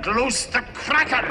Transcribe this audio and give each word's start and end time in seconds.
Let 0.00 0.16
loose 0.16 0.46
the 0.46 0.62
Kraken! 0.72 1.26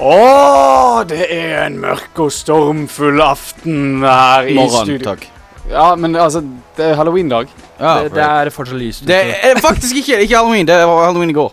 Å, 0.00 1.04
det 1.04 1.26
er 1.28 1.66
en 1.66 1.76
mørk 1.82 2.24
og 2.24 2.32
stormfull 2.32 3.20
aften 3.20 4.00
her 4.00 4.48
i 4.48 4.56
Morgen, 4.56 4.80
studio. 4.80 5.04
takk. 5.10 5.28
Ja, 5.68 5.90
men 5.92 6.16
altså, 6.16 6.40
det 6.78 6.88
er 6.88 6.96
halloween-dag. 7.02 7.52
Ja, 7.76 7.98
det, 8.06 8.14
det 8.16 8.24
er 8.24 8.54
fortsatt 8.54 8.80
lyst 8.80 9.04
det 9.08 9.20
er 9.44 9.60
faktisk 9.60 10.00
ikke, 10.00 10.22
ikke 10.24 10.40
halloween. 10.40 10.64
Det 10.72 10.80
var 10.88 11.10
halloween 11.10 11.36
i 11.36 11.40
går. 11.42 11.52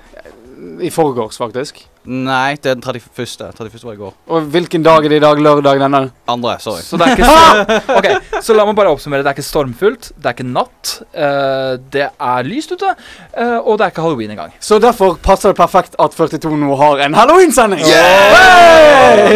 I 0.80 0.90
forgårs, 0.96 1.44
faktisk. 1.44 1.90
Nei, 2.10 2.56
det 2.58 2.72
er 2.72 2.78
den 2.80 2.82
31. 2.82 3.52
31. 3.54 3.84
var 3.86 3.94
i 3.94 4.00
går. 4.00 4.14
Og 4.34 4.46
hvilken 4.54 4.82
dag 4.82 5.06
er 5.06 5.14
det 5.14 5.20
i 5.20 5.22
dag? 5.22 5.38
Lørdag 5.38 5.82
denne? 5.84 6.00
Andre, 6.32 6.56
sorry. 6.64 6.82
Så 6.82 6.98
det 6.98 7.06
er 7.06 7.14
ikke 7.14 7.30
så 7.30 7.76
Ok, 8.00 8.08
så 8.42 8.56
la 8.58 8.66
meg 8.66 8.78
bare 8.80 8.90
oppsummere. 8.90 9.22
Det 9.22 9.30
er 9.30 9.38
ikke 9.38 9.46
stormfullt, 9.46 10.10
det 10.18 10.32
er 10.32 10.34
ikke 10.34 10.48
natt, 10.50 10.96
eh, 11.14 11.76
det 11.94 12.08
er 12.10 12.50
lyst 12.50 12.74
ute, 12.74 12.96
eh, 13.38 13.58
og 13.60 13.78
det 13.78 13.86
er 13.86 13.94
ikke 13.94 14.06
halloween 14.08 14.34
engang. 14.34 14.56
Så 14.60 14.80
derfor 14.82 15.20
passer 15.22 15.54
det 15.54 15.60
perfekt 15.62 15.98
at 16.02 16.18
42 16.18 16.58
nå 16.64 16.80
har 16.82 17.06
en 17.06 17.18
halloween-sending. 17.18 17.86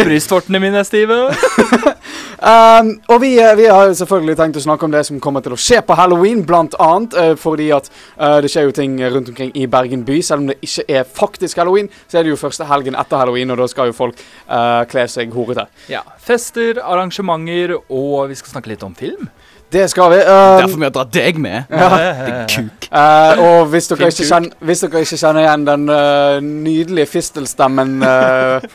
Brystvortene 0.02 0.62
mine 0.66 0.82
er 0.82 0.88
stive. 0.90 1.20
Um, 2.36 2.90
og 3.08 3.20
vi, 3.22 3.32
eh, 3.40 3.54
vi 3.56 3.66
har 3.70 3.92
selvfølgelig 3.96 4.36
tenkt 4.36 4.58
å 4.60 4.64
snakke 4.64 4.84
om 4.86 4.92
det 4.92 5.02
som 5.08 5.20
kommer 5.22 5.44
til 5.44 5.54
å 5.56 5.60
skje 5.60 5.80
på 5.86 5.96
halloween, 5.96 6.42
blant 6.46 6.76
annet 6.82 7.16
eh, 7.16 7.32
fordi 7.40 7.70
at 7.74 7.88
uh, 8.20 8.38
det 8.44 8.50
skjer 8.52 8.68
jo 8.68 8.74
ting 8.76 8.98
rundt 9.00 9.30
omkring 9.32 9.54
i 9.56 9.66
Bergen 9.70 10.04
by. 10.06 10.18
Selv 10.24 10.44
om 10.44 10.50
det 10.50 10.58
ikke 10.64 10.84
er 11.00 11.08
faktisk 11.08 11.62
halloween, 11.62 11.88
så 12.06 12.20
er 12.20 12.26
det 12.26 12.34
jo 12.34 12.40
første 12.40 12.68
helgen 12.68 12.98
etter 12.98 13.22
halloween, 13.22 13.54
og 13.54 13.62
da 13.62 13.70
skal 13.72 13.90
jo 13.90 13.96
folk 13.96 14.20
uh, 14.50 14.84
kle 14.90 15.06
seg 15.10 15.32
horete. 15.36 15.66
Ja, 15.92 16.04
Fester, 16.26 16.82
arrangementer, 16.84 17.76
og 17.88 18.28
vi 18.30 18.38
skal 18.38 18.56
snakke 18.56 18.74
litt 18.74 18.84
om 18.86 18.96
film. 18.98 19.30
Det 19.72 19.88
skal 19.90 20.10
vi. 20.12 20.18
Um, 20.22 20.60
Derfor 20.60 20.78
vi 20.78 20.86
har 20.86 20.94
dratt 20.94 21.12
deg 21.14 21.38
med. 21.42 21.64
Din 22.26 22.42
kuk. 22.70 22.86
Uh, 22.86 23.40
og 23.42 23.70
hvis 23.72 23.88
dere, 23.90 24.08
ikke 24.12 24.26
kjenner, 24.28 24.52
hvis 24.62 24.82
dere 24.84 25.00
ikke 25.02 25.18
kjenner 25.18 25.42
igjen 25.42 25.64
den 25.66 25.88
uh, 25.90 26.36
nydelige 26.44 27.08
fistelstemmen 27.10 27.96
uh, 28.06 28.68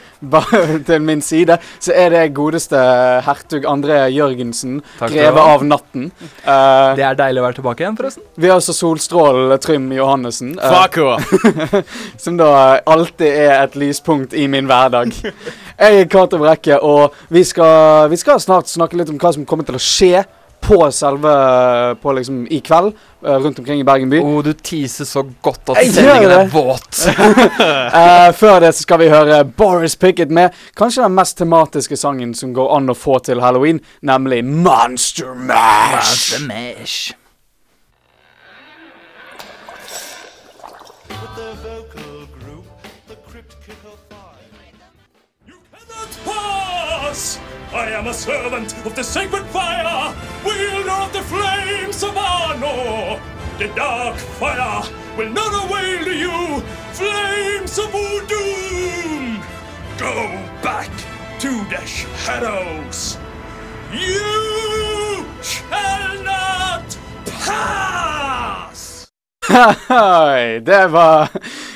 til 0.85 0.99
min 1.01 1.23
side, 1.23 1.55
så 1.79 1.95
er 1.95 2.11
det 2.11 2.25
godeste 2.35 2.81
hertug 3.25 3.65
André 3.71 4.01
Jørgensen, 4.11 4.81
Takk 4.99 5.13
greve 5.15 5.45
av 5.53 5.63
natten. 5.65 6.09
Eh, 6.21 6.95
Det 6.99 7.05
er 7.07 7.17
deilig 7.17 7.41
å 7.41 7.45
være 7.47 7.57
tilbake 7.57 7.83
igjen, 7.85 7.97
forresten. 7.97 8.25
vi 8.35 8.51
har 8.51 8.59
også 8.59 8.75
Solstrålen 8.75 9.55
Trym 9.63 9.87
Johannessen, 9.95 10.53
som 12.23 12.37
da 12.37 12.51
alltid 12.85 13.31
er 13.31 13.55
et 13.63 13.79
lyspunkt 13.79 14.35
i 14.37 14.45
min 14.51 14.69
hverdag. 14.69 15.15
Jeg 15.23 16.03
er 16.03 16.11
Cato 16.11 16.37
Brekke, 16.41 16.77
og 16.85 17.17
vi 17.33 17.43
skal, 17.47 18.09
vi 18.11 18.19
skal 18.21 18.43
snart 18.43 18.69
snakke 18.69 18.99
litt 18.99 19.09
om 19.09 19.17
hva 19.21 19.33
som 19.33 19.47
kommer 19.49 19.65
til 19.65 19.79
å 19.79 19.81
skje 19.81 20.21
på 20.61 20.91
selve 20.91 21.31
På 22.01 22.13
liksom 22.13 22.47
i 22.49 22.59
kveld 22.59 22.93
eh, 23.25 23.37
rundt 23.43 23.59
omkring 23.59 23.79
i 23.79 23.83
Bergen 23.83 24.09
by. 24.09 24.19
Oh, 24.19 24.43
du 24.43 24.53
teaser 24.53 25.05
så 25.05 25.23
godt 25.41 25.69
at 25.73 25.81
Jeg 25.83 25.93
sendingen 25.93 26.31
er 26.31 26.49
våt. 26.51 27.01
uh, 27.07 28.29
før 28.41 28.59
det 28.63 28.73
så 28.75 28.85
skal 28.85 29.01
vi 29.03 29.09
høre 29.11 29.43
Boris 29.45 29.95
Pickett 29.95 30.31
med 30.31 30.55
kanskje 30.77 31.05
den 31.05 31.15
mest 31.17 31.37
tematiske 31.37 31.97
sangen 31.97 32.35
som 32.37 32.53
går 32.53 32.75
an 32.77 32.91
å 32.93 32.97
få 32.97 33.19
til 33.25 33.41
halloween, 33.41 33.81
nemlig 34.01 34.43
Monster 34.45 35.33
Mash. 35.35 35.97
Monster 35.97 36.47
Mash. 36.47 37.11
I 47.73 47.89
am 47.91 48.07
a 48.07 48.13
servant 48.13 48.75
of 48.85 48.95
the 48.95 49.03
sacred 49.03 49.45
fire, 49.45 50.13
wielder 50.43 50.91
of 50.91 51.13
the 51.13 51.21
flames 51.21 52.03
of 52.03 52.15
Arnor. 52.15 53.21
The 53.59 53.67
dark 53.75 54.17
fire 54.17 54.83
will 55.17 55.29
not 55.29 55.53
avail 55.63 56.13
you, 56.13 56.59
flames 56.91 57.79
of 57.79 57.91
doom. 58.27 59.41
Go 59.97 60.15
back 60.61 60.91
to 61.39 61.49
the 61.69 61.85
shadows. 61.85 63.17
You 63.93 65.25
shall 65.41 66.23
not 66.23 66.97
pass! 67.25 68.90
Hei, 69.49 70.59
det 70.61 70.91
var 70.93 71.29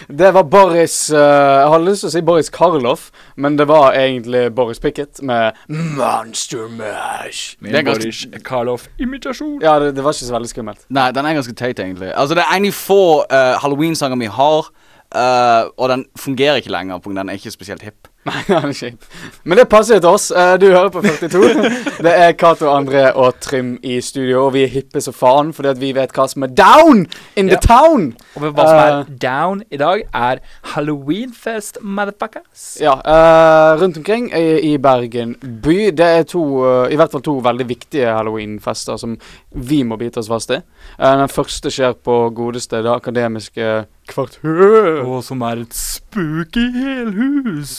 Det 0.07 0.31
var 0.33 0.43
Boris 0.43 1.09
uh, 1.11 1.17
Jeg 1.17 1.69
hadde 1.73 1.87
lyst 1.87 2.03
til 2.03 2.09
å 2.11 2.13
si 2.13 2.21
Boris 2.27 2.49
Karloff, 2.53 3.07
men 3.41 3.55
det 3.57 3.65
var 3.71 3.95
egentlig 3.97 4.43
Boris 4.55 4.77
Pickett 4.83 5.17
med 5.25 5.57
Monster 5.73 6.67
Mash. 6.69 7.55
Min 7.65 7.73
ganske- 7.73 8.03
Boris 8.05 8.21
Karloff-imitasjon. 8.45 9.57
Ja, 9.65 9.79
det, 9.81 9.95
det 9.97 10.05
var 10.05 10.13
ikke 10.13 10.27
så 10.29 10.35
veldig 10.37 10.51
skummelt. 10.53 10.85
Nei, 10.93 11.07
den 11.17 11.25
er 11.25 11.39
ganske 11.39 11.55
teit, 11.57 11.81
egentlig. 11.81 12.11
Altså, 12.13 12.37
Det 12.37 12.43
er 12.45 12.53
en 12.53 12.61
av 12.61 12.69
de 12.69 12.75
få 12.77 13.01
uh, 13.25 13.55
halloween-sanger 13.63 14.21
vi 14.21 14.29
har, 14.37 14.69
uh, 15.17 15.63
og 15.73 15.89
den 15.89 16.05
fungerer 16.21 16.61
ikke 16.61 16.73
lenger 16.75 17.01
for 17.01 17.17
den 17.17 17.29
er 17.33 17.41
ikke 17.41 17.51
spesielt 17.55 17.81
hipp. 17.81 18.05
Nei, 18.25 18.39
det 18.47 18.55
er 18.57 18.71
kjipt. 18.73 19.05
Men 19.45 19.59
det 19.59 19.67
passer 19.69 19.99
jo 19.99 20.01
til 20.01 20.15
oss. 20.17 20.23
Eh, 20.33 20.55
du 20.61 20.65
hører 20.71 20.89
på 20.93 21.01
42. 21.05 21.69
Det 22.05 22.11
er 22.11 22.31
Cato, 22.37 22.67
André 22.73 23.03
og 23.13 23.37
Trym 23.41 23.75
i 23.85 23.99
studio, 24.01 24.47
og 24.47 24.53
vi 24.55 24.63
er 24.65 24.71
hippe 24.73 25.01
som 25.01 25.13
faen 25.15 25.51
fordi 25.55 25.71
vi 25.79 25.91
vet 25.95 26.11
hva 26.13 26.25
som 26.29 26.43
er 26.45 26.51
down 26.57 27.05
in 27.37 27.49
the 27.51 27.55
Ja. 27.57 27.61
town. 27.63 28.07
Og 28.35 28.47
hva 28.47 28.65
som 28.65 28.79
er 28.81 28.97
uh, 28.99 29.11
down 29.21 29.61
i 29.73 29.77
dag, 29.81 30.03
er 30.13 30.41
Halloweenfest, 30.73 31.77
motherfuckers. 31.81 32.65
Ja, 32.81 32.95
uh, 32.99 33.79
rundt 33.81 33.97
omkring 34.01 34.31
i, 34.33 34.73
i 34.73 34.77
Bergen 34.81 35.35
by. 35.63 35.77
Det 35.95 36.05
er 36.19 36.23
to, 36.29 36.43
uh, 36.65 36.85
i 36.91 36.97
hvert 36.99 37.13
fall 37.13 37.23
to 37.25 37.37
veldig 37.45 37.67
viktige 37.69 38.09
halloweenfester 38.13 38.97
som 39.01 39.17
vi 39.55 39.83
må 39.87 39.97
bite 40.01 40.21
oss 40.21 40.29
fast 40.31 40.53
i. 40.53 40.59
Den 40.99 41.29
første 41.31 41.71
skjer 41.73 41.93
på 42.05 42.19
godeste 42.35 42.81
Det 42.85 42.91
akademiske 42.91 43.85
kvarter. 44.07 45.01
Og 45.05 45.23
som 45.25 45.41
er 45.47 45.61
et 45.63 45.73
spooky 45.75 46.65
helhus. 46.75 47.77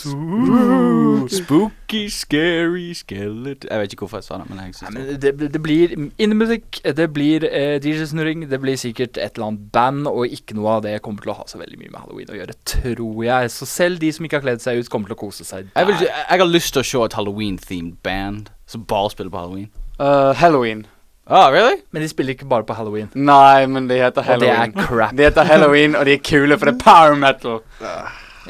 Spooky, 1.33 2.07
scary 2.13 2.93
skeleton 2.97 3.69
Jeg 3.71 3.81
vet 3.83 3.95
ikke 3.95 4.05
hvorfor 4.07 4.21
jeg 4.21 4.27
sa 4.29 4.39
det, 4.41 4.49
men 4.51 4.61
jeg 4.63 4.93
men 4.93 5.07
det. 5.09 5.33
det, 5.41 5.49
det 5.55 5.63
blir 5.63 5.95
innemusikk, 6.23 6.81
det 6.97 7.07
blir 7.15 7.47
eh, 7.49 7.77
DJ-snurring, 7.83 8.47
det 8.51 8.61
blir 8.63 8.79
sikkert 8.81 9.19
et 9.19 9.37
eller 9.39 9.51
annet 9.53 9.69
band, 9.75 10.07
og 10.11 10.27
ikke 10.29 10.57
noe 10.59 10.77
av 10.79 10.85
det 10.87 10.97
kommer 11.05 11.25
til 11.25 11.33
å 11.35 11.39
ha 11.41 11.47
så 11.51 11.61
veldig 11.61 11.79
mye 11.81 11.93
med 11.95 12.01
halloween 12.03 12.33
å 12.35 12.39
gjøre, 12.41 12.57
tror 12.77 13.25
jeg. 13.27 13.53
Så 13.57 13.69
selv 13.71 14.03
de 14.03 14.13
som 14.15 14.27
ikke 14.27 14.41
har 14.41 14.47
kledd 14.47 14.65
seg 14.65 14.81
ut, 14.83 14.91
kommer 14.93 15.11
til 15.13 15.19
å 15.19 15.23
kose 15.27 15.47
seg 15.47 15.71
Jeg, 15.75 15.87
vil, 15.89 15.95
ikke- 15.99 16.13
jeg 16.31 16.43
har 16.45 16.51
lyst 16.53 16.73
til 16.77 16.83
å 16.85 16.89
se 16.93 17.05
et 17.07 17.19
halloween-themed 17.19 17.97
band 18.07 18.51
som 18.67 18.85
bare 18.85 19.11
spiller 19.15 19.31
på 19.31 19.39
halloween. 19.45 19.71
Uh, 19.99 20.35
Halloween. 20.37 20.87
Ah, 21.29 21.49
really? 21.51 21.81
Men 21.91 22.03
de 22.03 22.09
spiller 22.09 22.35
ikke 22.37 22.47
bare 22.49 22.63
på 22.69 22.75
halloween. 22.79 23.09
Nei, 23.15 23.67
men 23.67 23.89
de 23.91 23.97
heter 23.99 24.23
halloween. 24.23 24.71
Og 24.71 24.77
det 24.77 24.83
er 24.85 24.87
crap. 24.87 25.15
De 25.19 25.25
heter 25.27 25.45
Halloween, 25.49 25.97
og 25.99 26.05
de 26.07 26.13
er 26.15 26.21
kule, 26.23 26.59
for 26.59 26.71
det 26.71 26.75
er 26.77 26.85
power 26.85 27.17
metal. 27.19 27.61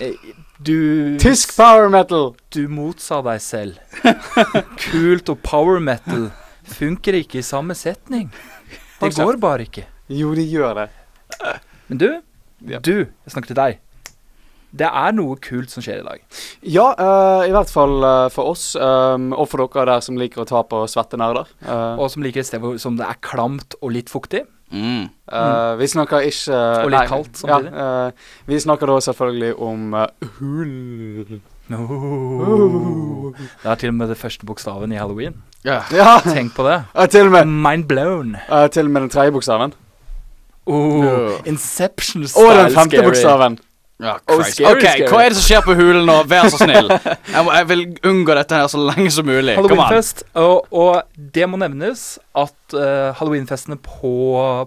Eh, 0.01 0.13
Du 0.67 1.17
Tysk 1.21 1.55
power 1.57 1.89
metal. 1.93 2.31
Du 2.53 2.63
motsa 2.73 3.19
deg 3.25 3.41
selv. 3.45 3.79
Kult 4.91 5.29
og 5.33 5.41
power 5.45 5.81
metal 5.85 6.31
funker 6.67 7.17
ikke 7.21 7.39
i 7.41 7.45
samme 7.45 7.75
setning. 7.77 8.31
Det 9.01 9.13
går 9.17 9.37
bare 9.41 9.67
ikke. 9.69 9.85
Jo, 10.09 10.35
de 10.35 10.45
gjør 10.49 10.75
det. 10.83 10.87
Men 11.89 11.99
du, 12.01 12.07
Ja. 12.67 12.79
du, 12.81 12.93
jeg 13.05 13.33
snakker 13.35 13.53
til 13.53 13.59
deg. 13.61 13.79
Det 14.77 14.89
er 14.91 15.15
noe 15.17 15.39
kult 15.41 15.73
som 15.73 15.85
skjer 15.85 16.03
i 16.03 16.07
dag. 16.07 16.21
Ja, 16.69 16.91
uh, 16.99 17.47
i 17.49 17.53
hvert 17.55 17.71
fall 17.73 17.97
uh, 18.05 18.27
for 18.35 18.53
oss, 18.53 18.75
um, 18.77 19.31
og 19.33 19.49
for 19.49 19.65
dere 19.65 19.87
der 19.95 20.05
som 20.05 20.19
liker 20.21 20.45
å 20.45 20.49
ta 20.49 20.61
på 20.69 20.83
svette 20.91 21.17
nerder. 21.21 21.49
Uh, 21.65 21.97
Og 22.03 22.11
som 22.13 22.25
liker 22.27 22.43
et 22.45 22.51
sted 22.51 22.61
hvor 22.61 22.77
som 22.83 22.99
det 22.99 23.07
er 23.09 23.17
klamt 23.25 23.79
og 23.81 23.95
litt 23.97 24.13
fuktig. 24.13 24.45
Mm. 24.75 25.05
Uh, 25.31 25.77
vi 25.79 25.87
snakker 25.87 26.25
ikke 26.27 26.57
Og 26.83 26.91
litt 26.91 27.07
kaldt 27.09 27.39
samtidig. 27.39 27.71
Ja, 27.71 28.09
uh, 28.11 28.33
vi 28.51 28.59
snakker 28.65 28.91
da 28.91 28.97
selvfølgelig 29.07 29.53
om 29.63 29.95
uh, 29.95 30.09
hull. 30.41 31.39
Det 31.69 33.71
er 33.71 33.75
til 33.81 33.89
og 33.91 33.95
med 33.99 34.09
det 34.13 34.17
første 34.19 34.47
bokstaven 34.47 34.93
i 34.95 34.99
halloween. 35.01 35.35
Yeah. 35.67 35.83
Ja, 35.95 36.19
Tenk 36.23 36.55
på 36.55 36.63
det. 36.67 36.77
til, 37.11 37.27
og 37.27 37.33
med, 37.35 37.45
Mind 37.47 37.89
blown. 37.91 38.37
til 38.73 38.85
og 38.87 38.91
med 38.95 39.01
den 39.07 39.11
tredje 39.11 39.33
bokstaven. 39.35 39.73
Oh, 40.67 41.33
Inception 41.47 42.23
Og 42.23 42.29
style 42.29 42.63
den 42.65 42.73
femte 42.75 42.97
scary. 42.97 43.05
bokstaven. 43.07 43.59
Oh, 43.97 44.19
Christ. 44.29 44.59
scary, 44.59 44.77
ok, 44.77 44.83
scary. 44.85 45.07
hva 45.09 45.21
er 45.25 45.33
det 45.33 45.39
som 45.39 45.45
skjer 45.47 45.63
på 45.65 45.75
hulen 45.79 46.03
nå? 46.05 46.17
Vær 46.29 46.51
så 46.53 46.59
snill. 46.61 46.91
Jeg, 47.37 47.45
må, 47.47 47.53
jeg 47.57 47.67
vil 47.71 47.83
unngå 48.11 48.35
dette 48.37 48.59
her 48.59 48.69
så 48.69 48.81
lenge 48.81 49.11
som 49.13 49.27
mulig. 49.29 49.55
Halloweenfest. 49.57 50.23
Og, 50.41 50.69
og 50.73 51.25
det 51.37 51.49
må 51.49 51.59
nevnes 51.61 52.05
at 52.37 52.77
uh, 52.77 53.17
halloweenfestene 53.17 53.79
på, 53.85 54.13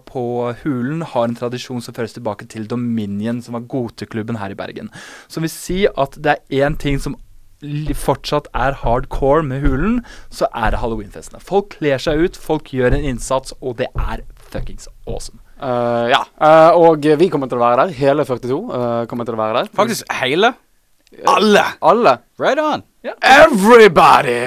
på 0.10 0.24
Hulen 0.64 1.02
har 1.14 1.30
en 1.30 1.38
tradisjon 1.38 1.82
som 1.82 1.96
føres 1.98 2.14
tilbake 2.18 2.50
til 2.50 2.68
Dominion, 2.70 3.42
som 3.46 3.58
var 3.58 3.66
goteklubben 3.70 4.38
her 4.42 4.54
i 4.54 4.58
Bergen. 4.58 4.90
Som 5.30 5.46
vil 5.46 5.54
si 5.54 5.84
at 5.90 6.18
det 6.18 6.38
er 6.38 6.66
én 6.66 6.78
ting 6.82 7.02
som 7.02 7.18
fortsatt 7.98 8.48
er 8.56 8.78
hardcore 8.82 9.44
med 9.44 9.66
Hulen, 9.66 10.00
så 10.30 10.48
er 10.56 10.74
det 10.74 10.82
halloweenfestene. 10.82 11.42
Folk 11.44 11.76
kler 11.78 12.02
seg 12.02 12.22
ut, 12.22 12.40
folk 12.40 12.74
gjør 12.74 12.96
en 12.98 13.12
innsats, 13.14 13.54
og 13.62 13.78
det 13.82 13.90
er 13.98 14.24
fuckings 14.50 14.90
awesome. 15.06 15.42
Eh, 15.60 16.06
ja, 16.14 16.24
Uh, 16.40 16.72
og 16.80 17.04
vi 17.20 17.28
kommer 17.28 17.50
til 17.52 17.60
å 17.60 17.64
være 17.66 17.84
der. 17.84 17.96
Hele 17.98 18.24
42 18.24 18.60
uh, 18.72 19.06
kommer 19.12 19.28
til 19.28 19.36
å 19.36 19.40
være 19.42 19.58
der. 19.60 19.72
Faktisk 19.76 20.08
hele. 20.22 20.54
Alle! 21.28 21.64
Alle. 21.84 22.14
Right 22.40 22.62
on. 22.64 22.86
Everybody! 23.22 24.38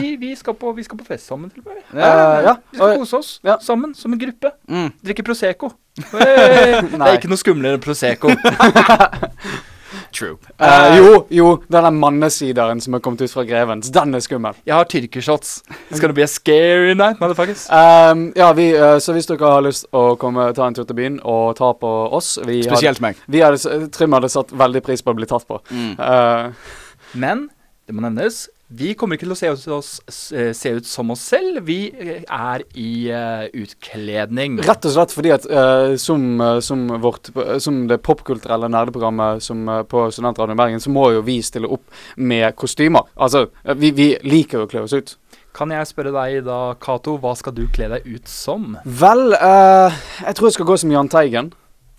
Vi, 0.00 0.16
vi, 0.16 0.36
skal 0.36 0.54
på, 0.54 0.72
vi 0.72 0.82
skal 0.86 0.98
på 0.98 1.04
fest 1.08 1.26
sammen. 1.26 1.50
Til 1.50 1.62
meg. 1.66 1.80
Eh, 1.94 2.42
ja. 2.46 2.54
Vi 2.70 2.78
skal 2.78 2.98
kose 2.98 3.18
oss 3.18 3.30
Ja. 3.46 3.56
sammen 3.62 3.94
som 3.94 4.12
en 4.12 4.18
gruppe. 4.20 4.52
Mm. 4.68 4.92
Drikke 5.06 5.22
Prosecco. 5.26 5.72
Hey, 6.12 6.80
det 6.90 7.00
er 7.00 7.18
ikke 7.18 7.30
noe 7.30 7.40
skumlere 7.40 7.78
enn 7.78 7.84
Prosecco. 7.84 8.30
True. 10.12 10.36
Uh, 10.58 10.96
jo, 10.96 11.10
jo, 11.30 11.48
den 11.70 11.84
der 11.86 11.94
mannesideren 11.94 12.80
som 12.82 12.96
er 12.96 13.02
kommet 13.04 13.22
ut 13.22 13.32
fra 13.32 13.44
Grevens, 13.46 13.92
den 13.94 14.14
er 14.14 14.22
skummel. 14.24 14.58
Jeg 14.66 14.74
har 14.74 14.88
tyrkershots. 14.90 15.52
Skal 15.92 16.10
det 16.10 16.16
bli 16.18 16.24
a 16.26 16.30
scary 16.30 16.94
night, 16.98 17.20
motherfuckers. 17.22 17.68
Um, 17.70 18.28
ja, 18.36 18.50
vi, 18.58 18.70
uh, 18.74 18.98
så 19.02 19.14
hvis 19.14 19.30
dere 19.30 19.52
har 19.54 19.64
lyst 19.66 19.86
å 19.94 20.16
komme 20.20 20.48
ta 20.56 20.66
en 20.66 20.76
tur 20.76 20.86
til 20.88 20.98
byen 20.98 21.20
og 21.22 21.54
ta 21.60 21.72
på 21.78 21.92
oss 22.18 22.36
vi 22.42 22.60
hadde, 22.60 22.72
Spesielt 22.72 23.02
meg. 23.04 23.20
vi 23.30 23.42
hadde, 23.44 23.86
Trym 23.94 24.18
hadde 24.18 24.32
satt 24.32 24.50
veldig 24.52 24.82
pris 24.86 25.02
på 25.06 25.14
å 25.14 25.18
bli 25.20 25.30
tatt 25.30 25.46
på. 25.48 25.60
Mm. 25.70 25.92
Uh, 25.98 26.74
Men 27.14 27.48
det 27.86 27.94
må 27.96 28.04
nevnes, 28.06 28.44
vi 28.70 28.92
kommer 28.94 29.18
ikke 29.18 29.26
til 29.26 29.34
å 29.34 29.38
se 29.38 29.50
ut, 29.50 29.64
oss, 29.74 29.88
se 30.06 30.70
ut 30.76 30.86
som 30.86 31.10
oss 31.10 31.24
selv. 31.32 31.58
Vi 31.66 31.90
eh, 31.90 32.22
er 32.22 32.62
i 32.78 32.90
uh, 33.10 33.48
utkledning. 33.50 34.60
rett 34.62 34.86
og 34.86 34.94
slett 34.94 35.14
fordi 35.14 35.32
at 35.34 35.46
uh, 35.50 35.96
som, 35.98 36.26
eh, 36.40 36.60
som, 36.62 36.84
vårt, 37.02 37.32
eh, 37.34 37.56
som 37.62 37.82
det 37.90 37.98
popkulturelle 38.06 38.70
nerdeprogrammet 38.70 39.42
som, 39.42 39.64
uh, 39.66 39.82
på 39.82 40.06
Studentradioen 40.14 40.60
Bergen, 40.60 40.82
så 40.82 40.92
må 40.94 41.08
jo 41.16 41.24
vi 41.26 41.40
stille 41.42 41.70
opp 41.70 41.82
med 42.16 42.54
kostymer. 42.54 43.10
Altså, 43.18 43.48
eh, 43.64 43.74
vi, 43.74 43.90
vi 43.96 44.12
liker 44.22 44.62
å 44.62 44.70
kle 44.70 44.86
oss 44.86 44.94
ut. 44.94 45.16
Kan 45.56 45.74
jeg 45.74 45.90
spørre 45.90 46.14
deg 46.14 46.44
da, 46.46 46.60
Cato, 46.78 47.16
hva 47.18 47.34
skal 47.38 47.56
du 47.56 47.64
kle 47.74 47.90
deg 47.96 48.06
ut 48.06 48.30
som? 48.30 48.76
Vel, 48.86 49.32
eh, 49.34 50.00
jeg 50.28 50.38
tror 50.38 50.46
jeg 50.46 50.60
skal 50.60 50.70
gå 50.70 50.78
som 50.78 50.94
Jahn 50.94 51.10
Teigen. 51.10 51.50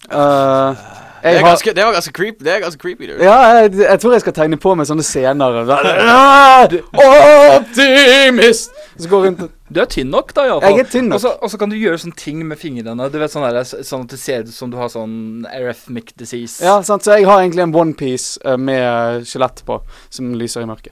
Eh, 0.07 0.85
Det, 1.21 1.29
er 1.29 1.41
har- 1.41 1.51
ganske, 1.51 1.73
det 1.77 1.85
var 1.85 1.93
ganske 1.93 2.13
creepy. 2.13 2.43
Det 2.43 2.53
er 2.55 2.59
ganske 2.63 2.81
creepy, 2.81 3.07
du. 3.07 3.23
Ja, 3.23 3.35
jeg, 3.61 3.73
jeg 3.79 3.99
tror 4.01 4.13
jeg 4.15 4.21
skal 4.23 4.33
tegne 4.33 4.57
på 4.61 4.75
meg 4.75 4.87
sånne 4.89 5.05
scener. 5.05 5.59
Optimist! 7.57 8.71
Så 8.97 9.09
går 9.09 9.25
rundt 9.27 9.43
Du 9.71 9.79
er 9.79 9.87
tynn 9.87 10.09
nok, 10.11 10.33
da, 10.35 10.45
Jeg 10.49 10.79
er 10.81 10.89
tynn 10.91 11.07
nok. 11.09 11.23
Og 11.41 11.49
så- 11.51 11.57
kan 11.61 11.69
du 11.69 11.75
gjøre 11.77 11.97
sånne 12.01 12.15
ting 12.17 12.41
med 12.47 12.57
fingrene. 12.59 13.09
Du 13.11 13.19
vet 13.19 13.31
sånn 13.31 13.45
der, 13.47 13.63
Sånn 13.63 14.01
at 14.03 14.09
det 14.09 14.19
ser 14.19 14.41
ut 14.41 14.49
som 14.53 14.69
du 14.71 14.77
har 14.77 14.89
sånn 14.89 15.45
arrhythmic 15.47 16.13
disease. 16.17 16.63
Ja, 16.63 16.81
sant, 16.81 17.03
så 17.03 17.17
jeg 17.17 17.25
har 17.25 17.39
egentlig 17.39 17.63
en 17.63 17.75
onepiece 17.75 18.37
uh, 18.45 18.57
med 18.57 19.23
skjelett 19.25 19.63
på, 19.65 19.81
som 20.09 20.33
lyser 20.33 20.61
i 20.61 20.65
mørket. 20.65 20.91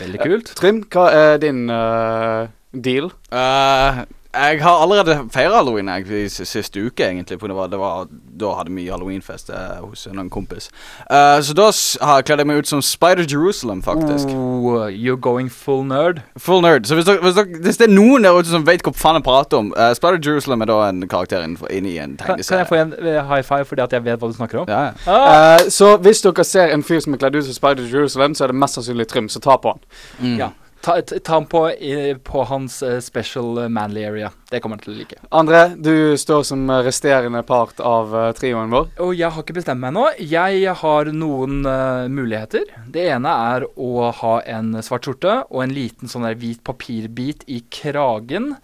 Veldig 0.00 0.20
kult. 0.22 0.54
Trym, 0.56 0.84
hva 0.88 1.10
er 1.12 1.38
din 1.42 1.68
uh, 1.68 2.46
deal? 2.72 3.10
Eh, 3.32 4.04
jeg 4.34 4.62
har 4.62 4.82
allerede 4.82 5.28
feira 5.34 5.56
halloween 5.56 5.88
jeg, 5.88 6.06
i 6.06 6.28
siste 6.28 6.80
uke, 6.86 7.02
egentlig. 7.04 7.40
For 7.40 7.50
det 7.50 7.56
var, 7.56 7.66
det 7.66 7.78
var, 7.78 8.06
da 8.40 8.52
hadde 8.54 8.74
vi 8.74 8.86
halloweenfest 8.86 9.50
eh, 9.50 9.80
hos 9.82 10.06
en 10.06 10.30
kompis. 10.30 10.70
Uh, 11.10 11.42
så 11.42 11.54
da 11.56 11.66
har 12.06 12.20
jeg 12.20 12.28
kledd 12.28 12.44
meg 12.46 12.62
ut 12.62 12.70
som 12.70 12.82
Spider 12.82 13.26
Jerusalem, 13.26 13.82
faktisk. 13.82 14.30
Oh, 14.30 14.86
you're 14.86 15.18
going 15.18 15.50
full 15.50 15.82
nerd. 15.84 16.22
Full 16.38 16.62
nerd. 16.62 16.86
Så 16.86 16.94
hvis, 16.94 17.08
dere, 17.08 17.18
hvis, 17.24 17.34
dere, 17.34 17.62
hvis 17.64 17.80
det 17.80 17.88
er 17.88 17.94
noen 17.94 18.22
der 18.22 18.38
ute 18.38 18.52
som 18.52 18.66
vet 18.66 18.86
hva 18.86 18.94
faen 18.94 19.18
jeg 19.18 19.26
prater 19.26 19.64
om 19.64 19.74
uh, 19.74 19.90
Spider 19.98 20.22
Jerusalem 20.22 20.62
er 20.62 20.70
da 20.70 20.78
en 20.88 21.02
karakter 21.10 21.42
inni 21.44 21.98
en 21.98 22.16
Kan, 22.20 22.38
kan 22.38 22.62
jeg 22.62 22.68
få 22.70 22.78
en 22.78 22.94
high 23.02 23.42
five 23.42 23.66
fordi 23.66 23.82
at 23.82 23.92
jeg 23.92 24.04
vet 24.06 24.22
hva 24.22 24.30
du 24.30 24.36
snakker 24.38 24.62
om? 24.62 24.70
Ja, 24.70 24.90
ja. 24.90 24.94
Ah, 25.10 25.28
Uh, 25.40 25.68
så 25.72 25.96
hvis 25.96 26.20
dere 26.22 26.44
ser 26.44 26.72
en 26.74 26.82
fyr 26.86 27.00
som 27.02 27.14
er 27.14 27.20
kledd 27.22 27.36
ut 27.38 27.44
som 27.46 27.54
Spider 27.56 27.86
Jerusalem, 27.88 28.34
så 28.34 28.44
er 28.44 28.52
det 28.52 28.60
mest 28.60 28.78
sannsynlig 28.78 29.06
Trym, 29.10 29.28
så 29.28 29.40
ta 29.42 29.56
på 29.56 29.72
han. 29.74 29.80
Mm. 30.20 30.36
ja. 30.38 30.50
Ta, 30.80 31.00
ta 31.02 31.18
ta 31.18 31.32
ham 31.32 31.46
på, 31.46 31.72
på 32.24 32.44
hans 32.44 32.82
eh, 32.82 33.00
special 33.00 33.58
eh, 33.58 33.68
manly 33.68 34.04
area. 34.04 34.32
Det 34.50 34.58
kommer 34.62 34.78
han 34.78 34.82
til 34.82 34.94
å 34.94 34.98
like. 34.98 35.18
André, 35.30 35.60
du 35.78 36.18
står 36.18 36.42
som 36.48 36.64
resterende 36.82 37.42
part 37.46 37.78
av 37.78 38.10
uh, 38.10 38.24
trioen 38.34 38.72
vår. 38.72 38.88
Og 39.04 39.12
jeg 39.14 39.30
har 39.30 39.44
ikke 39.44 39.54
bestemt 39.60 39.78
meg 39.82 39.92
ennå. 39.92 40.08
Jeg 40.18 40.74
har 40.80 41.10
noen 41.14 41.60
uh, 41.62 42.10
muligheter. 42.10 42.66
Det 42.90 43.06
ene 43.14 43.30
er 43.54 43.66
å 43.78 44.10
ha 44.20 44.34
en 44.50 44.72
svart 44.82 45.06
skjorte 45.06 45.36
og 45.46 45.62
en 45.62 45.74
liten 45.76 46.10
sånn 46.10 46.26
der 46.26 46.38
hvit 46.40 46.64
papirbit 46.66 47.46
i 47.46 47.60
kragen. 47.70 48.56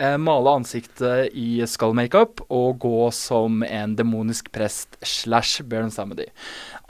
Uh, 0.00 0.16
male 0.16 0.56
ansiktet 0.62 1.36
i 1.36 1.60
skull-makeup 1.68 2.46
og 2.48 2.80
gå 2.82 3.10
som 3.14 3.60
en 3.68 3.94
demonisk 3.98 4.48
prest 4.54 4.96
slash 5.04 5.60
Bjørn 5.68 5.92
Samedy. 5.92 6.30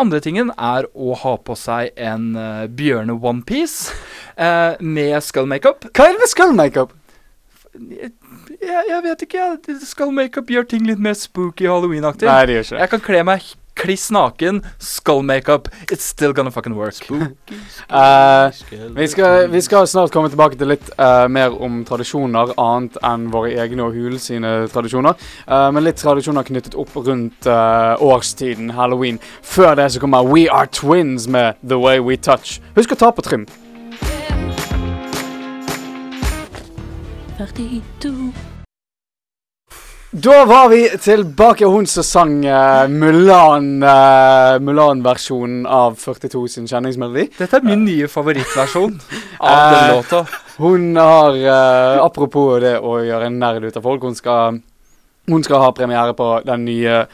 Andre 0.00 0.22
tingen 0.22 0.54
er 0.54 0.86
å 0.94 1.14
ha 1.20 1.36
på 1.42 1.58
seg 1.58 1.90
en 1.98 2.32
uh, 2.38 2.66
bjørne-onepiece 2.70 3.94
uh, 4.38 4.78
med 4.78 5.18
skull-makeup. 5.26 5.90
Hva 5.90 6.08
er 6.08 6.14
det 6.14 6.22
med 6.22 6.32
skull-makeup? 6.38 7.00
Jeg, 7.74 8.12
jeg 8.88 9.02
vet 9.02 9.26
ikke, 9.26 9.42
jeg. 9.42 9.76
Skull-makeup 9.82 10.50
gjør 10.50 10.70
ting 10.70 10.86
litt 10.86 11.02
mer 11.02 11.16
spooky 11.18 11.66
halloween-aktig. 11.66 12.28
Nei, 12.30 12.46
det 12.46 12.58
gjør 12.58 12.66
ikke. 12.68 12.80
Jeg 12.84 12.92
kan 12.92 13.06
kle 13.08 13.22
meg 13.26 13.52
kliss 13.74 14.10
naken, 14.14 14.62
skull 14.78 15.22
makeup. 15.22 15.68
It's 15.90 16.04
still 16.04 16.32
gonna 16.32 16.50
fucking 16.50 16.76
work. 16.76 16.94
Eh, 17.90 18.50
vi, 18.94 19.08
skal, 19.08 19.48
vi 19.50 19.62
skal 19.62 19.86
snart 19.86 20.12
komme 20.14 20.30
tilbake 20.30 20.56
til 20.58 20.70
litt 20.70 20.86
uh, 20.94 21.26
mer 21.28 21.54
om 21.62 21.82
tradisjoner, 21.86 22.54
annet 22.60 22.96
enn 23.04 23.26
våre 23.34 23.50
egne 23.64 23.88
og 23.88 23.98
Hul 23.98 24.16
sine 24.22 24.54
tradisjoner. 24.72 25.18
Uh, 25.48 25.68
men 25.74 25.84
litt 25.84 25.98
tradisjoner 26.00 26.46
knyttet 26.46 26.78
opp 26.78 26.94
rundt 26.96 27.50
årstiden, 27.50 28.72
halloween. 28.78 29.20
Før 29.42 29.74
det 29.78 29.90
så 29.92 30.02
kommer 30.02 30.24
We 30.30 30.46
Are 30.50 30.70
Twins 30.70 31.28
med 31.28 31.60
The 31.66 31.78
Way 31.80 32.02
We 32.06 32.16
Touch. 32.16 32.60
Husk 32.78 32.94
å 32.94 33.02
ta 33.04 33.12
på 33.14 33.26
Trym. 33.26 33.48
Da 40.10 40.44
var 40.44 40.68
vi 40.70 40.88
tilbake. 40.98 41.66
Hun 41.66 41.86
som 41.86 42.06
sang 42.06 42.36
uh, 42.46 42.86
Mulan 42.88 43.82
eh, 43.82 44.60
Mulan-versjonen 44.62 45.66
av 45.66 45.96
42 45.98 46.44
sin 46.48 46.68
kjenningsmelodi. 46.70 47.24
Dette 47.34 47.58
er 47.58 47.66
min 47.66 47.82
nye 47.82 48.06
favorittversjon 48.06 48.94
av 49.40 49.74
den 49.74 49.96
låta. 49.96 50.22
Hun 50.62 50.92
har 50.94 51.40
Apropos 52.04 52.60
det 52.62 52.76
å 52.78 53.00
gjøre 53.02 53.26
en 53.26 53.42
nerd 53.42 53.66
ut 53.66 53.82
av 53.82 53.90
folk. 53.90 54.06
Hun 54.06 54.14
skal 54.14 54.62
hun 55.26 55.42
skal 55.44 55.62
ha 55.62 55.70
premiere 55.72 56.12
på 56.14 56.26
den 56.44 56.64
nye, 56.66 57.06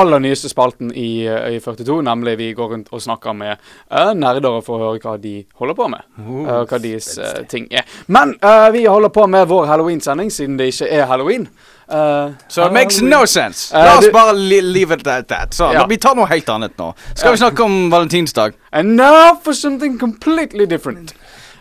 aller 0.00 0.22
nyeste 0.24 0.48
spalten 0.48 0.92
i, 0.94 1.26
eh, 1.26 1.56
i 1.56 1.60
42, 1.60 2.00
nemlig 2.02 2.36
vi 2.40 2.52
går 2.56 2.70
rundt 2.72 2.88
og 2.92 3.02
snakker 3.04 3.34
med 3.36 3.56
uh, 3.92 4.12
nerder 4.16 4.60
for 4.64 4.78
å 4.78 4.92
høre 4.92 5.02
hva 5.02 5.16
de 5.20 5.34
holder 5.60 5.76
på 5.76 5.88
med. 5.92 6.06
og 6.24 6.68
hva 6.70 6.78
deres 6.80 7.10
uh, 7.18 7.42
ting 7.48 7.66
er. 7.70 7.84
Men 8.06 8.36
vi 8.72 8.86
holder 8.88 9.12
på 9.12 9.26
med 9.28 9.48
vår 9.50 9.66
halloween-sending, 9.66 10.30
siden 10.32 10.56
det 10.58 10.70
ikke 10.72 10.88
er 10.88 11.06
halloween. 11.06 11.48
Uh, 11.88 12.32
So 12.48 12.66
it 12.66 12.72
makes 12.72 13.00
no 13.00 13.24
sense. 13.26 13.72
La 13.72 13.96
oss 13.98 14.08
bare 14.12 14.34
leave 14.36 14.92
it 14.92 15.06
at 15.06 15.28
that. 15.28 15.54
Så, 15.54 15.72
Ja. 15.72 15.86
Vi 15.86 15.96
tar 15.96 16.14
noe 16.14 16.26
helt 16.28 16.48
annet 16.48 16.76
nå. 16.78 16.94
Skal 17.14 17.32
vi 17.32 17.40
snakke 17.40 17.64
om 17.64 17.90
valentinsdag? 17.90 18.52
And 18.72 18.96
now 18.96 19.36
for 19.42 19.52
something 19.54 19.98
completely 19.98 20.66
different. 20.66 21.14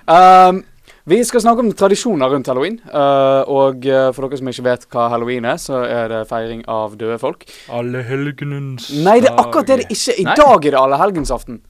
Um, 0.08 0.64
vi 1.08 1.22
skal 1.24 1.42
snakke 1.44 1.64
om 1.64 1.72
tradisjoner 1.72 2.30
rundt 2.34 2.48
halloween. 2.52 2.80
Uh, 2.92 3.48
og 3.48 3.86
eh, 3.88 4.10
for 4.12 4.28
dere 4.28 4.40
som 4.42 4.50
ikke 4.52 4.66
vet 4.66 4.86
hva 4.92 5.06
halloween 5.14 5.46
er, 5.48 5.56
så 5.62 5.80
er 5.88 6.12
det 6.12 6.22
feiring 6.28 6.66
av 6.68 6.98
døde 7.00 7.16
folk. 7.22 7.46
Alle 7.72 8.02
helgenens 8.04 8.90
Nei, 9.06 9.20
det 9.24 9.32
er 9.32 9.40
akkurat 9.40 9.70
det 9.72 9.78
det 9.86 9.90
ikke 9.96 10.14
er. 10.18 10.20
I 10.20 10.26
Nei. 10.28 10.36
dag 10.42 10.68
er 10.68 10.76
det 10.76 10.82
allehelgensaften. 10.82 11.62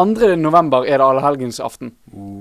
2. 0.00 0.34
november 0.42 0.88
er 0.90 0.98
det 0.98 1.06
allehelgensaften. 1.06 1.92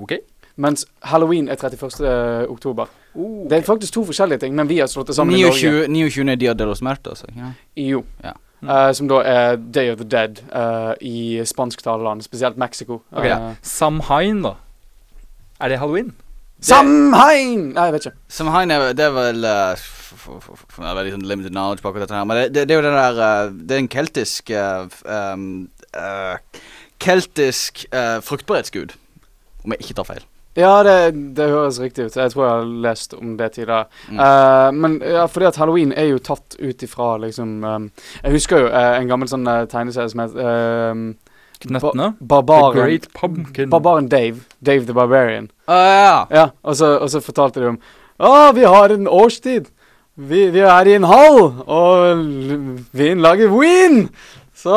Ok. 0.02 0.16
Mens 0.58 0.86
halloween 1.10 1.48
er 1.50 1.58
31. 1.58 2.48
oktober. 2.50 2.90
Det 3.50 3.58
er 3.60 3.62
faktisk 3.66 3.94
to 3.94 4.04
forskjellige 4.10 4.42
ting, 4.46 4.56
men 4.58 4.70
vi 4.70 4.80
har 4.82 4.90
slått 4.90 5.08
det 5.12 5.16
sammen 5.18 5.36
i 5.38 5.42
Norge. 5.46 5.86
29. 5.86 5.88
29. 5.94 6.30
er 6.34 6.42
Dia 6.42 6.54
de 6.58 6.66
los 6.66 6.82
Muertos. 6.82 7.24
Ja. 7.38 7.54
Jo. 7.78 8.04
Ja. 8.24 8.34
Uh, 8.64 8.90
som 8.96 9.10
da 9.12 9.18
er 9.28 9.56
Day 9.76 9.92
of 9.92 9.98
the 10.00 10.06
Dead 10.08 10.40
uh, 10.56 10.94
i 11.02 11.42
spansktalende, 11.46 12.24
spesielt 12.24 12.58
Mexico. 12.58 13.02
Ok, 13.12 13.26
Eh, 13.26 13.50
Samhain, 13.62 14.42
da. 14.42 14.54
Er 15.64 15.72
det 15.72 15.80
halloween? 15.80 16.12
Samhain! 16.64 17.70
Nei, 17.76 17.86
jeg 17.90 17.94
vet 17.96 18.06
ikke. 18.08 18.18
Samhain 18.32 18.72
er, 18.72 18.90
det 18.96 19.04
er 19.08 19.14
vel 19.16 19.44
uh, 19.48 19.74
for, 19.80 20.38
f- 20.40 20.52
f- 20.54 20.66
f- 20.70 20.78
Det 20.80 20.90
er 20.92 20.98
veldig 21.00 21.14
sånn 21.18 21.26
limited 21.28 21.56
knowledge 21.56 21.84
på 21.84 21.92
akkurat 21.92 22.06
dette 22.08 22.16
her. 22.20 22.28
Men 22.30 22.40
det, 22.40 22.46
det, 22.56 22.66
det 22.70 22.76
er 22.76 22.80
jo 22.82 22.86
den 22.86 23.00
der 23.00 23.20
uh, 23.20 23.56
Det 23.56 23.76
er 23.78 23.82
en 23.84 23.90
keltisk 23.92 24.52
uh, 24.56 25.00
um, 25.34 25.48
uh, 25.96 26.62
Keltisk 27.04 27.84
uh, 27.92 28.20
fruktbarhetsgud. 28.24 28.96
Om 29.64 29.76
jeg 29.76 29.84
ikke 29.86 29.98
tar 30.00 30.08
feil. 30.12 30.24
Ja, 30.54 30.72
det, 30.86 30.96
det 31.34 31.48
høres 31.50 31.80
riktig 31.82 32.06
ut. 32.06 32.16
Jeg 32.20 32.30
tror 32.30 32.44
jeg 32.46 32.54
har 32.60 32.68
lest 32.86 33.16
om 33.18 33.32
det 33.40 33.48
tidligere. 33.56 33.88
Mm. 34.12 34.20
Uh, 34.22 34.68
men 34.84 34.98
ja, 35.02 35.24
fordi 35.32 35.48
at 35.50 35.58
halloween 35.58 35.92
er 35.98 36.12
jo 36.12 36.20
tatt 36.22 36.60
ut 36.62 36.84
ifra 36.86 37.16
liksom 37.24 37.56
um, 37.66 37.88
Jeg 38.22 38.36
husker 38.38 38.62
jo 38.62 38.68
uh, 38.70 38.92
en 39.00 39.10
gammel 39.10 39.32
sånn 39.32 39.48
uh, 39.50 39.64
tegneserie 39.72 40.14
som 40.14 40.22
het 40.22 40.36
um, 40.38 41.08
Knøttene? 41.64 42.10
Ba 42.20 42.42
Barbaren. 42.42 42.76
Great 42.78 43.08
Pumpkin. 43.16 43.70
Barbaren 43.72 44.10
Dave. 44.12 44.44
Dave 44.64 44.86
the 44.86 44.94
Barbarian. 44.94 45.50
Å 45.68 45.80
ja. 45.80 46.18
Ja, 46.34 46.46
og 46.64 46.76
så, 46.80 46.98
og 47.00 47.10
så 47.14 47.22
fortalte 47.24 47.64
de 47.64 47.72
om 47.74 47.80
Å, 48.24 48.52
vi 48.56 48.64
har 48.68 48.94
en 48.94 49.08
årstid. 49.10 49.72
Vi, 50.16 50.44
vi 50.54 50.62
er 50.62 50.88
i 50.88 50.94
en 50.94 51.08
hall, 51.10 51.40
og 51.66 52.84
vin 52.94 53.24
lager 53.26 53.50
win. 53.50 54.04
Så 54.54 54.76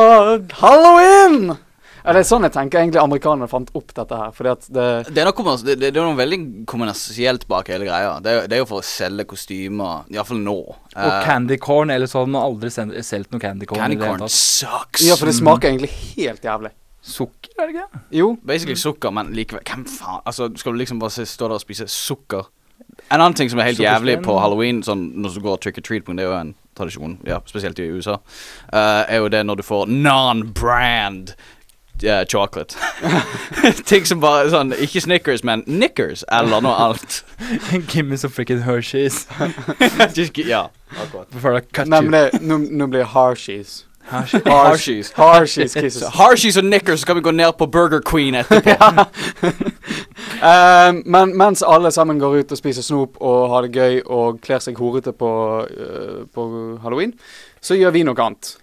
halloween! 0.62 1.52
Ja, 2.06 2.12
det 2.14 2.20
er 2.22 2.26
sånn 2.28 2.46
jeg 2.46 2.54
tenker 2.54 2.78
egentlig 2.78 3.00
amerikanerne 3.02 3.48
fant 3.50 3.72
opp 3.74 3.88
dette 3.96 4.18
her. 4.20 4.34
Fordi 4.34 4.50
at 4.52 4.66
det 4.70 4.86
Det 5.10 5.22
er, 5.24 5.26
noe, 5.26 5.54
det, 5.66 5.74
det, 5.80 5.88
er 5.90 6.04
noe 6.04 6.14
veldig 6.14 6.38
kommersielt 6.70 7.48
bak 7.50 7.72
hele 7.74 7.88
greia. 7.88 8.12
Det 8.22 8.30
er, 8.30 8.46
det 8.46 8.58
er 8.58 8.62
jo 8.62 8.68
for 8.70 8.78
å 8.78 8.86
selge 8.86 9.26
kostymer, 9.32 10.06
iallfall 10.14 10.38
nå. 10.38 10.56
Og 10.62 10.94
uh, 10.94 11.18
candy 11.26 11.58
corn, 11.58 11.90
eller 11.90 12.06
så 12.10 12.22
hadde 12.22 12.30
man 12.36 12.46
aldri 12.46 12.70
solgt 12.70 13.34
noe 13.34 13.42
candy 13.42 13.66
corn. 13.66 13.82
Candy 13.82 13.98
corn 13.98 14.22
sucks. 14.30 15.02
Ja, 15.02 15.16
for 15.18 15.26
det 15.26 15.34
smaker 15.40 15.72
egentlig 15.72 15.90
helt 16.14 16.46
jævlig. 16.46 16.70
Sukker, 17.06 17.50
er 17.58 17.66
det 17.70 17.74
ikke? 17.74 18.04
Jo. 18.18 18.28
Basically 18.46 18.78
sukker, 18.78 19.12
men 19.14 19.32
likevel 19.34 19.62
Hvem 19.66 19.82
faen? 19.90 20.22
Altså, 20.26 20.48
skal 20.58 20.74
du 20.74 20.80
liksom 20.80 21.02
bare 21.02 21.26
stå 21.26 21.50
der 21.50 21.58
og 21.58 21.62
spise 21.62 21.86
sukker? 21.90 22.46
En 23.10 23.20
annen 23.20 23.34
ting 23.38 23.50
som 23.50 23.58
er 23.62 23.70
helt 23.70 23.82
jævlig 23.82 24.20
på 24.22 24.38
halloween, 24.42 24.80
sånn 24.86 25.08
når 25.22 25.36
du 25.36 25.42
går 25.44 25.60
trick 25.62 25.78
or 25.78 25.86
treat, 25.86 26.06
det 26.06 26.24
er 26.24 26.30
jo 26.30 26.38
en 26.38 26.54
tradisjon, 26.76 27.18
ja, 27.24 27.38
spesielt 27.48 27.78
i 27.80 27.86
USA, 27.94 28.18
uh, 28.72 29.02
er 29.06 29.22
jo 29.22 29.30
det 29.32 29.42
når 29.46 29.60
du 29.60 29.64
får 29.66 29.86
non-brand 29.90 31.32
eh, 32.04 32.24
chocolate. 32.28 32.76
ting 33.90 34.06
som 34.06 34.20
bare 34.20 34.50
sånn 34.52 34.74
Ikke 34.82 35.00
Snickers, 35.00 35.44
men 35.44 35.62
Knickers 35.66 36.24
eller 36.32 36.60
noe 36.64 36.74
annet. 36.74 37.22
Give 37.92 38.06
me 38.06 38.16
some 38.16 38.32
freaking 38.32 38.62
Hershey's. 38.66 39.26
Just, 40.16 40.38
ja, 40.38 40.68
akkurat. 41.00 41.30
Before 41.30 41.56
I 41.56 41.60
cut 41.60 41.88
Nei, 41.88 42.02
you. 42.02 42.10
men 42.10 42.30
nå, 42.40 42.58
nå 42.70 42.88
blir 42.90 43.04
det 43.04 43.12
Harshies. 43.14 43.84
Harshies. 44.06 45.12
Kisses. 45.12 46.02
Harshies 46.14 46.56
og 46.56 46.62
Knickers, 46.62 47.00
så 47.00 47.06
kan 47.06 47.16
vi 47.16 47.24
gå 47.26 47.30
ned 47.34 47.52
på 47.58 47.66
Burger 47.66 48.00
Queen 48.06 48.34
etterpå. 48.38 48.76
Eh, 50.42 50.92
men 51.04 51.36
mens 51.38 51.62
alle 51.62 51.90
sammen 51.90 52.18
går 52.20 52.36
ut 52.36 52.52
og 52.52 52.58
spiser 52.58 52.84
snop 52.84 53.16
og 53.24 53.48
har 53.50 53.66
det 53.66 53.72
gøy 53.72 54.00
og 54.04 54.40
kler 54.44 54.60
seg 54.60 54.78
horete 54.78 55.14
på, 55.16 55.30
uh, 55.64 56.26
på 56.28 56.46
halloween, 56.82 57.14
så 57.60 57.78
gjør 57.78 57.94
vi 57.96 58.04
noe 58.04 58.20
annet. 58.20 58.56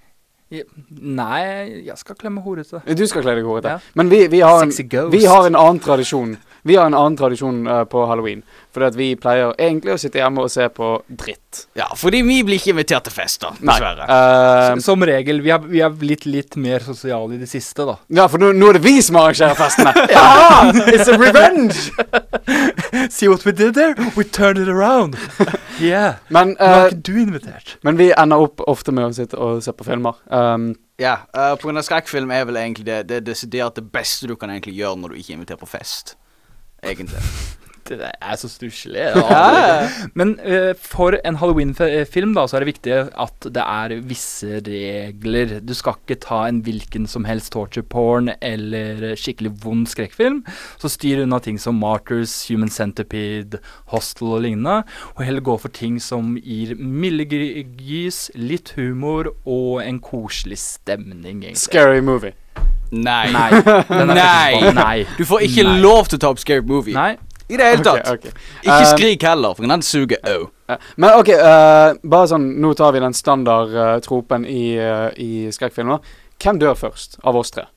Nei, 0.54 1.44
jeg 1.88 1.98
skal 2.00 2.18
klemme 2.20 2.44
horete. 2.46 2.84
Du 2.86 3.06
skal 3.10 3.26
kle 3.26 3.36
deg. 3.40 3.70
Ja. 3.70 3.78
Men 3.98 4.12
vi, 4.12 4.26
vi, 4.32 4.42
har 4.46 4.64
en, 4.64 4.74
vi 5.12 5.24
har 5.26 5.48
en 5.50 5.58
annen 5.58 5.82
tradisjon. 5.84 6.36
Vi 6.64 6.76
har 6.80 6.88
en 6.88 6.96
annen 6.96 7.18
tradisjon 7.20 7.68
uh, 7.68 7.84
på 7.90 8.06
halloween. 8.08 8.44
Fordi 8.74 8.88
at 8.88 8.98
vi 8.98 9.08
pleier 9.20 9.52
egentlig 9.60 9.94
å 9.94 10.00
sitte 10.02 10.22
hjemme 10.22 10.46
og 10.46 10.52
se 10.52 10.66
på 10.74 10.94
dritt. 11.08 11.66
Ja, 11.78 11.90
fordi 12.00 12.24
vi 12.26 12.40
blir 12.46 12.58
ikke 12.58 12.72
invitert 12.74 13.06
til 13.08 13.14
fest, 13.14 13.44
da. 13.44 13.52
dessverre. 13.60 14.08
Uh, 14.08 14.80
Som 14.84 15.04
regel. 15.06 15.42
Vi 15.44 15.52
har, 15.54 15.60
vi 15.60 15.84
har 15.84 15.94
blitt 15.94 16.26
litt 16.26 16.56
mer 16.56 16.82
sosiale 16.86 17.36
i 17.36 17.42
det 17.42 17.50
siste, 17.52 17.86
da. 17.88 17.98
ja, 18.08 18.28
for 18.32 18.42
nå, 18.42 18.54
nå 18.58 18.72
er 18.72 18.80
det 18.80 18.84
vi 18.86 18.96
som 19.06 19.20
arrangerer 19.22 19.60
festene. 19.60 19.94
ja, 20.16 20.72
it's 20.88 21.12
a 21.12 21.18
revenge! 21.20 21.92
See 23.14 23.28
what 23.28 23.46
we 23.46 23.52
did 23.52 23.76
there? 23.76 23.96
We 24.16 24.24
turned 24.24 24.60
it 24.60 24.70
around. 24.70 25.18
Yeah. 25.82 26.16
Men, 26.30 26.56
Nå 26.60 26.64
er 26.64 26.80
eh, 26.80 26.88
ikke 26.94 27.04
du 27.06 27.14
invitert. 27.22 27.78
men 27.84 27.98
vi 27.98 28.12
ender 28.16 28.42
opp 28.46 28.62
ofte 28.70 28.94
med 28.94 29.10
å 29.10 29.14
sitte 29.16 29.38
og 29.42 29.64
se 29.66 29.74
på 29.76 29.86
filmer. 29.88 30.18
Um, 30.30 30.74
Ja, 31.02 31.16
uh, 31.34 31.56
på 31.58 31.66
grunn 31.68 31.82
av 31.82 31.86
skrekkfilm 31.88 32.30
er 32.32 32.44
vel 32.46 32.60
egentlig 32.62 32.86
det 32.86 33.00
Det 33.10 33.16
er 33.18 33.24
desidert 33.26 33.80
det 33.80 33.88
beste 33.92 34.30
du 34.30 34.36
kan 34.38 34.52
egentlig 34.54 34.76
gjøre 34.78 35.00
når 35.02 35.14
du 35.14 35.22
ikke 35.22 35.32
er 35.34 35.40
invitert 35.40 35.64
på 35.64 35.70
fest. 35.72 36.14
Egentlig. 36.84 37.24
Det 37.84 38.00
er 38.00 38.36
så 38.40 38.48
stusslig. 38.48 38.96
Ja. 38.96 39.90
Men 40.16 40.38
uh, 40.40 40.72
for 40.80 41.18
en 41.20 41.36
Halloween-film 41.36 42.32
da, 42.36 42.46
så 42.48 42.58
er 42.58 42.64
det 42.64 42.70
viktig 42.72 42.94
at 42.96 43.48
det 43.56 43.64
er 43.64 43.96
visse 44.08 44.62
regler. 44.64 45.58
Du 45.60 45.74
skal 45.76 45.98
ikke 46.00 46.20
ta 46.24 46.44
en 46.48 46.62
hvilken 46.64 47.08
som 47.12 47.28
helst 47.28 47.52
torture 47.54 47.84
porn 47.84 48.32
eller 48.40 49.18
skikkelig 49.20 49.52
vond 49.66 49.90
skrekkfilm. 49.92 50.44
Så 50.80 50.94
styr 50.96 51.26
unna 51.26 51.42
ting 51.44 51.60
som 51.60 51.76
Martyrs, 51.82 52.36
Human 52.48 52.72
Centipede, 52.72 53.60
Hostel 53.92 54.32
og 54.38 54.46
lignende. 54.48 54.84
Og 55.18 55.26
heller 55.28 55.44
gå 55.44 55.58
for 55.60 55.74
ting 55.74 56.00
som 56.02 56.38
gir 56.40 56.78
milde 56.80 57.28
gys, 57.28 58.30
litt 58.36 58.78
humor 58.78 59.34
og 59.44 59.84
en 59.84 60.00
koselig 60.00 60.62
stemning, 60.64 61.44
egentlig. 61.44 61.60
scary 61.68 62.00
movie. 62.00 62.34
Nei. 62.94 63.32
Nei. 63.34 63.50
Nei. 64.14 64.74
Nei. 64.78 64.98
Du 65.18 65.26
får 65.26 65.46
ikke 65.48 65.66
Nei. 65.68 65.78
lov 65.82 66.10
til 66.12 66.20
å 66.20 66.24
ta 66.24 66.34
opp 66.34 66.42
Scary 66.42 66.62
Movie. 66.66 66.94
Nei. 66.96 67.16
I 67.50 67.58
det 67.60 67.66
hele 67.68 67.84
tatt. 67.84 68.04
tatt. 68.06 68.14
okay. 68.14 68.32
Ikke 68.64 68.80
Um, 68.80 68.90
skrik 68.94 69.24
heller, 69.28 69.54
for 69.58 69.68
den 69.68 69.82
suger 69.86 70.22
òg. 70.30 70.46
Ja. 70.70 70.78
Men 70.96 71.18
OK, 71.20 71.30
uh, 71.36 71.98
bare 72.08 72.30
sånn 72.32 72.46
Nå 72.64 72.72
tar 72.80 72.94
vi 72.96 73.02
den 73.04 73.14
standard 73.14 73.74
uh, 73.76 74.40
i, 74.48 74.64
uh, 74.80 75.10
i 75.20 75.50
skrekkfilmer. 75.52 76.00
Hvem 76.40 76.60
dør 76.62 76.78
først 76.80 77.20
av 77.24 77.36
oss 77.36 77.52
tre? 77.52 77.68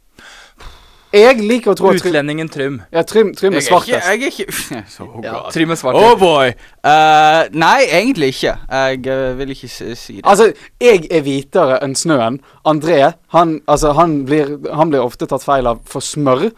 Jeg 1.16 1.38
liker 1.40 1.72
å 1.72 1.76
tro 1.78 1.90
at 1.90 2.00
Utlendingen 2.00 2.48
Trym. 2.52 2.80
ja, 2.92 3.02
Trym, 3.02 3.32
Trym 3.36 3.54
er 3.54 3.62
Jeg 3.62 3.66
er 3.66 3.66
ikke, 3.66 3.70
svartest. 3.70 4.06
jeg 4.06 4.22
er 4.22 4.26
ikke 4.26 4.84
Så 4.96 5.06
oh 5.06 5.24
Ja, 5.24 5.38
Trym 5.54 5.72
er 5.72 5.80
svartest. 5.80 6.04
Oh 6.04 6.18
boy. 6.20 6.52
Uh, 6.84 7.42
nei, 7.56 7.86
egentlig 7.88 8.32
ikke. 8.34 8.56
Jeg 8.70 9.06
eh, 9.12 9.38
vil 9.38 9.54
ikke 9.54 9.70
si, 9.72 9.94
si 9.98 10.16
det. 10.18 10.24
Altså, 10.24 10.50
jeg 10.82 11.06
er 11.10 11.24
hvitere 11.26 11.80
enn 11.84 11.96
snøen. 11.98 12.40
André, 12.68 13.00
han, 13.34 13.60
altså, 13.66 13.94
han, 13.98 14.18
blir, 14.28 14.56
han 14.74 14.92
blir 14.92 15.04
ofte 15.04 15.28
tatt 15.30 15.44
feil 15.46 15.66
av 15.70 15.80
for 15.88 16.04
smør. 16.04 16.50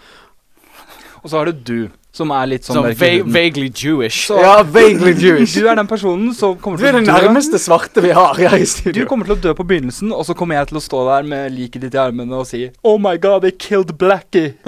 Og 1.22 1.30
så 1.30 1.40
har 1.40 1.50
du 1.50 1.62
du, 1.70 1.78
som 2.18 2.32
er 2.34 2.48
litt 2.50 2.66
sånn 2.66 2.82
va 2.82 2.90
vaguely 2.92 3.68
Jewish. 3.70 4.26
Så- 4.28 4.40
Ja, 4.42 4.62
vaguely 4.62 5.14
Jewish. 5.14 5.54
Du 5.54 5.68
er 5.68 5.78
den 5.78 5.86
personen 5.86 6.34
som 6.34 6.56
kommer 6.56 6.78
til 6.78 6.86
til 6.86 6.92
dø. 6.92 7.04
Du 7.04 7.10
er 7.10 7.20
den 7.20 7.28
nærmeste 7.28 7.58
svarte 7.62 8.02
vi 8.02 8.10
har 8.16 8.34
her 8.34 8.56
i 8.58 8.64
studio. 8.66 9.02
Du 9.04 9.08
kommer 9.08 9.28
til 9.28 9.36
å 9.36 9.40
dø 9.40 9.54
på 9.54 9.66
begynnelsen, 9.66 10.12
og 10.12 10.24
så 10.26 10.34
kommer 10.34 10.58
jeg 10.58 10.68
til 10.72 10.78
å 10.80 10.82
stå 10.82 11.04
der 11.08 11.28
med 11.28 11.52
liket 11.54 11.80
ditt 11.86 11.94
i 11.94 12.00
armene 12.02 12.34
og 12.34 12.46
si 12.46 12.70
Oh 12.84 12.98
my 12.98 13.16
god, 13.16 13.42
they 13.42 13.52
killed 13.52 13.96
Blackie. 13.98 14.54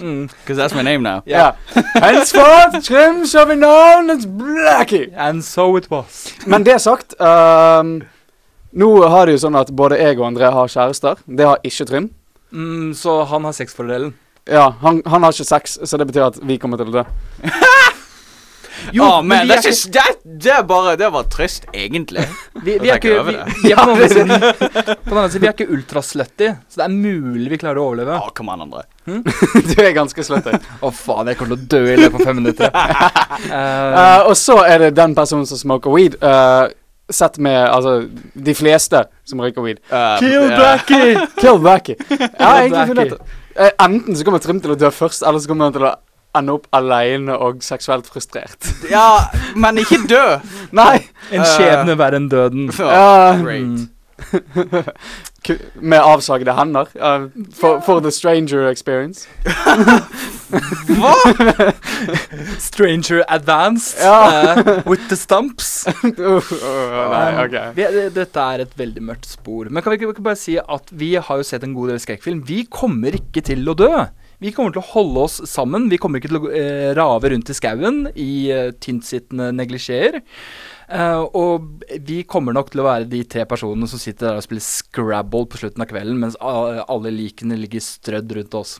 mm. 0.00 0.28
Because 0.28 0.58
that's 0.58 0.74
my 0.74 0.82
name 0.82 1.02
now. 1.02 1.22
Ja. 1.26 1.52
Henceforth, 1.94 2.84
Trim 2.84 3.24
shall 3.26 3.46
be 3.46 3.56
known 3.56 4.10
as 4.10 4.26
Blackie. 4.26 5.10
And 5.16 5.42
so 5.44 5.76
it 5.76 5.90
was. 5.90 6.32
Men 6.46 6.64
det 6.64 6.80
sagt 6.80 7.14
um, 7.20 8.02
Nå 8.78 8.88
har 9.08 9.26
det 9.26 9.38
jo 9.38 9.46
sånn 9.46 9.56
at 9.58 9.70
både 9.72 9.96
jeg 9.98 10.18
og 10.20 10.26
André 10.28 10.50
har 10.52 10.68
kjærester. 10.68 11.16
Det 11.26 11.46
har 11.48 11.58
ikke 11.64 11.86
Trym. 11.88 12.10
Mm, 12.52 12.92
så 12.94 13.22
han 13.28 13.44
har 13.44 13.52
sexfordelen. 13.56 14.12
Ja, 14.48 14.70
han, 14.80 15.02
han 15.06 15.26
har 15.26 15.34
ikke 15.34 15.48
sex, 15.48 15.78
så 15.84 16.00
det 16.00 16.08
betyr 16.08 16.30
at 16.30 16.40
vi 16.42 16.58
kommer 16.60 16.80
til 16.80 16.92
å 16.92 17.00
dø. 17.00 17.06
Jo, 18.92 19.04
oh, 19.04 19.22
men 19.26 19.48
vi 19.48 19.52
er 19.52 19.58
ikke, 19.58 19.72
just, 19.72 19.88
det 20.24 20.52
er 20.54 20.62
bare 20.66 20.92
Det 20.96 21.08
var 21.12 21.26
trist, 21.32 21.66
egentlig. 21.74 22.22
vi, 22.64 22.76
vi 22.80 22.92
er 22.92 23.00
ikke 23.00 23.24
vi, 23.26 23.34
vi 23.64 23.72
er 23.74 23.80
på 23.82 23.96
På 25.08 25.18
andre 25.18 25.40
vi 25.42 25.48
er 25.48 25.54
ikke 25.54 25.66
ultraslutty, 25.74 26.52
så 26.70 26.80
det 26.80 26.86
er 26.86 26.94
mulig 26.94 27.50
vi 27.52 27.58
klarer 27.60 27.82
å 27.82 27.88
overleve. 27.90 28.16
Oh, 28.16 28.30
kom 28.36 28.52
an, 28.52 28.64
André. 28.68 28.84
du 29.08 29.74
er 29.82 29.92
ganske 29.96 30.24
slutty. 30.24 30.54
Å 30.54 30.92
faen, 30.94 31.32
jeg 31.32 31.40
kommer 31.40 31.56
til 31.56 31.64
å 31.64 31.70
dø 31.74 31.82
i 31.92 31.96
løpet 31.98 32.20
av 32.20 32.30
fem 32.30 32.40
minutter. 32.42 32.72
Uh, 33.48 33.96
Eh, 33.98 34.20
og 34.28 34.34
så 34.38 34.58
er 34.66 34.82
det 34.82 34.88
den 34.96 35.14
personen 35.16 35.46
som 35.48 35.58
smoker 35.60 35.92
weed. 35.94 36.16
Uh, 36.22 36.68
sett 37.10 37.38
med 37.42 37.56
altså 37.56 38.02
de 38.34 38.54
fleste 38.56 39.04
som 39.28 39.40
røyker 39.40 39.64
weed. 39.64 39.80
Uh, 39.90 40.18
Kill 40.20 40.50
ja. 40.50 40.56
Blackie! 40.58 41.26
Kill 41.38 41.60
Blackie. 41.62 41.96
Har 42.08 42.62
egentlig 42.62 42.70
Blackie. 42.74 42.88
funnet 42.92 43.12
eh, 43.14 43.36
Enten 43.58 44.16
så 44.16 44.26
kommer 44.26 44.42
Trym 44.42 44.60
til 44.62 44.74
å 44.74 44.78
dø 44.78 44.90
først, 44.94 45.24
eller 45.26 45.42
så 45.42 45.50
kommer 45.50 45.68
han 45.68 45.74
til 45.74 45.86
å 45.88 45.94
ende 46.38 46.54
opp 46.58 46.66
alene 46.76 47.36
og 47.36 47.62
seksuelt 47.66 48.08
frustrert. 48.10 48.68
Ja, 48.94 49.28
men 49.58 49.80
ikke 49.82 50.02
dø. 50.08 50.24
Nei! 50.76 51.00
en 51.34 51.44
skjebne 51.44 51.96
verre 51.98 52.20
enn 52.20 52.28
døden. 52.32 52.70
Ja. 52.78 53.34
Great. 53.42 53.88
Med 55.80 56.00
avsagde 56.02 56.54
hender. 56.56 56.88
Uh, 56.96 57.28
for, 57.54 57.80
for 57.84 58.00
the 58.04 58.10
stranger 58.12 58.66
experience. 58.70 59.26
Hva? 60.48 61.14
Stranger 62.58 63.24
advanced 63.28 63.98
Ja. 64.00 64.54
uh, 64.56 64.82
with 64.86 65.08
the 65.08 65.16
stumps. 65.16 65.86
Uh, 66.18 66.40
nei, 67.12 67.28
Um, 67.48 67.74
vi, 67.76 67.84
dette 68.14 68.42
er 68.42 68.62
et 68.64 68.72
veldig 68.78 69.02
mørkt 69.04 69.28
spor. 69.28 69.68
Men 69.70 69.82
kan 69.82 69.92
vi 69.92 69.98
ikke, 70.00 70.10
ikke 70.14 70.24
bare 70.26 70.38
si 70.40 70.56
at 70.60 70.90
vi 70.92 71.12
har 71.16 71.40
jo 71.40 71.46
sett 71.46 71.64
en 71.64 71.74
god 71.76 71.92
del 71.92 72.00
skrekkfilm. 72.02 72.40
Vi 72.48 72.64
kommer 72.72 73.14
ikke 73.16 73.42
til 73.46 73.62
å 73.70 73.74
dø. 73.78 73.90
Vi 74.42 74.52
kommer 74.54 74.74
til 74.74 74.82
å 74.82 74.88
holde 74.92 75.24
oss 75.26 75.38
sammen. 75.50 75.88
Vi 75.90 75.98
kommer 76.00 76.20
ikke 76.20 76.30
til 76.30 76.40
å 76.40 76.50
eh, 76.54 76.90
rave 76.98 77.32
rundt 77.32 77.50
i 77.50 77.56
skauen 77.56 78.04
i 78.14 78.30
uh, 78.54 78.68
tyntsittende 78.82 79.50
neglisjeer. 79.56 80.20
Eh, 80.88 81.20
og 81.36 81.84
vi 82.00 82.22
kommer 82.24 82.56
nok 82.56 82.70
til 82.72 82.80
å 82.80 82.88
være 82.88 83.08
de 83.12 83.20
tre 83.28 83.44
personene 83.48 83.88
som 83.90 84.00
sitter 84.00 84.30
der 84.30 84.38
og 84.40 84.44
spiller 84.46 84.64
Scrabble 84.64 85.44
på 85.50 85.60
slutten 85.60 85.84
av 85.84 85.90
kvelden, 85.90 86.20
mens 86.22 86.38
alle 86.40 87.12
likene 87.12 87.58
ligger 87.60 87.84
strødd 87.84 88.32
rundt 88.38 88.56
oss. 88.56 88.78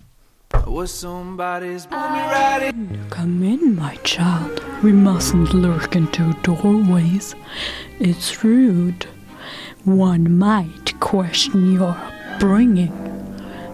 Come 3.10 3.42
in, 3.44 3.76
my 3.76 3.96
child. 4.04 4.62
We 4.82 4.92
mustn't 4.92 5.52
lurk 5.52 5.94
into 5.94 6.32
doorways. 6.42 7.34
It's 8.00 8.42
rude. 8.42 9.06
One 9.84 10.38
might 10.38 10.98
question 11.00 11.74
your 11.74 11.94
upbringing. 12.34 12.92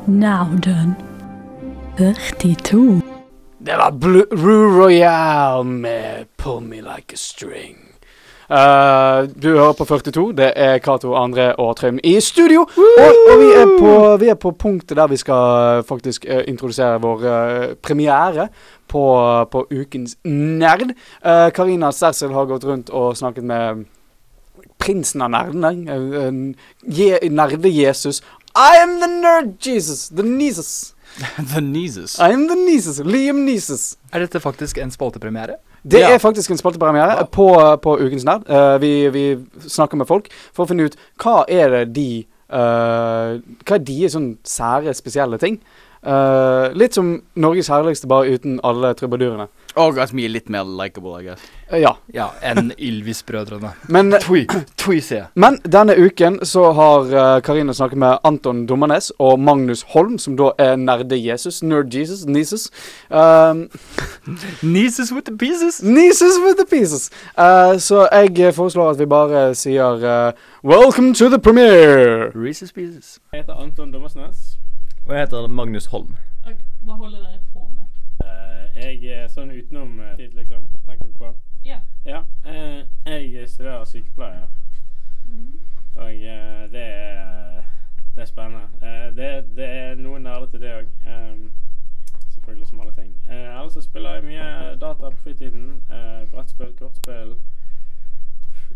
Now 0.06 0.50
then. 0.60 0.96
32. 1.96 3.00
Det 3.58 3.76
var 3.76 3.90
Blue, 3.92 4.26
Royale 4.30 5.64
med 5.64 6.26
Pull 6.36 6.60
Me 6.60 6.76
Like 6.76 7.14
a 7.14 7.16
String. 7.16 7.83
Eh, 8.50 9.28
du 9.42 9.48
hører 9.56 9.72
på 9.72 9.84
42. 9.84 10.32
Det 10.36 10.52
er 10.56 10.78
Cato, 10.78 11.14
André 11.16 11.50
og 11.58 11.76
Trym 11.76 11.98
i 12.04 12.18
studio. 12.20 12.66
Og, 12.76 13.20
og 13.30 13.40
vi, 13.40 13.50
er 13.56 13.72
på, 13.78 13.92
vi 14.20 14.28
er 14.32 14.38
på 14.40 14.52
punktet 14.58 14.96
der 14.98 15.08
vi 15.08 15.18
skal 15.20 15.78
eh, 15.78 15.84
faktisk 15.88 16.26
uh, 16.28 16.42
introdusere 16.48 17.00
vår 17.00 17.24
uh, 17.24 17.74
premiere 17.82 18.48
på, 18.88 19.04
på 19.50 19.66
Ukens 19.70 20.16
nerd. 20.24 20.94
Eh, 21.24 21.48
Karina 21.54 21.92
Sersel 21.92 22.34
har 22.34 22.48
gått 22.50 22.64
rundt 22.68 22.92
og 22.92 23.16
snakket 23.16 23.44
med 23.44 23.84
prinsen 24.78 25.22
av 25.24 25.32
nerdene. 25.32 25.72
en 26.22 26.56
Nerde-Jesus. 27.34 28.22
I 28.54 28.76
am 28.82 29.00
the 29.00 29.08
nerd 29.08 29.56
Jesus. 29.66 30.08
The 30.08 30.22
Niesus. 30.22 30.94
The 31.54 31.60
Nieces. 31.60 32.18
I 32.20 32.32
am 32.32 32.48
the 32.48 32.54
Niesus. 32.54 32.98
Liam 33.00 33.44
Niesus. 33.44 33.96
Er 34.12 34.18
dette 34.20 34.40
faktisk 34.40 34.78
en 34.78 34.90
spaltepremiere? 34.90 35.56
Det 35.84 36.00
Ja. 36.00 36.14
er 36.14 36.18
faktisk 36.18 36.50
en 36.50 36.56
spaltepremiere 36.58 37.16
Wow. 37.18 37.28
på, 37.30 37.76
på 37.82 37.96
Ukens 38.00 38.24
Nerd. 38.24 38.48
Uh, 38.48 38.80
vi, 38.80 39.08
vi 39.12 39.24
snakker 39.68 39.96
med 40.00 40.06
folk 40.08 40.28
for 40.52 40.64
å 40.64 40.68
finne 40.68 40.86
ut 40.88 40.96
hva 41.20 41.44
er 41.48 41.68
det 41.70 41.82
de 41.94 42.06
uh, 42.52 43.36
Hva 43.64 43.74
er 43.76 43.84
de 43.84 43.98
sånn 44.08 44.30
sære, 44.44 44.94
spesielle 44.96 45.38
ting. 45.38 45.58
Uh, 46.06 46.68
litt 46.76 46.94
som 46.96 47.22
Norges 47.36 47.68
herligste, 47.72 48.08
bare 48.08 48.32
uten 48.36 48.60
alle 48.64 48.94
trubadurene. 48.94 49.46
Og 49.76 49.98
at 49.98 50.12
vi 50.14 50.24
er 50.24 50.30
litt 50.30 50.50
mer 50.52 50.64
likeable, 50.68 51.16
I 51.18 51.24
guess. 51.26 51.42
Eh, 51.68 51.80
ja. 51.82 51.96
Ja, 52.14 52.28
enn 52.46 52.70
Ylvis-brødrene. 52.78 53.72
Men, 53.88 54.12
jeg. 54.14 55.26
men 55.34 55.58
denne 55.66 55.96
uken 55.98 56.38
så 56.46 56.68
har 56.78 57.10
eh, 57.10 57.40
Karina 57.42 57.74
snakket 57.74 57.98
med 57.98 58.18
Anton 58.24 58.66
Dommernes 58.66 59.10
og 59.18 59.40
Magnus 59.40 59.82
Holm, 59.94 60.18
som 60.18 60.36
da 60.38 60.52
er 60.58 60.76
nerde-Jesus. 60.76 61.62
Nerd-Jesus. 61.62 62.24
Nieces. 62.26 62.70
Um, 63.10 63.68
Nieces 64.74 65.12
with 65.12 65.26
the 65.26 65.36
pieces. 65.38 65.82
Nieces 65.82 66.38
with 66.46 66.56
the 66.58 66.66
pieces. 66.70 67.10
Uh, 67.38 67.78
så 67.78 68.08
jeg 68.12 68.54
foreslår 68.54 68.90
at 68.90 68.98
vi 68.98 69.06
bare 69.06 69.54
sier 69.54 70.06
uh, 70.06 70.32
Welcome 70.62 71.14
to 71.14 71.28
the 71.28 71.38
premiere! 71.38 72.30
Reese's 72.34 72.72
pieces. 72.72 73.18
Jeg 73.32 73.40
heter 73.40 73.54
Anton 73.54 73.92
Dommersnes. 73.92 74.58
Og 75.06 75.14
jeg 75.14 75.20
heter 75.20 75.46
Magnus 75.48 75.86
Holm. 75.86 76.16
Ok, 76.46 76.60
Hva 76.84 76.92
holder 76.92 77.18
dere 77.18 77.38
på? 77.52 77.53
Eh, 77.53 77.53
jeg 78.76 79.04
er 79.04 79.28
sånn 79.28 79.50
utenom 79.54 80.00
eh, 80.00 80.16
tid, 80.16 80.34
liksom. 80.34 80.66
Tenker 80.86 81.06
du 81.06 81.12
på? 81.18 81.32
Ja. 81.64 81.78
Ja. 82.04 82.22
eh, 82.44 82.84
jeg 83.06 83.48
studerer 83.48 83.84
sykepleie. 83.84 84.46
Og 85.96 86.10
eh, 86.14 86.64
det 86.72 86.82
er 86.82 87.62
Det 88.14 88.22
er 88.22 88.26
spennende. 88.30 88.66
Eh, 88.82 89.16
det, 89.16 89.56
det 89.56 89.64
er 89.68 89.94
noe 89.98 90.18
nerdete, 90.22 90.58
det 90.62 90.74
òg. 90.74 90.86
selvfølgelig 92.34 92.66
som 92.68 92.80
alle 92.80 92.92
ting. 92.94 93.14
Eh, 93.30 93.58
ellers 93.58 93.72
så 93.72 93.80
spiller 93.82 94.14
jeg 94.14 94.24
mye 94.24 94.76
data 94.80 95.10
på 95.10 95.16
fritiden. 95.16 95.82
Eh, 95.90 96.28
brettspill, 96.30 96.76
kortspill. 96.78 97.34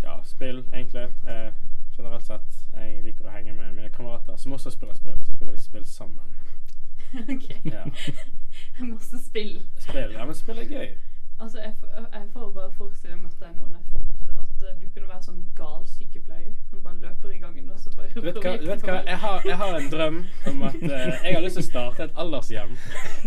Ja, 0.03 0.17
spill, 0.25 0.65
egentlig. 0.73 1.07
Eh, 1.29 1.53
generelt 1.99 2.27
sett. 2.27 2.59
Jeg 2.75 3.03
liker 3.05 3.27
å 3.27 3.31
henge 3.35 3.53
med 3.53 3.73
mine 3.75 3.89
kamerater 3.95 4.37
som 4.37 4.53
også 4.53 4.71
spiller 4.71 4.95
spill. 4.95 5.19
Så 5.27 5.33
spiller 5.37 5.53
vi 5.55 5.61
spill 5.61 5.87
sammen. 5.87 6.25
ok. 7.35 7.49
Ja. 7.65 7.85
Masse 8.93 9.19
spill. 9.27 9.63
Spill, 9.79 10.13
ja, 10.13 10.25
men 10.25 10.35
spill 10.35 10.59
er 10.59 10.71
gøy. 10.71 10.89
Altså, 11.39 11.59
jeg, 11.59 11.75
jeg 12.13 12.25
får 12.33 12.51
bare 12.51 12.73
forestille 12.73 13.17
meg 13.17 13.31
at 13.31 13.41
det 13.41 13.49
er 13.49 13.59
noen 13.61 13.77
jeg 13.79 13.85
får 13.91 14.09
at 14.59 14.69
eh, 14.69 14.81
du 14.81 14.87
kunne 14.93 15.09
være 15.09 15.23
sånn 15.23 15.43
gal 15.59 15.85
sykepleier 15.87 16.55
som 16.71 16.81
bare 16.83 16.99
løper 17.03 17.35
i 17.35 17.39
gangen 17.43 17.71
og 17.71 17.79
så 17.79 17.93
bare 17.95 18.09
Du 18.15 18.25
vet 18.25 18.41
hva, 18.43 18.55
du 18.59 18.67
vet 18.67 18.87
hva? 18.87 18.97
Jeg, 19.07 19.19
har, 19.23 19.47
jeg 19.47 19.59
har 19.61 19.77
en 19.79 19.91
drøm 19.93 20.19
om 20.51 20.65
at 20.69 20.81
uh, 20.83 20.91
jeg 20.91 21.37
har 21.37 21.45
lyst 21.45 21.61
til 21.61 21.65
å 21.65 21.69
starte 21.69 22.09
et 22.09 22.19
aldershjem 22.25 22.75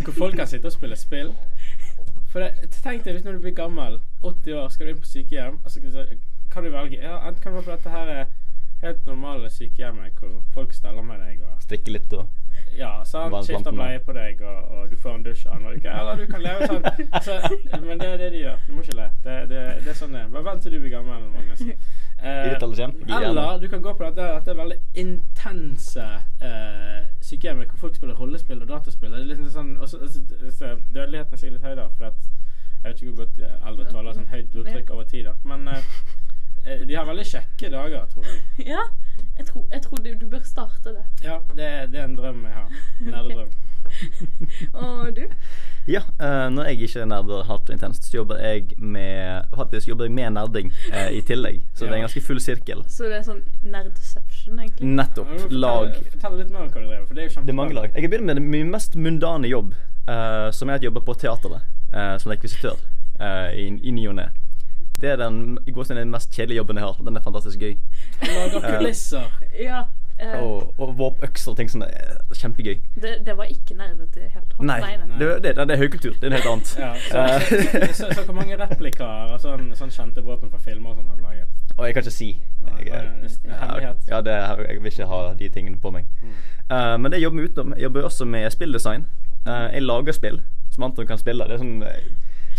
hvor 0.03 0.17
folk 0.17 0.37
kan 0.39 0.49
sitte 0.51 0.67
og 0.67 0.75
spille 0.75 0.97
spill. 0.99 1.31
For 2.31 2.43
det, 2.43 2.69
Tenk 2.81 3.05
deg 3.05 3.17
hvis 3.17 3.25
når 3.27 3.39
du 3.39 3.45
blir 3.45 3.55
gammel, 3.55 3.97
80 4.23 4.59
år, 4.59 4.69
skal 4.71 4.87
du 4.87 4.93
inn 4.93 5.01
på 5.01 5.09
sykehjem, 5.09 5.57
og 5.63 5.71
så 5.71 5.83
kan 5.83 5.95
du, 5.95 6.27
kan 6.51 6.67
du 6.67 6.71
velge 6.75 6.99
Ja, 6.99 7.17
enten 7.27 7.43
kan 7.43 7.55
du 7.55 7.59
være 7.59 7.67
på 7.69 7.75
dette 7.75 7.95
her 7.95 8.13
er 8.17 8.23
helt 8.81 9.07
normale 9.07 9.49
sykehjemmet 9.53 10.19
hvor 10.19 10.39
folk 10.55 10.73
steller 10.73 11.05
med 11.05 11.21
deg 11.21 11.43
og 11.45 11.59
Strikke 11.63 11.93
litt 11.93 12.15
og 12.17 12.27
ja, 12.77 12.91
sant, 13.05 13.35
skifter 13.45 13.71
bleie 13.75 13.99
på 14.05 14.13
deg, 14.15 14.41
og, 14.41 14.71
og 14.71 14.91
du 14.91 14.97
får 14.97 15.15
en 15.15 15.25
dusj 15.25 15.47
annenhver 15.47 15.77
uke. 15.77 15.95
Eller 15.99 16.21
du 16.21 16.31
kan 16.31 16.43
leve 16.45 16.67
sånn. 16.69 16.85
Altså, 17.11 17.39
men 17.87 17.99
det 17.99 18.07
er 18.07 18.21
det 18.21 18.29
de 18.35 18.43
gjør. 18.45 18.61
Du 18.67 18.75
må 18.75 18.85
ikke 18.85 18.97
le. 18.99 19.09
Det, 19.25 19.37
det, 19.51 19.63
det 19.85 19.93
er 19.93 19.99
sånn 19.99 20.15
det 20.15 20.23
er. 20.23 20.31
Bare 20.33 20.47
vent 20.47 20.65
til 20.65 20.75
du 20.75 20.79
blir 20.79 20.95
gammel, 20.95 21.27
Magnus. 21.35 21.65
Eh, 22.21 22.51
eller 23.25 23.57
du 23.57 23.63
kan 23.67 23.81
gå 23.81 23.93
på 23.97 24.03
dette, 24.03 24.21
dette 24.21 24.53
veldig 24.53 24.75
intense 24.93 26.03
eh, 26.45 27.07
sykehjemmet 27.25 27.71
hvor 27.71 27.87
folk 27.87 27.95
spiller 27.97 28.13
rollespill 28.13 28.61
og 28.61 28.67
dataspill. 28.69 29.09
Det 29.09 29.23
er 29.23 29.31
liksom 29.31 29.47
sånn, 29.49 29.71
også, 29.81 30.03
altså, 30.05 30.75
dødeligheten 30.93 31.33
er 31.33 31.41
sikkert 31.41 31.55
litt 31.55 31.65
høy 31.65 31.79
da, 31.79 31.87
for 31.97 32.11
at, 32.11 32.27
jeg 32.83 32.83
vet 32.85 33.01
ikke 33.01 33.15
hvor 33.15 33.23
godt 33.23 33.41
eh, 33.41 33.55
eldre 33.71 33.87
tåler 33.89 34.19
sånn 34.19 34.29
høyt 34.35 34.53
blodtrykk 34.53 34.93
over 34.93 35.09
tid. 35.09 35.31
da. 35.31 35.33
Men 35.49 35.65
eh, 35.73 35.89
de 36.87 36.95
har 36.95 37.05
veldig 37.05 37.25
kjekke 37.25 37.71
dager, 37.73 38.05
tror 38.13 38.27
jeg. 38.29 38.41
Ja, 38.73 38.83
jeg 39.37 39.47
tror, 39.47 39.65
jeg 39.71 39.81
tror 39.81 39.97
du, 40.05 40.13
du 40.21 40.27
bør 40.29 40.43
starte 40.45 40.93
det. 40.95 41.03
Ja, 41.23 41.39
det, 41.57 41.67
det 41.93 41.99
er 41.99 42.05
en 42.05 42.15
drøm 42.17 42.45
jeg 42.45 42.53
har. 42.53 42.71
Nerdedrøm. 43.11 43.51
Og 44.73 45.15
du? 45.15 45.23
Ja, 45.89 46.03
uh, 46.21 46.47
når 46.53 46.69
jeg 46.69 46.85
ikke 46.85 47.01
er 47.01 47.09
nerder 47.09 47.43
hardt 47.43 47.69
og 47.69 47.73
intenst, 47.75 48.05
så 48.07 48.17
jobber 48.19 48.37
jeg 48.39 48.69
med 48.77 49.49
Faktisk 49.57 49.89
jobber 49.89 50.05
jeg 50.05 50.13
med 50.15 50.29
nerding 50.37 50.69
uh, 50.93 51.09
i 51.11 51.19
tillegg. 51.27 51.57
Så 51.73 51.85
det 51.85 51.91
er 51.91 51.97
en 51.97 52.05
ganske 52.05 52.21
full 52.23 52.39
sirkel. 52.39 52.85
Så 52.87 53.09
det 53.09 53.17
er 53.17 53.25
sånn 53.25 53.41
nerdception, 53.65 54.61
egentlig? 54.61 54.93
Nettopp. 55.01 55.33
Ja, 55.35 55.49
Lag. 55.65 55.97
Fortell, 56.13 56.37
litt 56.43 56.53
mer 56.53 56.67
om 56.67 56.69
hva 56.69 56.85
du 56.85 56.87
driver, 56.87 57.05
for 57.09 57.17
det 57.17 57.25
er 57.25 57.29
jo 57.33 57.43
Det 57.49 57.55
er 57.55 57.59
mange 57.63 57.75
lag. 57.75 57.89
Jeg 57.91 58.05
har 58.05 58.13
begynt 58.13 58.29
med 58.29 58.39
det- 58.39 58.47
min 58.53 58.71
mest 58.71 58.95
mundane 58.95 59.51
jobb, 59.51 59.73
uh, 60.07 60.47
som 60.55 60.69
er 60.69 60.77
at 60.77 60.85
jeg 60.85 60.91
jobber 60.91 61.07
på 61.09 61.17
teateret 61.25 61.67
eh, 61.93 62.17
som 62.17 62.31
rekvisitør 62.31 62.77
eh, 63.19 63.49
i, 63.59 63.67
i 63.83 63.91
ny 63.95 64.07
og 64.11 64.17
ne. 64.19 64.29
Det 65.01 65.09
er 65.09 65.17
den, 65.17 65.57
den 65.65 66.11
mest 66.13 66.31
kjedelige 66.35 66.57
jobben 66.61 66.77
jeg 66.77 66.85
har. 66.85 66.99
Den 67.07 67.17
er 67.17 67.21
fantastisk 67.25 67.59
gøy. 67.59 67.75
Lager 68.21 68.61
kulisser. 68.77 69.27
Ja. 69.59 69.83
Uh, 70.21 70.43
Og, 70.43 70.73
og 70.77 70.91
våpøkser 70.99 71.49
og 71.51 71.57
ting 71.57 71.69
som 71.71 71.81
er 71.81 72.19
kjempegøy. 72.37 72.75
det, 73.01 73.13
det 73.25 73.33
var 73.37 73.47
ikke 73.49 73.73
nerdete 73.73 74.19
i 74.21 74.27
helt 74.29 74.51
hånd? 74.53 74.67
Nei, 74.69 74.75
Nei, 74.83 75.17
det, 75.17 75.29
det, 75.43 75.55
det 75.57 75.73
er 75.73 75.79
høykultur. 75.81 76.13
Det 76.21 76.27
er 76.27 76.35
noe 76.35 76.37
helt 76.37 76.51
annet. 76.51 76.73
Ja, 76.77 76.91
så, 77.07 77.23
Eh, 77.23 77.47
så, 77.89 78.03
så, 78.03 78.09
så 78.19 78.25
hvor 78.27 78.35
mange 78.37 78.57
replikker 78.59 79.33
og 79.33 79.39
sånn, 79.41 79.71
sånn 79.79 79.89
kjente 79.95 80.21
våpen 80.21 80.51
fra 80.53 80.61
filmer 80.61 80.93
og 80.93 80.99
sånn 80.99 81.09
har 81.09 81.17
du 81.17 81.25
laget? 81.25 81.73
Og 81.77 81.87
jeg 81.87 81.95
kan 81.97 82.05
ikke 82.05 82.13
si. 82.13 82.29
Jeg, 82.37 82.69
Nei, 82.69 82.83
det 82.85 82.93
er 82.93 83.09
hemmelighet. 83.63 84.05
ja, 84.13 84.21
det, 84.21 84.35
er- 84.37 84.63
jeg 84.67 84.83
vil 84.83 84.91
ikke 84.93 85.09
ha 85.09 85.21
de 85.41 85.49
tingene 85.57 85.81
på 85.81 85.91
meg. 85.97 86.05
Mm. 86.21 86.37
Uh, 86.69 86.97
men 87.01 87.09
det 87.11 87.17
jeg 87.17 87.25
jobber 87.25 87.41
vi 87.41 87.49
utenom. 87.49 87.73
Jeg 87.79 87.83
jobber 87.89 88.09
også 88.11 88.25
med 88.29 88.49
spilldesign. 88.53 89.07
Uh, 89.47 89.67
jeg 89.73 89.81
lager 89.89 90.13
spill 90.19 90.41
som 90.71 90.85
Anton 90.85 91.07
kan 91.09 91.17
spille. 91.17 91.49
Det 91.49 91.57
er 91.57 91.63
sånn 91.65 91.81
eh, 91.81 91.97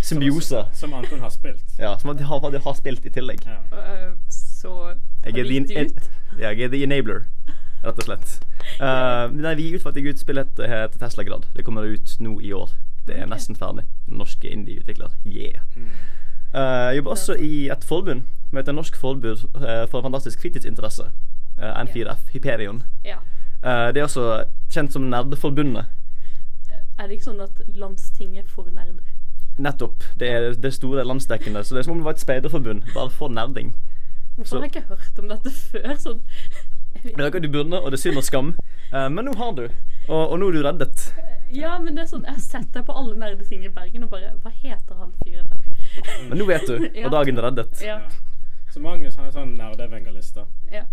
symbiose. 0.02 0.64
Som 0.76 0.94
Anton 0.98 1.20
har 1.24 1.30
spilt. 1.30 1.64
Ja, 1.78 1.94
som 1.98 2.12
han 2.12 2.18
de 2.18 2.24
har, 2.28 2.50
de 2.50 2.58
har 2.64 2.74
spilt 2.78 3.06
i 3.06 3.10
tillegg. 3.14 3.44
Ja. 3.46 3.58
Uh, 3.72 4.14
så 4.28 4.94
Jeg 5.24 5.38
er, 5.38 5.44
din, 5.48 5.68
en, 5.70 5.86
ut. 5.86 6.10
ja, 6.38 6.50
jeg 6.50 6.66
er 6.66 6.72
the 6.74 6.82
enabler, 6.84 7.24
rett 7.84 7.98
og 7.98 8.08
slett. 8.08 8.38
Uh, 8.78 9.26
nei, 9.34 9.56
vi 9.58 9.64
ut 9.74 9.86
at 9.86 9.96
jeg 9.98 10.12
utspillet 10.14 10.58
heter 10.70 10.98
Tesla 11.02 11.24
Grad. 11.26 11.48
Det 11.56 11.64
kommer 11.66 11.82
ut 11.82 12.12
nå 12.22 12.36
i 12.40 12.52
år. 12.54 12.70
Det 13.06 13.16
er 13.18 13.26
nesten 13.26 13.56
ferdig. 13.58 13.82
Norske 14.06 14.48
indie-utvikler. 14.54 15.10
Yeah. 15.26 15.64
Mm. 15.74 15.88
Eh, 16.54 16.60
jeg 16.92 16.96
jobber 17.00 17.10
også 17.10 17.34
i 17.42 17.68
et 17.72 17.84
forbund 17.84 18.22
som 18.48 18.58
heter 18.60 18.72
Norsk 18.76 18.96
forbund 19.00 19.42
for 19.90 20.02
fantastisk 20.04 20.40
fritidsinteresse. 20.40 21.08
eh, 21.58 21.82
N4F, 21.82 22.28
Hyperion. 22.32 22.82
Ja. 23.04 23.16
Eh, 23.64 23.88
det 23.94 24.00
er 24.00 24.04
også 24.06 24.44
kjent 24.70 24.92
som 24.92 25.02
Nerdeforbundet. 25.10 25.84
Er 26.98 27.06
det 27.08 27.18
ikke 27.18 27.30
sånn 27.32 27.40
at 27.42 27.62
Landstinget 27.74 28.48
for 28.52 28.70
nerder? 28.70 29.02
Nettopp. 29.58 30.04
Det 30.20 30.28
er 30.30 30.52
det 30.54 30.72
store 30.74 31.04
landsdekkende. 31.04 31.64
Så 31.64 31.74
det 31.74 31.82
er 31.82 31.88
som 31.88 31.92
om 31.92 31.98
det 31.98 32.04
var 32.04 32.16
et 32.16 32.20
speiderforbund, 32.24 32.82
bare 32.94 33.10
for 33.10 33.28
nerding. 33.28 33.74
Hvorfor 34.36 34.56
har 34.56 34.64
jeg 34.64 34.76
ikke 34.76 34.88
hørt 34.88 35.18
om 35.20 35.28
dette 35.28 35.50
før? 35.50 35.94
Sånn. 36.00 36.22
Er 37.04 37.40
du 37.40 37.48
burde, 37.48 37.80
og 37.80 37.90
det 37.92 37.98
er 37.98 38.02
synd 38.02 38.20
og 38.20 38.24
skam. 38.24 38.52
Uh, 38.92 39.08
men 39.12 39.24
nå 39.28 39.34
har 39.36 39.52
du. 39.56 39.66
Og, 40.08 40.22
og 40.32 40.38
nå 40.40 40.48
er 40.48 40.56
du 40.56 40.62
reddet. 40.66 41.04
Ja, 41.52 41.76
men 41.78 41.96
det 41.96 42.06
er 42.06 42.10
sånn, 42.14 42.24
jeg 42.24 42.36
har 42.38 42.44
sett 42.44 42.70
deg 42.72 42.86
på 42.88 42.96
alle 42.96 43.16
nerdeting 43.18 43.64
i 43.66 43.70
Bergen 43.72 44.06
og 44.06 44.12
bare 44.14 44.30
Hva 44.40 44.52
heter 44.56 44.96
han 44.96 45.12
fyren 45.20 45.48
der? 45.50 46.22
Men 46.30 46.38
nå 46.40 46.46
vet 46.48 46.64
du, 46.68 46.78
Ja. 46.96 47.06
og 47.06 47.12
dagen 47.12 47.40
er 47.40 47.48
reddet. 47.50 47.82
Ja. 47.84 47.98
Ja. 48.00 48.68
Så 48.72 48.80
Magnus 48.80 49.18
han 49.20 49.28
er 49.28 49.34
sånn 49.36 49.52
nerdevengalist, 49.58 50.38
da. 50.38 50.46
ja. 50.72 50.86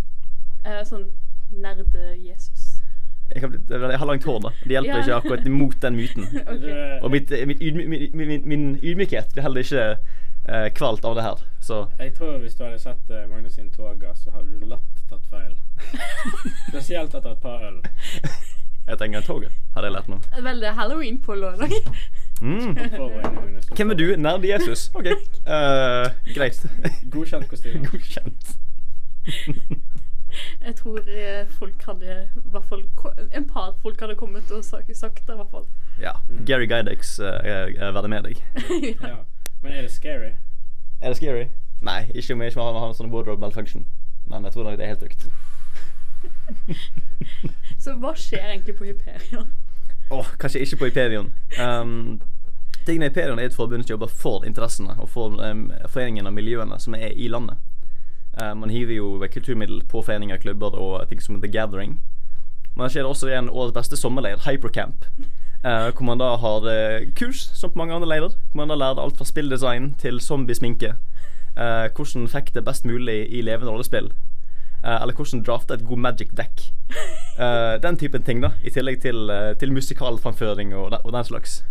Uh, 0.65 0.81
sånn 0.83 1.07
nerde-Jesus. 1.55 2.68
Jeg 3.35 3.41
har, 3.43 3.49
blitt- 3.53 3.69
jeg 3.69 3.99
har 4.01 4.05
langt 4.09 4.23
hår, 4.25 4.39
da. 4.41 4.49
Det 4.63 4.71
hjelper 4.73 4.95
Ja. 4.95 5.01
ikke 5.03 5.15
akkurat 5.19 5.45
imot 5.45 5.75
den 5.81 5.95
myten. 5.95 6.23
okay. 6.53 6.69
Eh, 6.69 7.03
Og 7.03 7.11
mitt, 7.11 7.29
mitt 7.47 7.61
ydmy, 7.61 7.85
min, 7.87 8.27
min, 8.27 8.41
min 8.49 8.63
ydmykhet 8.83 9.33
blir 9.33 9.43
heller 9.45 9.61
ikke 9.61 9.83
eh, 10.49 10.69
kvalt 10.73 11.05
av 11.05 11.15
det 11.15 11.23
her. 11.23 11.43
Så 11.61 11.83
jeg 11.99 12.13
tror 12.17 12.37
hvis 12.41 12.55
du 12.57 12.63
hadde 12.63 12.79
sett 12.79 13.11
eh, 13.13 13.27
Magnus 13.29 13.53
sin 13.59 13.69
toga, 13.69 14.15
så 14.15 14.31
hadde 14.33 14.59
du 14.59 14.65
latt 14.65 15.03
tatt 15.09 15.25
feil. 15.29 15.53
Spesielt 16.71 17.13
etter 17.15 17.31
et 17.35 17.41
par 17.43 17.61
øl. 17.69 17.77
jeg 18.89 18.97
trenger 18.97 19.19
en 19.21 19.25
toget, 19.27 19.51
hadde 19.75 19.85
jeg 19.91 19.93
lært 19.93 20.09
nå. 20.09 20.17
Vel, 20.41 20.59
det 20.63 20.67
er 20.71 20.77
halloween 20.79 21.19
på 21.21 21.35
lørdag. 21.37 21.75
Mm. 22.41 22.73
Hvem 23.75 23.89
er 23.91 23.97
du? 23.99 24.05
Nerd-Jesus? 24.17 24.87
OK. 24.95 25.05
uh, 25.45 26.07
greit. 26.33 26.61
Godkjent 27.11 27.49
kostyme. 27.51 27.85
Godkjent. 27.91 28.55
Jeg 30.65 30.75
tror 30.75 30.99
eh, 31.07 31.47
folk 31.59 31.83
hadde 31.87 32.15
i 32.35 32.49
hvert 32.51 32.65
fall 32.69 32.83
En 33.33 33.47
par 33.47 33.73
folk 33.81 33.99
hadde 33.99 34.15
kommet 34.15 34.51
og 34.51 34.63
sagt, 34.65 34.91
sagt 34.97 35.23
det, 35.27 35.33
i 35.33 35.35
hvert 35.35 35.51
fall. 35.51 35.65
Ja. 36.01 36.11
Gary 36.47 36.67
Gydex 36.67 37.19
uh, 37.19 37.25
er 37.25 37.91
verdig 37.91 38.09
med 38.09 38.29
deg. 38.29 38.43
Ja. 39.09 39.15
Men 39.61 39.73
er 39.73 39.81
det 39.81 39.91
scary? 39.91 40.31
Er 41.01 41.07
det 41.07 41.17
scary? 41.17 41.47
Nei, 41.81 42.11
ikke 42.15 42.33
om 42.33 42.41
jeg 42.41 42.51
ikke 42.51 42.61
har, 42.61 42.79
har 42.79 42.91
en 42.91 42.95
sånn 42.95 43.11
wardrobe 43.11 43.41
malfunction. 43.43 43.85
Men 44.27 44.43
jeg 44.47 44.55
tror 44.55 44.67
nok 44.67 44.77
det 44.79 44.85
er 44.85 44.93
helt 44.93 45.03
trygt. 45.03 45.27
Så 47.83 47.95
hva 47.99 48.13
skjer 48.15 48.51
egentlig 48.51 48.75
på 48.79 48.87
Hyperion? 48.87 49.47
Åh, 50.11 50.31
kanskje 50.39 50.63
ikke 50.63 50.79
på 50.81 50.89
Hyperion. 50.89 51.31
Um, 51.59 52.19
Tingene 52.85 53.05
i 53.05 53.11
Hyperion 53.11 53.39
er 53.39 53.49
et 53.49 53.55
forbund 53.55 53.83
som 53.83 53.93
jobber 53.93 54.11
for 54.11 54.45
interessene 54.47 54.95
og 54.97 55.09
for 55.11 55.35
um, 55.43 55.67
foreningene 55.87 56.31
og 56.31 56.35
miljøene 56.35 56.79
som 56.81 56.95
er 56.97 57.11
i 57.13 57.27
landet. 57.31 57.59
Uh, 58.39 58.53
man 58.55 58.69
hiver 58.69 58.95
jo 58.95 59.27
kulturmiddel 59.33 59.83
på 59.89 60.01
foreninger, 60.01 60.37
klubber 60.37 60.77
og 60.79 61.07
ting 61.09 61.21
som 61.21 61.41
The 61.41 61.51
Gathering. 61.51 61.99
Men 62.75 62.85
her 62.85 62.93
skjer 62.93 63.03
det 63.03 63.11
også 63.11 63.33
en 63.33 63.49
årets 63.49 63.75
beste 63.75 63.97
sommerleir, 63.99 64.39
Hypercamp. 64.45 65.05
Uh, 65.65 65.91
hvor 65.91 66.05
man 66.07 66.21
da 66.21 66.35
har 66.39 66.65
uh, 66.69 67.09
kurs, 67.19 67.49
som 67.53 67.71
på 67.71 67.81
mange 67.81 67.93
andre 67.93 68.07
leirer. 68.07 68.37
Hvor 68.51 68.63
man 68.63 68.71
da 68.71 68.79
lærer 68.79 69.03
alt 69.03 69.17
fra 69.17 69.27
spilldesign 69.27 69.93
til 69.99 70.21
zombiesminke. 70.23 70.95
Uh, 71.59 71.91
hvordan 71.91 72.29
fikk 72.31 72.53
det 72.55 72.65
best 72.65 72.85
mulig 72.85 73.25
i 73.27 73.41
levende 73.41 73.71
rollespill. 73.71 74.13
Eh, 74.83 75.01
eller 75.01 75.13
hvordan 75.13 75.43
drafte 75.43 75.73
et 75.73 75.85
god 75.85 75.97
magic 75.97 76.29
deck. 76.37 76.73
Eh, 77.39 77.81
den 77.83 77.97
typen 77.97 78.23
ting, 78.23 78.41
da. 78.43 78.49
I 78.63 78.71
tillegg 78.71 79.01
til, 79.01 79.31
til 79.59 79.71
musikalframføring 79.71 80.73
og, 80.75 80.91
og 81.03 81.13
den 81.13 81.23
slags. 81.23 81.63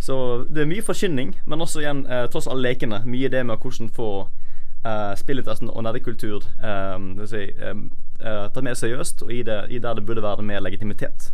Så 0.00 0.44
det 0.50 0.62
er 0.62 0.68
mye 0.70 0.82
forkynning, 0.82 1.36
men 1.46 1.60
også 1.60 1.80
igjen, 1.80 2.04
eh, 2.06 2.26
tross 2.30 2.46
alle 2.46 2.68
lekene, 2.68 3.00
mye 3.06 3.30
det 3.32 3.46
med 3.46 3.58
hvordan 3.62 3.90
få 3.90 4.28
uh, 4.86 5.12
spillinteressen 5.18 5.72
og 5.72 5.82
nerdekultur 5.86 6.46
um, 6.62 7.10
si, 7.26 7.48
um, 7.66 7.88
uh, 8.22 8.46
tatt 8.54 8.64
mer 8.64 8.78
seriøst, 8.78 9.26
og 9.26 9.32
i, 9.34 9.42
det, 9.46 9.64
i 9.74 9.82
der 9.82 9.98
det 9.98 10.06
burde 10.06 10.24
være 10.24 10.46
mer 10.46 10.62
legitimitet. 10.64 11.32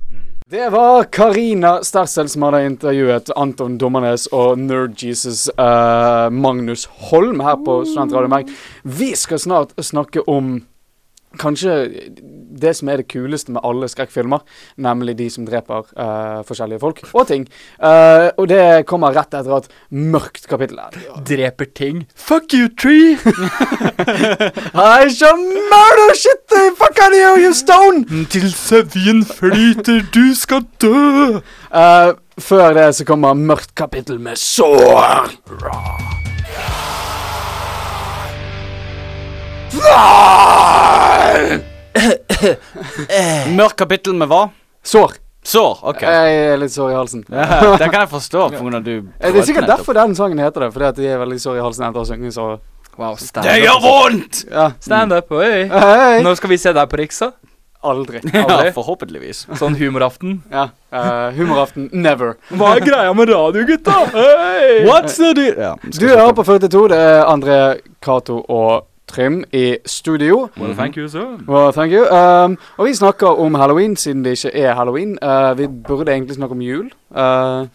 Det 0.52 0.66
var 0.72 1.06
Karina 1.08 1.78
Stersel 1.86 2.28
som 2.28 2.42
hadde 2.44 2.64
intervjuet 2.66 3.30
Anton 3.40 3.78
Dommernes 3.80 4.26
og 4.36 4.58
Nerd 4.60 4.98
Jesus 5.00 5.46
uh, 5.56 6.28
Magnus 6.28 6.84
Holm 7.08 7.40
her 7.40 7.56
på 7.64 7.78
Studentradio 7.88 8.28
Merk. 8.28 8.50
Vi 8.82 9.14
skal 9.16 9.40
snart 9.40 9.72
snakke 9.80 10.26
om 10.28 10.58
kanskje 11.40 11.74
det 12.62 12.74
som 12.76 12.90
er 12.92 13.00
det 13.00 13.08
kuleste 13.10 13.52
med 13.54 13.64
alle 13.66 13.88
skrekkfilmer, 13.90 14.42
nemlig 14.76 15.16
de 15.18 15.28
som 15.32 15.46
dreper 15.46 15.86
uh, 15.96 16.42
forskjellige 16.46 16.82
folk 16.82 17.02
og 17.12 17.26
ting. 17.30 17.46
Uh, 17.82 18.28
og 18.38 18.48
det 18.52 18.86
kommer 18.90 19.14
rett 19.16 19.34
etter 19.34 19.56
et 19.56 19.68
mørkt 19.90 20.46
kapittel. 20.50 20.80
Dreper 21.28 21.70
ting. 21.74 22.04
Fuck 22.14 22.54
you, 22.56 22.68
tree! 22.78 23.16
I 24.74 25.08
shall 25.12 25.38
murder 25.38 26.14
shit 26.14 26.44
the 26.52 26.64
fuck 26.78 26.98
out 27.02 27.16
you, 27.16 27.36
you 27.46 27.52
stone! 27.56 28.04
Til 28.32 28.52
sevjen 28.52 29.24
flyter, 29.26 30.02
du 30.14 30.34
skal 30.38 30.66
dø! 30.82 31.40
Uh, 31.72 32.12
før 32.38 32.72
det 32.76 32.94
så 32.96 33.04
kommer 33.08 33.34
mørkt 33.34 33.74
kapittel 33.78 34.20
med 34.20 34.36
sår. 34.36 35.32
Mørkt 43.56 43.78
kapittel 43.80 44.16
med 44.16 44.28
hva? 44.28 44.46
Sår. 44.84 45.16
Sår. 45.42 45.78
OK. 45.90 46.02
Jeg 46.06 46.34
er 46.52 46.60
litt 46.60 46.74
sår 46.74 46.92
i 46.92 46.96
halsen. 46.96 47.24
Ja, 47.32 47.74
det 47.80 47.88
kan 47.88 48.04
jeg 48.04 48.10
forstå. 48.12 48.50
For 48.58 48.70
når 48.74 48.84
du 48.84 48.92
Det 49.18 49.32
er 49.32 49.46
sikkert 49.48 49.70
derfor 49.70 49.96
den 49.98 50.14
sangen 50.18 50.38
heter 50.42 50.66
det. 50.66 50.72
Fordi 50.74 50.90
at 50.90 51.00
de 51.00 51.08
er 51.08 51.22
veldig 51.22 51.40
sår 51.42 51.58
i 51.58 51.64
halsen 51.64 51.88
etter 51.88 52.04
å 52.04 52.08
synge 52.08 52.34
så 52.34 52.52
Wow, 53.00 53.16
Det 53.16 53.54
gjør 53.62 53.78
vondt! 53.80 54.42
Ja. 54.52 54.66
Stand 54.84 55.14
up, 55.16 55.30
oi. 55.32 55.64
Nå 55.72 56.26
Når 56.26 56.36
skal 56.36 56.50
vi 56.52 56.58
se 56.60 56.74
deg 56.76 56.90
på 56.92 56.98
Riksa? 57.00 57.30
Aldri. 57.82 58.20
Ja, 58.36 58.58
forhåpentligvis. 58.76 59.46
Sånn 59.58 59.74
humoraften. 59.80 60.42
Ja. 60.52 60.68
Uh, 60.92 61.32
humoraften 61.34 61.88
never. 61.96 62.36
Hva 62.52 62.76
er 62.76 62.84
greia 62.84 63.14
med 63.16 63.32
radio, 63.32 63.64
gutta? 63.66 63.96
Hey! 64.12 64.84
What's 64.86 65.16
the 65.16 65.32
deal? 65.34 65.56
Ja, 65.56 65.72
Du 65.82 66.04
hører 66.06 66.36
på 66.36 66.44
42. 66.44 66.84
Det 66.92 67.00
er 67.00 67.24
André, 67.24 67.58
Cato 68.04 68.42
og 68.44 68.84
Trym 69.12 69.44
i 69.52 69.76
studio. 69.86 70.48
Well, 70.56 70.74
thank 70.74 70.96
you, 70.96 71.08
sir. 71.08 71.38
Well, 71.48 71.72
thank 71.72 71.92
you. 71.92 72.06
Um, 72.08 72.58
og 72.76 72.86
vi 72.86 72.94
snakker 72.94 73.26
om 73.26 73.54
halloween 73.54 73.96
siden 73.96 74.24
det 74.24 74.30
ikke 74.38 74.56
er 74.58 74.74
halloween. 74.74 75.18
Uh, 75.22 75.58
vi 75.58 75.66
burde 75.88 76.12
egentlig 76.12 76.36
snakke 76.36 76.52
om 76.52 76.62
jul. 76.62 76.90
Uh, 77.10 77.68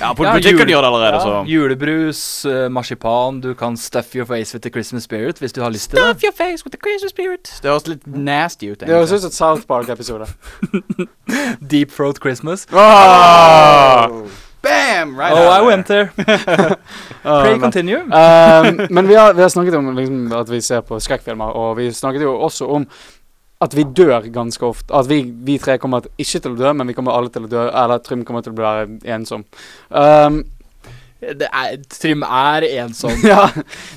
Ja, 0.00 0.08
Ja, 0.08 0.12
butikken 0.34 0.68
gjør 0.68 0.80
det 0.80 0.86
allerede, 0.86 1.14
Ja, 1.14 1.20
så 1.20 1.44
julebrus, 1.46 2.46
uh, 2.46 2.72
marsipan, 2.72 3.40
du 3.40 3.54
kan 3.54 3.76
stuff 3.76 4.14
your 4.14 4.26
face 4.26 4.54
with 4.54 4.62
the 4.62 4.70
Christmas 4.70 5.02
spirit 5.02 5.38
hvis 5.38 5.52
du 5.52 5.62
har 5.62 5.70
lyst 5.70 5.90
til 5.90 5.98
det. 5.98 6.22
your 6.24 6.32
face 6.36 6.64
with 6.64 6.72
the 6.72 6.80
Christmas 6.82 7.10
spirit. 7.10 7.60
Det 7.62 7.70
høres 7.70 7.86
litt 7.86 8.06
nasty 8.06 8.64
ut. 8.64 8.82
Egentlig. 8.82 8.88
det 8.88 8.96
høres 8.96 9.12
ut 9.12 9.20
som 9.20 9.28
et 9.28 9.34
South 9.34 9.62
Park-episode. 9.68 10.26
Deep 11.70 11.90
throat 11.90 12.16
Christmas. 12.16 12.66
Ah! 12.72 14.10
Bam! 14.64 15.14
Right 15.18 15.32
Oh, 15.32 15.48
I 15.48 15.58
there. 15.58 15.66
went 15.66 15.86
there. 15.86 16.10
Ah, 17.24 17.42
Pray 17.42 17.52
men- 17.52 17.60
continue. 17.60 18.00
Um, 18.04 18.80
men 18.96 19.08
vi 19.08 19.14
har, 19.14 19.34
vi 19.34 19.42
har 19.42 19.48
snakket 19.52 19.74
om 19.78 19.92
liksom, 19.96 20.32
at 20.40 20.48
vi 20.50 20.60
ser 20.64 20.80
på 20.86 20.98
skrekkfilmer, 21.00 21.52
og 21.56 21.76
vi 21.78 21.90
snakket 21.92 22.22
jo 22.26 22.34
også 22.48 22.68
om 22.78 22.86
at 23.64 23.72
vi 23.76 23.84
dør 23.96 24.26
ganske 24.34 24.66
ofte. 24.66 24.90
At 24.94 25.08
vi, 25.08 25.22
vi 25.46 25.58
tre 25.62 25.78
kommer 25.80 26.00
til, 26.04 26.10
ikke 26.20 26.40
til 26.44 26.52
å 26.56 26.58
dø, 26.58 26.72
men 26.76 26.90
vi 26.90 26.96
kommer 26.96 27.14
alle 27.16 27.30
til 27.32 27.46
å 27.46 27.48
dø. 27.48 27.62
Eller 27.70 28.02
Trym 28.04 28.24
kommer 28.28 28.42
til 28.44 28.52
å 28.52 28.58
bli 28.58 28.98
ensom. 29.14 29.46
Um, 29.90 30.42
Det 31.24 31.46
er, 31.48 31.78
Trym 31.88 32.20
er 32.26 32.66
ensom. 32.82 33.14
ja, 33.24 33.46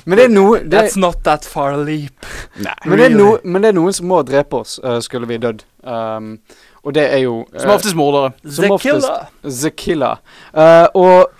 men 0.08 0.16
det 0.16 0.24
er 0.24 0.32
noe 0.32 0.62
det, 0.62 0.70
That's 0.72 0.96
not 0.96 1.18
that 1.26 1.44
far 1.44 1.74
a 1.76 1.82
leap. 1.82 2.24
Nei. 2.64 2.72
men, 2.86 2.96
det 3.02 3.10
er 3.10 3.16
no, 3.18 3.26
men 3.44 3.60
det 3.66 3.68
er 3.74 3.76
noen 3.76 3.92
som 3.92 4.08
må 4.08 4.22
drepe 4.24 4.62
oss, 4.62 4.78
uh, 4.80 4.96
skulle 5.04 5.28
vi 5.28 5.36
dødd. 5.42 5.60
Um, 5.84 6.38
og 6.88 6.94
det 6.96 7.04
er 7.12 7.20
jo 7.26 7.42
uh, 7.44 7.58
Som 7.60 7.74
oftest 7.76 7.98
mordere. 7.98 8.32
Som 8.46 8.64
The 8.64 8.72
oftest. 8.72 9.04
killer. 9.04 9.28
The 9.44 9.70
Killer. 9.76 10.22
Uh, 10.56 10.86
og 10.96 11.34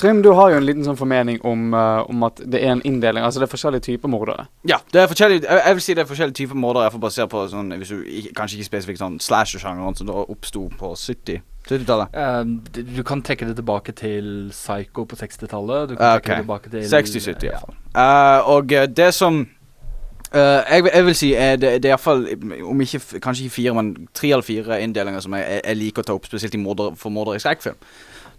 Trym, 0.00 0.22
du 0.24 0.30
har 0.32 0.48
jo 0.50 0.56
en 0.56 0.64
liten 0.64 0.86
sånn 0.86 0.96
formening 0.96 1.36
om, 1.44 1.66
uh, 1.76 2.00
om 2.08 2.22
at 2.24 2.40
det 2.48 2.62
er 2.64 2.72
en 2.72 2.80
inndeling. 2.88 3.20
Altså 3.26 3.42
det 3.42 3.44
er 3.44 3.52
forskjellige 3.52 3.84
typer 3.90 4.08
mordere. 4.08 4.46
Ja, 4.66 4.78
det 4.92 5.02
er 5.02 5.10
forskjellige 5.10 5.44
Jeg 5.44 5.60
jeg 5.66 5.76
vil 5.76 5.84
si 5.84 5.94
det 5.98 6.02
er 6.02 6.08
forskjellige 6.08 6.38
typer 6.40 6.56
mordere. 6.62 6.86
Jeg 6.88 6.94
får 6.96 7.02
bare 7.04 7.16
se 7.18 7.26
på 7.28 7.42
sånn 7.52 7.74
Hvis 7.76 7.92
du 7.92 7.98
Kanskje 8.38 8.56
ikke 8.62 8.70
spesifikt 8.70 9.02
sånn 9.04 9.18
slasher-sjangeren 9.20 9.98
som 10.00 10.08
da 10.08 10.16
oppsto 10.24 10.64
på 10.80 10.94
70 10.96 11.42
70-tallet. 11.62 12.16
Eh, 12.18 12.82
du 12.96 13.02
kan 13.06 13.20
trekke 13.22 13.46
det 13.46 13.54
tilbake 13.60 13.92
til 13.94 14.48
Psycho 14.50 15.04
på 15.06 15.14
60-tallet. 15.20 15.92
Du 15.92 15.94
kan 15.94 16.06
Ah, 16.08 16.16
trekke 16.18 16.24
ok. 16.24 16.32
det 16.32 16.42
tilbake 16.42 16.70
til 16.72 16.80
60-70 16.90 17.44
ja. 17.46 17.52
iallfall. 17.52 17.76
Uh, 17.94 18.48
og 18.56 18.72
eh, 18.72 18.88
det 18.90 19.12
som 19.14 19.42
eh, 19.44 19.46
jeg, 20.38 20.82
vil- 20.84 20.90
jeg 20.94 21.06
vil 21.06 21.14
si 21.14 21.32
er 21.34 21.56
det, 21.56 21.70
det 21.82 21.88
er 21.90 21.92
iallfall 21.96 22.22
Om 22.64 22.80
ikke 22.80 23.20
kanskje 23.20 23.44
ikke 23.44 23.54
fire, 23.54 23.74
men 23.74 24.08
tre 24.14 24.28
eller 24.32 24.42
fire 24.46 24.78
inndelinger 24.82 25.20
som 25.20 25.34
jeg, 25.34 25.44
jeg, 25.50 25.60
jeg 25.66 25.76
liker 25.76 26.02
å 26.02 26.06
ta 26.08 26.14
opp, 26.16 26.26
spesielt 26.26 26.54
i 26.54 26.60
morder, 26.62 26.94
for 26.96 27.10
mordere 27.10 27.36
i 27.36 27.42
skrekkfilm. 27.44 27.76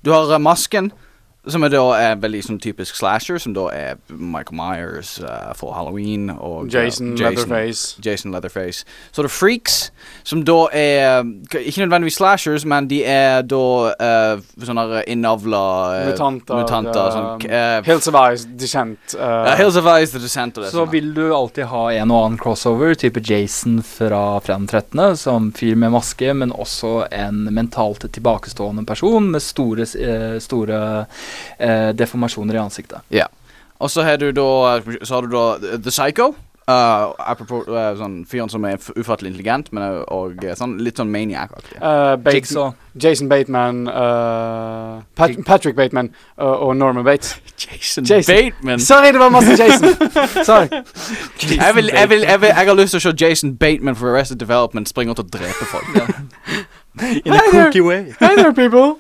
Du 0.05 0.11
har 0.11 0.31
eh, 0.33 0.41
Masken. 0.41 0.91
Som 1.43 1.65
er 1.67 1.73
da 1.73 1.81
er 1.99 2.19
veldig 2.23 2.39
sånn 2.45 2.57
typisk 2.63 2.95
slasher, 2.95 3.35
som 3.41 3.51
da 3.51 3.65
er 3.75 3.97
Michael 4.07 4.55
Myers 4.55 5.17
uh, 5.19 5.51
for 5.59 5.75
halloween. 5.75 6.29
Og 6.31 6.69
eh, 6.69 6.85
Jason, 6.85 7.09
Leatherface. 7.19 7.97
Jason 7.99 8.31
Leatherface. 8.31 8.85
Så 9.11 9.25
er 9.25 9.27
Freaks, 9.27 9.79
som 10.23 10.45
da 10.47 10.55
er 10.71 11.27
Ikke 11.59 11.83
nødvendigvis 11.83 12.15
slashers, 12.21 12.63
men 12.63 12.87
de 12.87 13.01
er 13.03 13.43
da 13.43 13.59
uh, 13.91 14.45
sånne 14.63 15.01
innavla 15.11 15.63
eh, 15.97 16.05
Mutanter. 16.13 16.61
mutanter 16.61 17.11
sånn, 17.17 17.43
Hills 17.89 18.07
of 18.07 18.19
Ice, 18.21 18.47
Descent. 18.63 19.17
Uh, 19.19 19.51
Hills 19.59 19.75
of 19.75 19.91
Ice, 19.97 20.15
The 20.15 20.23
Descent 20.23 20.61
og 20.61 20.63
det 20.63 20.71
Så 20.71 20.85
sånn. 20.85 20.93
vil 20.95 21.11
du 21.17 21.25
alltid 21.35 21.67
ha 21.73 21.83
en 21.91 22.13
og 22.13 22.21
annen 22.21 22.39
crossover, 22.39 22.95
type 22.95 23.19
Jason 23.19 23.81
fra 23.83 24.39
Fram 24.47 24.69
13., 24.71 25.03
som 25.19 25.51
fyr 25.51 25.75
med 25.75 25.91
maske, 25.97 26.31
men 26.39 26.55
også 26.55 27.09
en 27.11 27.49
mentalt 27.51 28.07
tilbakestående 28.07 28.87
person 28.87 29.27
med 29.35 29.43
store, 29.43 29.91
store 30.39 30.79
eh, 31.57 31.91
deformasjoner 31.97 32.55
i 32.55 32.63
ansiktet. 32.63 33.01
Ja. 33.13 33.27
Og 33.79 33.89
så 33.91 34.03
har 34.07 34.17
du 34.17 34.31
da 34.31 34.79
Så 35.03 35.15
har 35.15 35.21
du 35.21 35.31
da 35.33 35.77
The 35.77 35.91
Psycho. 35.91 36.33
Uh, 36.63 37.11
apropos 37.19 37.65
uh, 37.67 37.89
sånn 37.99 38.21
fyren 38.23 38.47
som 38.47 38.63
er 38.63 38.77
ufattelig 38.95 39.33
intelligent, 39.33 39.67
men 39.75 39.83
er- 39.83 40.05
og 40.15 40.45
eh, 40.47 40.53
sånn, 40.55 40.77
litt 40.79 40.95
sånn 40.95 41.09
maniac-aktig. 41.11 41.75
uh, 41.83 42.71
Jason 42.95 43.27
Bateman, 43.27 43.81
uh, 43.89 45.01
Pat 45.13 45.35
Patrick 45.43 45.75
Bateman 45.75 46.13
uh, 46.39 46.45
og 46.63 46.77
Norman 46.77 47.03
Bates. 47.03 47.35
Jason, 47.65 48.05
Jason. 48.07 48.31
Bateman. 48.33 48.79
Sorry, 48.79 49.11
det 49.11 49.19
var 49.19 49.29
masse 49.35 49.57
Jason. 49.59 49.91
Sorry. 50.49 50.69
Jeg, 51.51 51.75
vil, 51.75 51.91
jeg, 51.91 52.09
vil, 52.09 52.21
jeg, 52.21 52.41
vil, 52.41 52.47
jeg 52.47 52.55
har 52.55 52.79
lyst 52.79 52.95
til 52.95 53.01
å 53.01 53.05
se 53.09 53.13
Jason 53.25 53.57
Bateman 53.57 53.99
for 53.99 54.13
Arrested 54.13 54.39
Development 54.39 54.87
springe 54.87 55.11
rundt 55.11 55.19
og 55.19 55.33
drepe 55.35 55.67
folk. 55.67 55.99
In 57.25 57.33
a 57.33 57.41
kooky 57.51 57.81
way. 57.83 58.13
Hey 58.21 58.37
there, 58.37 58.53
people. 58.53 58.95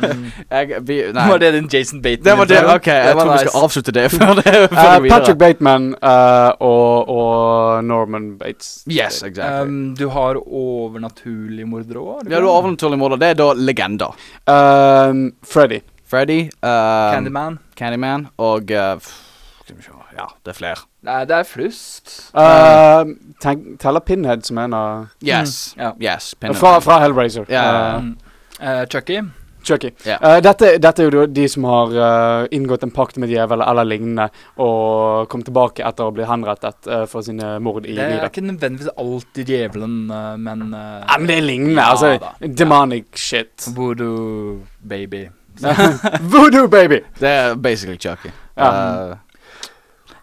Jeg, 0.50 0.80
vi, 0.88 0.96
nei. 1.12 1.24
Var 1.30 1.38
det 1.42 1.50
din 1.56 1.68
Jason 1.72 2.02
Bateman? 2.04 2.24
Det 2.26 2.34
var 2.38 2.48
det. 2.50 2.58
OK, 2.74 2.86
jeg 2.86 3.14
tror 3.16 3.30
vi 3.32 3.38
skal 3.44 3.62
avslutte 3.64 3.92
det 3.96 4.04
For 4.14 4.40
det 4.40 4.54
for 4.68 4.76
Uh, 4.76 5.02
det. 5.02 5.10
Patrick 5.10 5.38
Bateman 5.40 5.86
uh, 6.02 6.52
og, 6.60 7.08
og 7.08 7.84
Norman 7.84 8.30
Bates. 8.38 8.82
Yes, 8.90 9.22
exactly. 9.22 9.62
Um, 9.66 9.94
du 9.98 10.08
har 10.12 10.36
overnaturlige 10.46 11.66
mordere 11.68 12.02
òg? 12.02 12.24
ja, 12.30 12.40
du 12.40 12.46
har 12.46 12.52
overnaturlige 12.52 12.98
mordere. 13.00 13.18
Det 13.24 13.28
er 13.34 13.38
da 13.40 13.52
legender. 13.56 14.16
Um, 14.46 15.30
Freddy. 15.44 15.80
Freddy, 16.06 16.40
um, 16.62 17.14
Candyman? 17.14 17.58
Candyman 17.76 18.28
og 18.38 18.70
uh, 18.70 19.00
Ja, 20.16 20.26
det 20.46 20.52
er 20.52 20.56
flere. 20.56 20.84
Nei, 21.06 21.24
det 21.26 21.34
er 21.40 21.42
flust. 21.48 22.12
Uh, 22.34 23.10
teller 23.42 24.00
Pinhead 24.06 24.44
som 24.46 24.58
en 24.62 24.74
av 24.74 25.08
Yes. 25.22 25.74
Ja. 25.78 25.90
Yes. 26.00 26.34
Pinhead. 26.38 26.56
Fra, 26.60 26.76
fra 26.80 27.00
Hellraiser. 27.02 27.48
Yeah. 27.50 27.96
Uh, 27.96 28.02
Mm. 28.06 28.14
Eh, 28.60 28.86
Chucky? 28.88 29.18
Chucky. 29.66 29.90
Yeah. 30.06 30.22
Uh, 30.22 30.38
dette, 30.44 30.72
dette 30.82 31.02
er 31.04 31.16
jo 31.16 31.26
de 31.26 31.46
som 31.50 31.66
har 31.68 31.94
uh, 31.96 32.46
inngått 32.54 32.86
en 32.86 32.92
pakt 32.94 33.18
med 33.22 33.32
djevel 33.32 33.64
eller 33.66 33.88
lignende, 33.88 34.28
og 34.62 35.26
kom 35.32 35.42
tilbake 35.46 35.84
etter 35.86 36.06
å 36.08 36.14
bli 36.14 36.26
henrettet 36.28 36.88
uh, 36.90 37.04
for 37.10 37.26
sine 37.26 37.56
mord 37.62 37.84
i 37.86 37.94
Det 37.96 38.04
er 38.04 38.14
livet. 38.16 38.30
ikke 38.30 38.46
nødvendigvis 38.46 38.92
alltid 38.96 39.52
djevelen, 39.52 39.96
eh, 40.10 40.32
men 40.38 40.64
Ja, 40.72 41.18
men 41.18 41.26
det 41.30 41.36
er 41.40 41.44
lignende. 41.46 41.80
Ja 41.80 41.90
altså, 41.92 42.14
da. 42.22 42.32
demonic 42.62 43.18
shit. 43.18 43.68
Voodoo 43.76 44.62
baby. 44.80 45.26
Voodoo 46.32 46.66
baby! 46.68 47.00
Det 47.20 47.28
er 47.28 47.54
basically 47.54 47.96
Chucky. 47.98 48.30
Ja. 48.56 49.16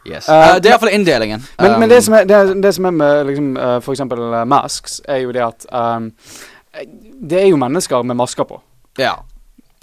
Yes. 0.04 0.28
Uh, 0.28 0.58
det 0.60 0.68
er 0.68 0.74
iallfall 0.74 0.92
inndelingen. 0.92 1.44
Men, 1.60 1.72
Um, 1.72 1.80
men 1.80 1.90
det, 1.90 2.02
som 2.04 2.14
er, 2.18 2.26
det, 2.28 2.64
det 2.64 2.74
som 2.76 2.86
er 2.86 2.92
med 2.92 3.26
liksom, 3.30 3.52
uh, 3.58 3.92
eksempel 3.94 4.20
uh, 4.20 4.42
masks, 4.46 5.02
er 5.08 5.22
jo 5.24 5.32
det 5.32 5.44
at 5.46 5.66
um, 5.72 6.10
Det 7.30 7.40
er 7.40 7.48
jo 7.48 7.58
mennesker 7.58 8.04
med 8.04 8.16
masker 8.20 8.44
på. 8.50 8.60
Ja. 9.00 9.14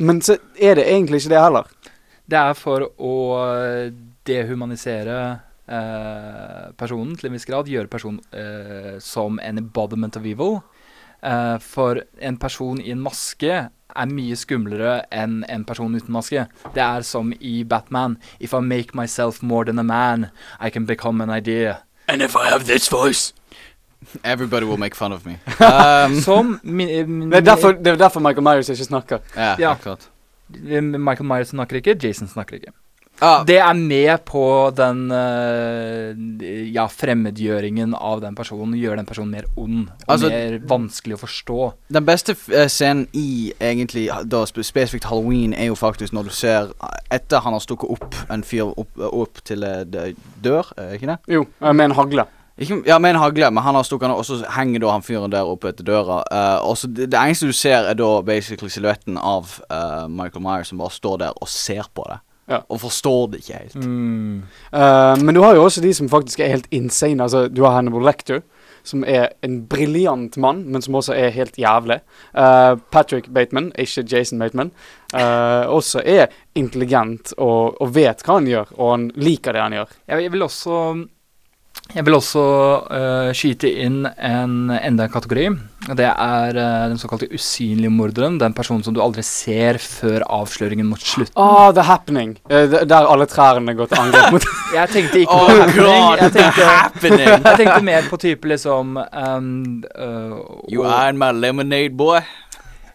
Men 0.00 0.22
så 0.24 0.38
er 0.56 0.78
det 0.78 0.88
egentlig 0.88 1.22
ikke 1.22 1.34
det 1.34 1.44
heller. 1.44 1.70
Det 2.30 2.38
er 2.38 2.56
for 2.56 2.86
å 2.96 3.14
eh, 3.42 3.90
dehumanisere 4.28 5.16
eh, 5.66 6.70
personen 6.78 7.16
til 7.18 7.28
en 7.28 7.36
viss 7.36 7.48
grad. 7.48 7.68
Gjøre 7.68 7.90
personen 7.90 8.20
eh, 8.32 8.96
som 9.02 9.40
en 9.42 9.60
embodiment 9.60 10.16
of 10.16 10.28
evil. 10.28 10.60
Eh, 11.22 11.58
for 11.60 12.00
en 12.20 12.38
person 12.40 12.80
i 12.80 12.94
en 12.94 13.02
maske 13.04 13.58
er 13.90 14.14
mye 14.14 14.38
skumlere 14.38 15.00
enn 15.12 15.42
en 15.50 15.66
person 15.68 15.96
uten 15.96 16.14
maske. 16.14 16.46
Det 16.74 16.84
er 16.84 17.04
som 17.04 17.34
i 17.40 17.60
Batman. 17.64 18.16
If 18.38 18.54
I 18.54 18.62
make 18.64 18.94
myself 18.94 19.42
more 19.42 19.66
than 19.66 19.78
a 19.78 19.84
man, 19.84 20.30
I 20.60 20.70
can 20.70 20.86
become 20.86 21.20
an 21.20 21.30
idea. 21.30 21.82
And 22.08 22.22
if 22.22 22.36
I 22.36 22.48
have 22.48 22.66
this 22.66 22.88
voice 22.88 23.34
Everybody 24.24 24.64
will 24.66 24.78
make 24.78 24.94
fun 24.94 25.12
of 25.12 25.24
me. 25.26 25.38
Um, 25.60 26.20
Som 26.20 26.60
min, 26.62 26.88
min, 27.18 27.30
Det 27.30 27.36
er 27.42 27.48
derfor, 27.54 27.72
det 27.72 27.86
er 27.86 27.96
derfor 27.96 28.20
Michael 28.20 28.42
Myers 28.42 28.68
ikke 28.68 28.84
snakker. 28.84 29.18
ja, 29.36 29.54
Ja. 29.58 29.70
akkurat. 29.76 30.08
Michael 30.50 31.26
Myers 31.28 31.48
snakker 31.52 31.76
ikke, 31.76 31.94
Jason 32.02 32.28
snakker 32.28 32.56
ikke. 32.56 32.72
Ah, 33.22 33.44
Det 33.44 33.58
er 33.58 33.72
med 33.74 34.18
på 34.24 34.70
den 34.74 35.10
uh, 35.12 36.72
ja, 36.72 36.86
fremmedgjøringen 36.88 37.92
av 37.94 38.20
den 38.22 38.34
personen. 38.34 38.72
Gjør 38.80 38.96
den 38.96 39.06
personen 39.06 39.30
mer 39.30 39.44
ond 39.60 39.88
og 39.90 40.14
Altså- 40.14 40.30
mer 40.32 40.58
vanskelig 40.70 41.14
å 41.18 41.20
forstå. 41.20 41.72
Den 41.92 42.04
beste 42.06 42.32
f- 42.32 42.48
eh, 42.48 42.66
scenen 42.68 43.06
i 43.12 43.52
egentlig 43.60 44.08
da 44.28 44.44
spesifikt 44.46 45.04
Halloween 45.04 45.52
er 45.52 45.66
jo 45.66 45.74
faktisk 45.74 46.12
når 46.16 46.24
du 46.24 46.30
ser 46.30 46.72
Etter 47.10 47.40
han 47.40 47.52
har 47.52 47.60
stukket 47.60 47.90
opp 47.90 48.14
en 48.30 48.42
fyr 48.42 48.72
opp, 48.76 48.88
opp 48.98 49.44
til 49.44 49.64
eh, 49.64 49.84
dør, 50.42 50.72
er 50.78 50.94
ikke 50.96 51.06
det? 51.12 51.18
Jo, 51.28 51.46
eh, 51.60 51.72
med 51.72 51.84
en 51.90 51.96
hagle. 51.98 52.24
Ikke, 52.60 52.82
ja, 52.84 52.98
med 53.00 53.14
en 53.14 53.22
hagle, 53.22 53.48
men 53.50 53.64
han 53.64 53.76
har 53.78 53.86
stukket 53.88 54.12
og 54.12 54.24
så 54.28 54.42
henger 54.56 54.82
da 54.82 54.92
han 54.92 55.04
fyren 55.04 55.32
der 55.32 55.48
oppe 55.48 55.70
etter 55.72 55.86
døra. 55.86 56.20
Uh, 56.28 56.68
og 56.68 56.76
så 56.76 56.90
det, 56.92 57.08
det 57.12 57.20
eneste 57.20 57.48
du 57.48 57.56
ser, 57.56 57.88
er 57.88 57.96
da 57.96 58.10
basically 58.26 58.68
silhuetten 58.72 59.16
av 59.16 59.54
uh, 59.72 60.04
Michael 60.12 60.44
Myers 60.44 60.68
som 60.68 60.82
bare 60.82 60.92
står 60.92 61.22
der 61.24 61.40
og 61.40 61.48
ser 61.48 61.88
på 61.96 62.04
det. 62.10 62.20
Ja. 62.50 62.58
Og 62.66 62.80
forstår 62.82 63.28
det 63.30 63.44
ikke 63.44 63.60
helt. 63.62 63.76
Mm. 63.78 64.42
Uh, 64.74 65.14
men 65.22 65.36
du 65.36 65.40
har 65.44 65.54
jo 65.56 65.64
også 65.64 65.80
de 65.84 65.92
som 65.94 66.10
faktisk 66.10 66.42
er 66.42 66.50
helt 66.50 66.66
insane. 66.74 67.22
Altså, 67.22 67.46
du 67.48 67.62
har 67.64 67.76
Hannibal 67.78 68.04
Lecter, 68.04 68.42
som 68.82 69.04
er 69.06 69.30
en 69.46 69.60
briljant 69.70 70.36
mann, 70.40 70.64
men 70.72 70.82
som 70.82 70.98
også 70.98 71.14
er 71.14 71.32
helt 71.32 71.56
jævlig. 71.60 72.00
Uh, 72.34 72.74
Patrick 72.92 73.30
Bateman, 73.32 73.70
ikke 73.78 74.04
Jason 74.10 74.42
Bateman, 74.42 74.72
uh, 75.14 75.70
også 75.70 76.02
er 76.04 76.26
intelligent 76.58 77.32
og, 77.38 77.80
og 77.80 77.94
vet 77.94 78.24
hva 78.26 78.40
han 78.40 78.50
gjør, 78.50 78.74
og 78.76 78.92
han 78.96 79.08
liker 79.16 79.56
det 79.56 79.64
han 79.64 79.78
gjør. 79.78 79.96
Jeg 80.10 80.34
vil 80.34 80.46
også 80.48 80.82
jeg 81.90 82.04
vil 82.06 82.14
også 82.14 82.42
uh, 82.86 83.30
skyte 83.34 83.66
inn 83.82 84.04
en 84.06 84.52
enda 84.70 85.06
en 85.08 85.10
kategori. 85.10 85.48
Det 85.98 86.06
er 86.06 86.58
uh, 86.58 86.84
den 86.90 87.00
såkalte 87.02 87.26
usynlige 87.34 87.90
morderen. 87.90 88.36
Den 88.38 88.54
personen 88.54 88.84
som 88.86 88.94
du 88.94 89.00
aldri 89.02 89.24
ser 89.26 89.80
før 89.82 90.22
avsløringen 90.30 90.86
mot 90.86 91.02
slutten. 91.02 91.34
Oh, 91.34 91.72
The 91.74 91.82
Happening. 91.88 92.36
Uh, 92.46 92.78
der 92.86 93.10
alle 93.10 93.26
trærne 93.30 93.74
går 93.74 93.90
til 93.90 94.04
angrep 94.04 94.36
mot 94.36 94.46
Jeg 94.78 94.92
tenkte 94.94 95.24
ikke 95.24 95.34
Oh 95.34 95.48
på 95.50 95.56
happening. 95.56 95.88
god, 95.88 96.22
Jeg 96.22 96.36
tenkte, 96.36 96.68
happening! 96.70 97.26
jeg 97.26 97.56
tenkte 97.64 97.80
mer 97.90 98.06
på 98.10 98.20
type 98.22 98.52
liksom 98.54 98.94
um, 99.00 99.50
uh, 99.98 100.38
You 100.70 100.86
are 100.86 101.10
my 101.12 101.32
lemonade 101.34 101.96
boy. 101.98 102.22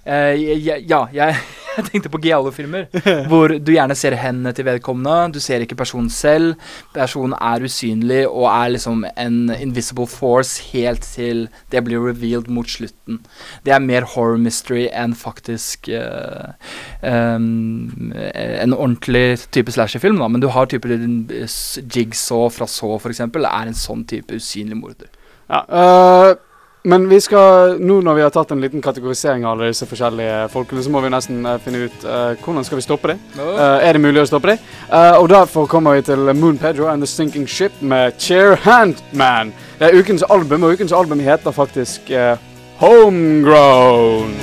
Eh, 0.05 0.37
ja, 0.61 0.75
ja, 0.85 0.99
jeg, 1.11 1.35
jeg 1.77 1.85
tenkte 1.89 2.11
på 2.11 2.21
Giallo-filmer, 2.23 2.87
hvor 3.29 3.51
du 3.59 3.71
gjerne 3.73 3.95
ser 3.97 4.15
hendene 4.19 4.53
til 4.55 4.67
vedkommende. 4.67 5.33
Du 5.35 5.39
ser 5.43 5.63
ikke 5.63 5.77
personen 5.79 6.09
selv. 6.09 6.53
Personen 6.95 7.35
er 7.41 7.65
usynlig 7.65 8.21
og 8.27 8.47
er 8.51 8.75
liksom 8.75 9.03
en 9.17 9.39
invisible 9.59 10.07
force 10.07 10.63
helt 10.71 11.03
til 11.15 11.47
det 11.71 11.83
blir 11.85 12.03
revealed 12.03 12.47
mot 12.51 12.69
slutten. 12.69 13.19
Det 13.65 13.73
er 13.75 13.83
mer 13.83 14.07
horror 14.15 14.39
mystery 14.41 14.87
enn 14.93 15.15
faktisk 15.17 15.89
uh, 15.91 16.55
um, 17.03 18.13
en 18.15 18.73
ordentlig 18.73 19.39
type 19.51 19.71
slasherfilm. 19.71 20.19
da, 20.19 20.27
Men 20.27 20.41
du 20.41 20.47
har 20.47 20.65
typer 20.71 20.95
eh, 20.95 21.59
Jigsaw 21.95 22.49
fra 22.49 22.65
for 22.65 23.09
eksempel, 23.09 23.45
er 23.45 23.67
en 23.67 23.77
sånn 23.77 24.05
type 24.07 24.35
usynlig 24.35 24.77
morder. 24.77 25.11
Ja, 25.49 25.61
øh, 25.69 26.35
men 26.85 27.07
vi 27.09 27.17
skal, 27.23 27.79
nå 27.81 27.97
når 28.05 28.17
vi 28.17 28.23
har 28.25 28.33
tatt 28.33 28.51
en 28.53 28.61
liten 28.61 28.83
kategorisering 28.83 29.45
av 29.45 29.55
alle 29.55 29.71
disse 29.71 29.87
forskjellige 29.89 30.45
folkene, 30.53 30.83
så 30.85 30.91
må 30.93 31.01
vi 31.01 31.11
nesten 31.13 31.41
uh, 31.45 31.55
finne 31.63 31.87
ut 31.87 32.05
uh, 32.05 32.35
hvordan 32.43 32.67
skal 32.67 32.79
vi 32.79 32.85
stoppe 32.85 33.13
dem. 33.13 33.23
Uh, 33.39 33.81
er 33.81 33.97
det 33.97 34.03
mulig 34.03 34.21
å 34.21 34.27
stoppe 34.29 34.53
dem? 34.53 34.67
Uh, 34.91 35.17
og 35.17 35.29
derfor 35.33 35.69
kommer 35.71 35.97
vi 35.97 36.05
til 36.05 36.29
Moon 36.37 36.59
Pedro 36.61 36.91
and 36.91 37.01
The 37.01 37.09
Sinking 37.09 37.47
Ship 37.49 37.73
med 37.81 38.19
Chair 38.21 38.59
Hand 38.67 39.01
Man. 39.13 39.53
Det 39.79 39.89
er 39.89 39.97
ukens 39.97 40.25
album, 40.29 40.63
og 40.63 40.77
ukens 40.77 40.93
album 40.93 41.23
heter 41.25 41.55
faktisk 41.55 42.13
uh, 42.13 42.37
Homegrown. 42.83 44.37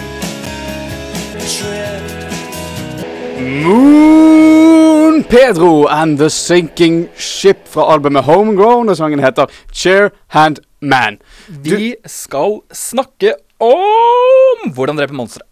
Moon 3.62 4.71
Pedro 5.20 5.87
and 5.92 6.16
The 6.18 6.31
Sinking 6.31 7.09
Ship 7.16 7.59
fra 7.68 7.85
albumet 7.92 8.25
Homegrown, 8.25 8.88
og 8.88 8.96
sangen 8.96 9.20
heter 9.20 9.51
Chair 9.72 10.09
Hand 10.33 10.62
Man. 10.81 11.18
Vi 11.48 11.94
skal 12.09 12.61
snakke 12.72 13.35
om 13.62 14.72
hvordan 14.75 14.96
drepe 14.98 15.14
monstre. 15.14 15.44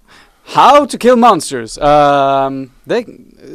How 0.54 0.86
to 0.86 0.98
Kill 0.98 1.18
Monsters. 1.20 1.76
Um, 1.78 2.70
det, 2.88 3.04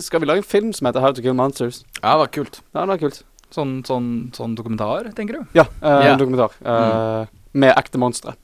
skal 0.06 0.22
vi 0.22 0.30
lage 0.30 0.44
en 0.46 0.48
film 0.48 0.70
som 0.74 0.86
heter 0.88 1.04
How 1.04 1.12
to 1.18 1.22
Kill 1.26 1.36
Monsters? 1.36 1.82
Ja, 2.04 2.12
det 2.14 2.20
var 2.22 2.32
kult. 2.38 2.62
Ja, 2.76 2.86
det 2.86 2.88
var 2.94 3.02
kult. 3.02 3.22
Sånn, 3.56 3.74
sånn, 3.88 4.08
sånn 4.36 4.56
dokumentar, 4.56 5.10
tenker 5.16 5.40
du? 5.42 5.46
Ja, 5.58 5.66
uh, 5.82 6.04
Yeah. 6.06 6.18
dokumentar. 6.20 6.54
Uh, 6.66 7.26
Med 7.54 7.74
ekte 7.78 7.98
monstre. 8.02 8.36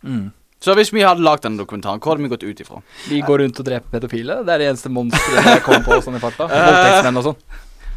Så 0.61 0.75
hvis 0.77 0.91
vi 0.93 1.01
hadde 1.01 1.25
lagd 1.25 1.41
denne 1.41 1.57
dokumentaren, 1.57 1.97
hva 1.97 2.13
hadde 2.13 2.21
vi 2.21 2.29
gått 2.29 2.45
ut 2.45 2.59
ifra? 2.61 2.83
Vi 3.09 3.23
går 3.25 3.41
rundt 3.41 3.59
og 3.63 3.65
dreper 3.65 3.95
pedofile. 3.95 4.41
Det 4.45 4.53
er 4.53 4.61
det 4.61 4.67
eneste 4.69 4.91
monsteret 4.93 5.47
jeg 5.55 5.63
kommer 5.65 5.87
på 5.87 5.97
sånn 6.05 6.19
i 6.19 6.21
farta. 6.21 6.45
Voldtektsmenn 6.51 7.17
og 7.17 7.29
sånn. 7.31 7.39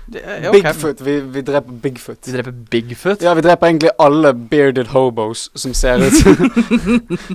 Det, 0.07 0.21
ja, 0.43 0.51
ok. 0.51 0.57
Bigfoot. 0.59 1.01
Vi, 1.01 1.21
vi 1.21 1.43
dreper 1.43 1.73
Bigfoot. 1.73 2.19
Vi 2.27 2.33
dreper 2.33 2.53
Bigfoot. 2.71 3.23
Ja, 3.25 3.33
vi 3.35 3.41
dreper 3.45 3.67
egentlig 3.71 3.91
alle 3.99 4.35
bearded 4.35 4.91
hobos 4.93 5.47
som 5.55 5.75
ser 5.75 6.03
ut 6.05 6.13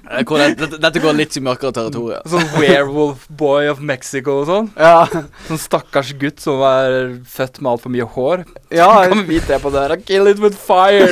Eh, 0.10 0.52
dette, 0.56 1.00
går 1.02 1.16
litt 1.18 1.36
i 1.38 1.42
mørkere 1.44 1.74
territorier. 1.76 2.22
Sånn 2.30 2.46
werewolf 2.60 3.26
boy 3.40 3.70
of 3.72 3.82
Mexico 3.82 4.40
og 4.42 4.50
sånn. 4.50 4.70
Ja, 4.78 5.06
Sånn 5.48 5.62
stakkars 5.62 6.12
gutt 6.22 6.42
som 6.44 6.62
er 6.66 7.16
født 7.30 7.60
med 7.62 7.72
altfor 7.74 7.94
mye 7.94 8.08
hår. 8.16 8.46
ja 8.74 8.90
Kan 9.10 9.26
vi 9.30 9.40
det 9.40 9.60
der? 9.64 9.96
Kill 10.06 10.30
it 10.30 10.42
with 10.44 10.58
fire! 10.58 11.10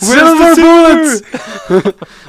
Silver 0.00 0.56
bullets! 0.60 1.22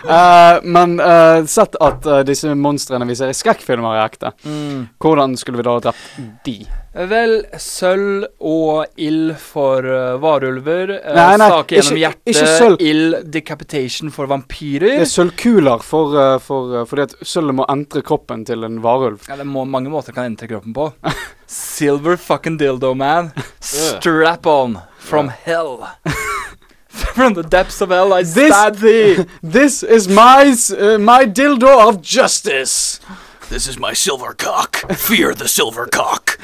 Uh, 0.08 0.60
men 0.64 0.98
uh, 1.00 1.44
sett 1.50 1.76
at 1.84 2.06
uh, 2.08 2.22
disse 2.28 2.52
monstrene 2.56 3.08
vi 3.10 3.16
ser 3.20 3.32
i 3.32 3.38
skrekkfilmer 3.38 3.98
er 3.98 4.06
ekte, 4.08 4.34
Mm. 4.48 4.88
hvordan 5.02 5.34
skulle 5.40 5.60
vi 5.60 5.66
da 5.66 5.74
drept 5.82 6.20
de? 6.46 6.56
Vel, 7.06 7.44
sølv 7.62 8.24
og 8.42 8.88
ild 8.98 9.36
for 9.38 9.86
uh, 9.86 10.16
varulver. 10.22 10.96
Uh, 10.98 11.14
Nei, 11.14 11.36
nei, 11.38 11.50
stake 11.52 11.78
gjennom 11.78 12.00
hjertet. 12.02 12.82
Ild 12.82 13.18
decapitation 13.34 14.10
for 14.14 14.26
vampyrer. 14.32 14.96
Det 14.98 15.06
er 15.06 15.12
sølvkuler 15.12 15.84
for, 15.86 16.16
uh, 16.18 16.38
for, 16.42 16.72
uh, 16.80 16.86
fordi 16.90 17.06
at 17.06 17.14
sølvet 17.22 17.60
må 17.60 17.68
entre 17.70 18.02
kroppen 18.08 18.42
til 18.50 18.66
en 18.66 18.80
varulv. 18.82 19.22
Ja, 19.30 19.38
det 19.38 19.46
er 19.46 19.52
må, 19.52 19.66
mange 19.70 19.94
måter 19.94 20.16
kan 20.16 20.32
entre 20.32 20.50
kroppen 20.50 20.74
på. 20.74 20.90
Silver 21.46 22.18
fucking 22.18 22.58
dildo, 22.58 22.96
man. 22.98 23.30
Strap 23.62 24.50
on 24.50 24.80
from 24.98 25.30
hell. 25.46 25.86
from 26.90 27.36
the 27.36 27.44
depths 27.44 27.80
of 27.82 27.90
hell 27.94 28.12
I 28.14 28.24
This- 28.24 28.50
stab 28.56 28.78
thee. 28.82 29.26
This 29.44 29.84
is 29.84 30.08
my, 30.10 30.50
uh, 30.74 30.98
my 30.98 31.26
dildo 31.26 31.70
of 31.88 32.02
justice. 32.02 33.00
This 33.50 33.68
is 33.68 33.78
my 33.80 33.94
silver 33.94 34.34
cock. 34.34 34.82
Fear 34.98 35.36
the 35.36 35.48
silver 35.48 35.86
cock. 35.86 36.40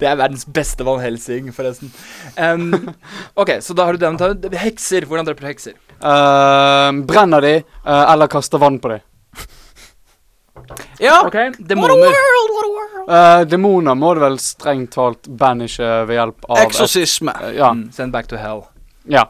Det 0.00 0.06
er 0.08 0.16
verdens 0.20 0.44
beste 0.46 0.84
Van 0.86 1.00
Helsing, 1.02 1.50
forresten. 1.54 1.90
Um, 2.36 2.90
ok, 3.36 3.56
så 3.62 3.74
da 3.76 3.84
har 3.88 3.92
du 3.98 4.02
den. 4.04 4.16
ta- 4.20 4.34
Hekser. 4.64 5.06
Hvordan 5.08 5.26
dreper 5.28 5.46
du 5.46 5.50
hekser? 5.52 5.74
Uh, 6.00 6.90
brenner 7.06 7.40
de, 7.44 7.54
uh, 7.84 8.12
eller 8.12 8.26
kaster 8.32 8.58
vann 8.62 8.78
på 8.80 8.88
de. 8.94 9.00
Ja. 10.98 11.26
Okay. 11.26 11.50
Demoner. 11.58 12.12
Uh, 13.08 13.42
demoner 13.48 13.94
må 13.98 14.12
du 14.14 14.20
vel 14.22 14.36
strengt 14.42 14.92
talt 14.94 15.26
banishe 15.40 15.86
ved 16.06 16.16
hjelp 16.18 16.44
av 16.48 16.58
et- 16.58 16.66
Eksorsisme. 16.68 17.32
uh, 17.42 17.52
Ja. 17.56 17.72
Mm, 17.72 17.90
send 17.92 18.12
back 18.12 18.26
to 18.28 18.36
hell. 18.36 18.66
ja. 19.08 19.24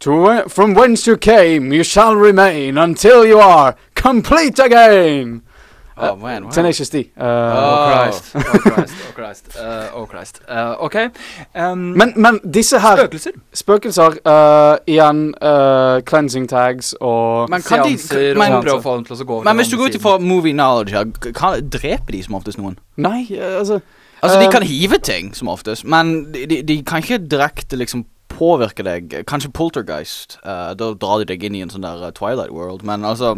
To, 0.00 0.48
from 0.48 0.72
whence 0.74 1.06
you 1.06 1.18
came, 1.18 1.70
you 1.76 1.84
shall 1.84 2.14
remain 2.16 2.78
until 2.78 3.26
you 3.28 3.38
are 3.38 3.74
complete 3.94 4.58
again. 4.58 5.42
Oh, 6.00 6.16
man, 6.16 6.44
wow. 6.44 6.50
Tenacious 6.50 6.90
D. 6.90 7.10
Uh, 7.16 7.24
Oh, 7.24 7.76
Christ. 7.90 8.36
Oh, 8.36 8.40
Christ. 8.40 8.94
Oh, 9.08 9.12
Christ. 9.14 9.56
Uh, 9.56 9.90
oh, 9.94 10.06
Christ. 10.06 10.40
Uh, 10.48 10.74
ok. 10.80 10.96
Um, 11.54 11.78
Men, 11.98 12.12
men 12.16 12.40
disse 12.54 12.80
her 12.80 12.96
spøkelser. 12.96 13.30
spøkelser 13.54 14.16
uh, 14.24 14.76
Igjen 14.86 15.34
uh, 15.42 16.00
cleansing 16.08 16.48
tags 16.48 16.94
og 17.00 17.50
Men 17.50 17.62
kan 17.62 17.84
de 17.84 17.96
kan, 17.98 18.38
men, 18.38 18.52
og 18.52 18.64
prøve 18.64 18.78
å 18.78 18.84
få 18.84 18.96
dem 18.96 19.04
til 19.08 19.16
å 19.20 19.28
gå 19.28 19.40
men 19.44 19.56
hvis 19.60 19.72
du 19.72 19.76
går 19.80 19.92
ut 19.92 19.98
ifra 20.00 20.18
movie 20.18 20.52
knowledge 20.56 20.96
her, 20.96 21.32
kan, 21.36 21.60
dreper 21.70 22.16
de 22.16 22.22
som 22.22 22.38
oftest 22.40 22.58
noen? 22.60 22.78
Nei, 22.96 23.26
uh, 23.36 23.58
altså 23.60 23.80
Altså, 24.22 24.40
de 24.40 24.50
kan 24.52 24.62
hive 24.62 24.98
ting 25.00 25.30
som 25.32 25.48
oftest, 25.48 25.84
men 25.88 26.32
de, 26.32 26.42
de, 26.46 26.58
de 26.68 26.74
kan 26.84 27.00
ikke 27.00 27.16
direkte 27.24 27.78
liksom 27.80 28.02
påvirke 28.28 28.84
deg. 28.84 29.14
Kanskje 29.28 29.48
poltergeist. 29.56 30.36
Uh, 30.44 30.74
da 30.76 30.90
drar 30.92 31.22
de 31.22 31.30
deg 31.32 31.46
inn 31.48 31.56
i 31.56 31.62
en 31.64 31.72
sånn 31.72 31.86
der 31.86 32.04
uh, 32.04 32.10
Twilight 32.12 32.52
World, 32.52 32.84
men 32.84 33.04
altså 33.04 33.32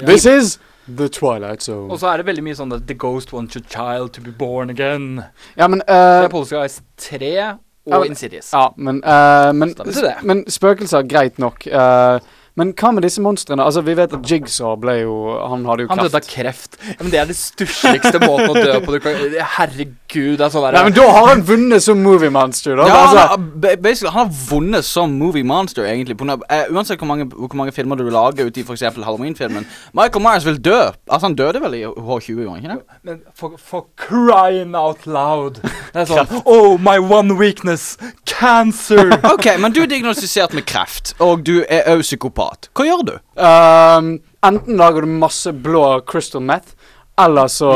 This 0.00 0.24
is 0.24 0.58
the 0.96 1.08
Twilight 1.08 1.62
Zone. 1.62 1.90
Og 1.92 1.98
så 2.00 2.06
er 2.12 2.16
det 2.22 2.26
veldig 2.26 2.42
mye 2.44 2.54
sånn 2.58 2.72
at 2.74 2.86
The 2.86 2.94
Ghost 2.94 3.32
wants 3.32 3.54
your 3.56 3.64
child 3.68 4.12
to 4.14 4.20
be 4.22 4.30
born 4.30 4.70
again. 4.70 5.24
Ja, 5.56 5.68
men 5.68 5.78
Det 5.80 5.88
er 5.88 6.24
er 6.24 6.28
Poltergeist 6.28 6.82
3 6.96 7.32
Ja, 7.34 7.94
og 7.96 8.00
men- 8.00 8.10
Insidious. 8.10 8.52
Ja, 8.52 8.68
men, 8.76 9.02
uh, 9.04 9.52
men, 9.52 9.74
men 10.22 10.44
spøkelser, 10.46 11.06
greit 11.08 11.38
nok. 11.38 11.66
eh, 11.66 12.18
men 12.58 12.72
hva 12.74 12.90
med 12.96 13.04
disse 13.06 13.22
monstrene? 13.22 13.62
Altså, 13.64 13.80
Vi 13.86 13.94
vet 13.96 14.12
at 14.18 14.26
Jigsaw 14.30 14.74
ble 14.82 14.96
jo 15.04 15.14
Han 15.48 15.64
hadde 15.68 15.84
jo 15.86 15.88
Han 15.92 15.98
døde 16.02 16.18
av 16.18 16.26
kreft. 16.26 16.74
kreft. 16.74 16.78
Ja, 16.88 16.96
men 17.04 17.12
det 17.14 17.20
er 17.22 17.28
det 17.30 17.36
stussligste 17.38 18.18
måten 18.24 18.50
å 18.50 18.54
dø 18.58 18.78
på. 18.84 18.96
Du 18.96 18.98
kan, 19.04 19.14
herregud, 19.56 20.36
det 20.38 20.46
er 20.48 20.52
sånn 20.52 20.66
der 20.66 20.76
Nei, 20.78 20.82
men 20.88 20.96
Da 20.98 21.06
har 21.14 21.28
han 21.30 21.42
vunnet 21.48 21.82
som 21.84 22.02
movie 22.02 22.30
monster, 22.34 22.76
da. 22.76 22.86
Ja, 22.90 22.96
altså, 23.04 23.18
han, 23.18 23.46
har- 23.62 23.76
basically, 23.84 24.12
han 24.12 24.26
har 24.26 24.34
vunnet 24.50 24.84
som 24.84 25.14
movie 25.18 25.44
monster, 25.46 25.84
egentlig. 25.86 26.16
På, 26.18 26.24
uh, 26.28 26.64
uansett 26.74 26.98
hvor 26.98 27.06
mange, 27.10 27.28
hvor 27.30 27.54
mange 27.54 27.72
filmer 27.72 27.96
du 27.96 28.08
lager 28.10 28.46
ut 28.50 28.56
i 28.58 28.64
f.eks. 28.66 28.82
Halloween-filmen. 28.98 29.66
Michael 29.94 30.22
Myers 30.24 30.44
vil 30.48 30.58
dø. 30.58 30.80
Altså, 31.08 31.26
han 31.28 31.34
døde 31.38 31.60
vel 31.62 31.74
i 31.78 31.84
H20, 31.84 32.32
gjorde 32.34 32.50
han 32.50 32.62
ikke 32.64 32.74
det? 32.74 32.98
Men 33.04 33.20
for, 33.34 33.54
for 33.58 33.86
crying 33.96 34.74
out 34.76 35.06
loud. 35.06 35.60
Det 35.94 36.02
er 36.02 36.10
sånn 36.10 36.42
Oh, 36.44 36.76
my 36.78 36.98
one 36.98 37.38
weakness. 37.38 37.96
Cancer. 38.26 39.12
Ok, 39.34 39.46
men 39.60 39.72
du 39.74 39.82
er 39.82 39.86
diagnostisert 39.90 40.54
med 40.56 40.64
kreft, 40.66 41.14
og 41.22 41.44
du 41.46 41.60
er 41.68 41.84
òg 41.92 42.00
psykopat. 42.02 42.47
Hva 42.74 42.86
gjør 42.86 43.04
du? 43.08 43.16
Um, 43.40 44.12
enten 44.46 44.78
lager 44.80 45.04
du 45.04 45.18
masse 45.20 45.52
blå 45.52 46.00
crystal 46.08 46.44
meth, 46.44 46.74
eller 47.18 47.48
så, 47.50 47.70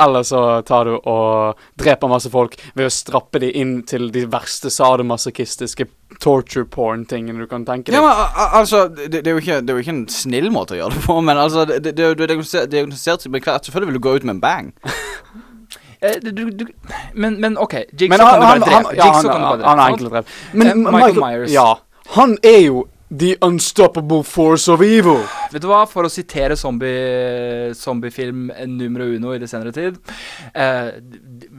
eller 0.00 0.22
så 0.24 0.62
tar 0.64 0.88
du 0.88 0.94
og 0.96 1.58
dreper 1.76 2.08
masse 2.08 2.30
folk 2.32 2.54
ved 2.72 2.88
å 2.88 2.92
strappe 2.92 3.42
de 3.42 3.50
inn 3.60 3.82
til 3.84 4.06
de 4.14 4.22
verste 4.32 4.72
sadomasochistiske 4.72 5.84
torture 6.22 6.64
porn-tingene 6.72 7.44
du 7.44 7.50
kan 7.50 7.66
tenke 7.68 7.92
deg. 7.92 7.98
Ja, 7.98 8.06
men 8.06 8.48
altså, 8.62 8.86
det, 8.88 9.10
det, 9.12 9.26
er 9.26 9.36
jo 9.36 9.42
ikke, 9.44 9.60
det 9.60 9.74
er 9.74 9.80
jo 9.80 9.84
ikke 9.84 9.96
en 9.98 10.06
snill 10.12 10.48
måte 10.54 10.76
å 10.76 10.80
gjøre 10.80 10.96
det 10.96 11.04
på, 11.04 11.18
men 11.20 11.40
altså, 11.42 11.66
det, 11.68 11.82
det, 11.84 11.94
det, 12.00 12.12
det, 12.16 12.30
er 12.32 13.28
med 13.28 13.44
kreft. 13.44 13.68
Selvfølgelig 13.68 13.92
vil 13.92 14.00
du 14.00 14.06
gå 14.08 14.16
ut 14.16 14.28
med 14.28 14.38
en 14.38 14.44
bang. 14.46 14.72
Eh, 16.02 16.16
du, 16.24 16.50
du, 16.50 16.66
men, 17.14 17.36
men 17.40 17.58
OK, 17.58 17.76
Jigsaw 17.92 18.08
Men 18.08 18.18
kan 18.18 18.26
du 18.26 18.30
han, 18.32 18.40
bare 18.40 18.50
han, 18.50 18.84
drepe. 18.84 18.96
ja, 18.96 19.04
Jigsaw 19.06 19.32
han, 19.32 19.42
han, 19.46 19.60
han 19.68 19.78
er 19.78 19.92
enkelt 19.92 20.10
drepe. 20.10 20.32
Men 20.52 20.72
Eh, 20.72 20.92
Michael 20.96 21.20
Myers. 21.20 21.52
Ja. 21.52 21.68
Han 22.16 22.34
er 22.42 22.58
jo 22.64 22.86
the 23.18 23.36
unstoppable 23.42 24.22
force 24.22 24.68
of 24.72 24.82
evil. 24.82 25.20
Vet 25.52 25.60
du 25.60 25.68
hva, 25.68 25.82
for 25.88 26.08
å 26.08 26.10
sitere 26.10 26.56
zombie, 26.56 27.72
zombiefilm 27.76 28.48
numero 28.72 29.04
uno 29.12 29.34
i 29.36 29.40
det 29.42 29.50
senere 29.50 29.72
tid 29.76 29.98
uh, 30.56 30.96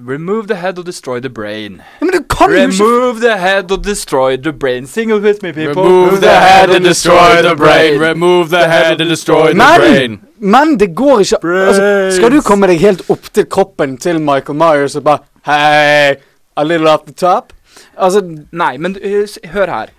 Remove 0.04 0.48
the 0.48 0.56
head 0.56 0.80
and 0.80 0.86
destroy 0.86 1.20
the 1.22 1.30
brain. 1.30 1.82
Remove 2.02 3.22
the 3.22 3.38
head 3.38 3.72
and 3.72 3.84
destroy 3.84 4.36
the 4.36 4.52
brain. 4.52 4.88
Sing 4.88 5.12
it 5.12 5.22
with 5.22 5.44
me, 5.44 5.54
people. 5.54 5.84
Remove 5.84 6.22
the 6.22 6.34
head 6.34 6.70
and 6.72 6.84
destroy 6.84 7.42
the 7.42 7.56
brain. 7.56 8.00
Remove 8.00 8.50
the 8.50 8.68
head 8.68 9.00
and 9.00 9.10
destroy 9.10 9.54
the 9.54 9.78
brain. 9.78 10.20
Men, 10.40 10.78
det 10.80 10.96
går 10.96 11.20
ikke 11.24 11.38
altså, 11.40 12.12
Skal 12.18 12.34
du 12.34 12.42
komme 12.44 12.68
deg 12.68 12.82
helt 12.82 13.06
opp 13.14 13.30
til 13.32 13.46
kroppen 13.48 13.96
til 13.98 14.20
Michael 14.20 14.58
Myers 14.60 14.98
og 15.00 15.06
bare 15.06 15.24
Hei, 15.48 16.18
a 16.58 16.64
little 16.64 16.90
off 16.90 17.06
the 17.06 17.14
top? 17.14 17.54
Altså, 17.96 18.20
Nei, 18.52 18.78
men 18.78 18.98
uh, 19.00 19.52
hør 19.54 19.72
her. 19.72 19.94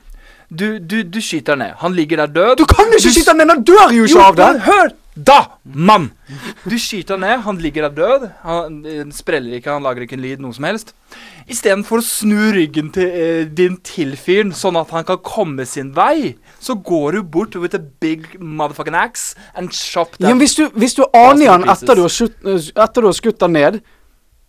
Du, 0.55 0.67
du, 0.79 1.03
du 1.03 1.21
skyter 1.23 1.59
ned. 1.59 1.75
Han 1.81 1.95
ligger 1.97 2.25
der 2.25 2.35
død. 2.35 2.59
du 2.61 2.67
kan 2.71 2.93
jo 2.93 3.01
ikke 3.01 3.14
skyte 3.17 3.33
han 3.33 3.43
ned! 3.43 3.51
Han 3.51 3.64
dør 3.67 3.97
jo 3.97 4.05
ikke 4.07 4.29
av 4.29 4.37
det! 4.38 4.53
hør! 4.69 4.93
Da, 5.14 5.38
mann! 5.62 6.09
Du 6.67 6.75
skyter 6.79 7.19
ned, 7.23 7.38
han 7.45 7.59
ligger 7.62 7.87
der 7.87 7.95
død. 7.95 8.25
Han 8.43 8.81
eh, 8.87 9.05
spreller 9.14 9.61
ikke, 9.61 9.71
han 9.71 9.85
lager 9.87 10.03
ikke 10.03 10.17
en 10.19 10.25
lyd, 10.25 10.43
noe 10.43 10.55
som 10.57 10.67
helst. 10.67 10.90
Istedenfor 11.47 12.03
å 12.03 12.07
snu 12.07 12.49
ryggen 12.57 12.90
til 12.95 13.11
eh, 13.14 13.45
din 13.47 13.77
til 13.87 14.17
fyren, 14.19 14.51
sånn 14.55 14.79
at 14.81 14.90
han 14.95 15.07
kan 15.07 15.21
komme 15.23 15.67
sin 15.71 15.93
vei, 15.95 16.35
så 16.59 16.75
går 16.75 17.19
du 17.19 17.29
bort 17.37 17.55
with 17.62 17.79
a 17.79 17.83
big 18.03 18.27
motherfucking 18.40 18.99
axe 18.99 19.38
and 19.55 19.71
chop 19.71 20.19
Ja, 20.19 20.27
that 20.27 20.33
men 20.33 20.43
hvis 20.43 20.59
du, 20.59 20.67
hvis 20.75 20.99
du 20.99 21.05
aner 21.14 21.53
han 21.53 21.69
etter 21.71 21.95
du 21.95 22.09
har 22.09 22.14
skutt, 22.14 22.35
etter 22.43 23.05
du 23.05 23.11
har 23.12 23.19
skutt 23.19 23.47
han 23.47 23.55
ned, 23.55 23.83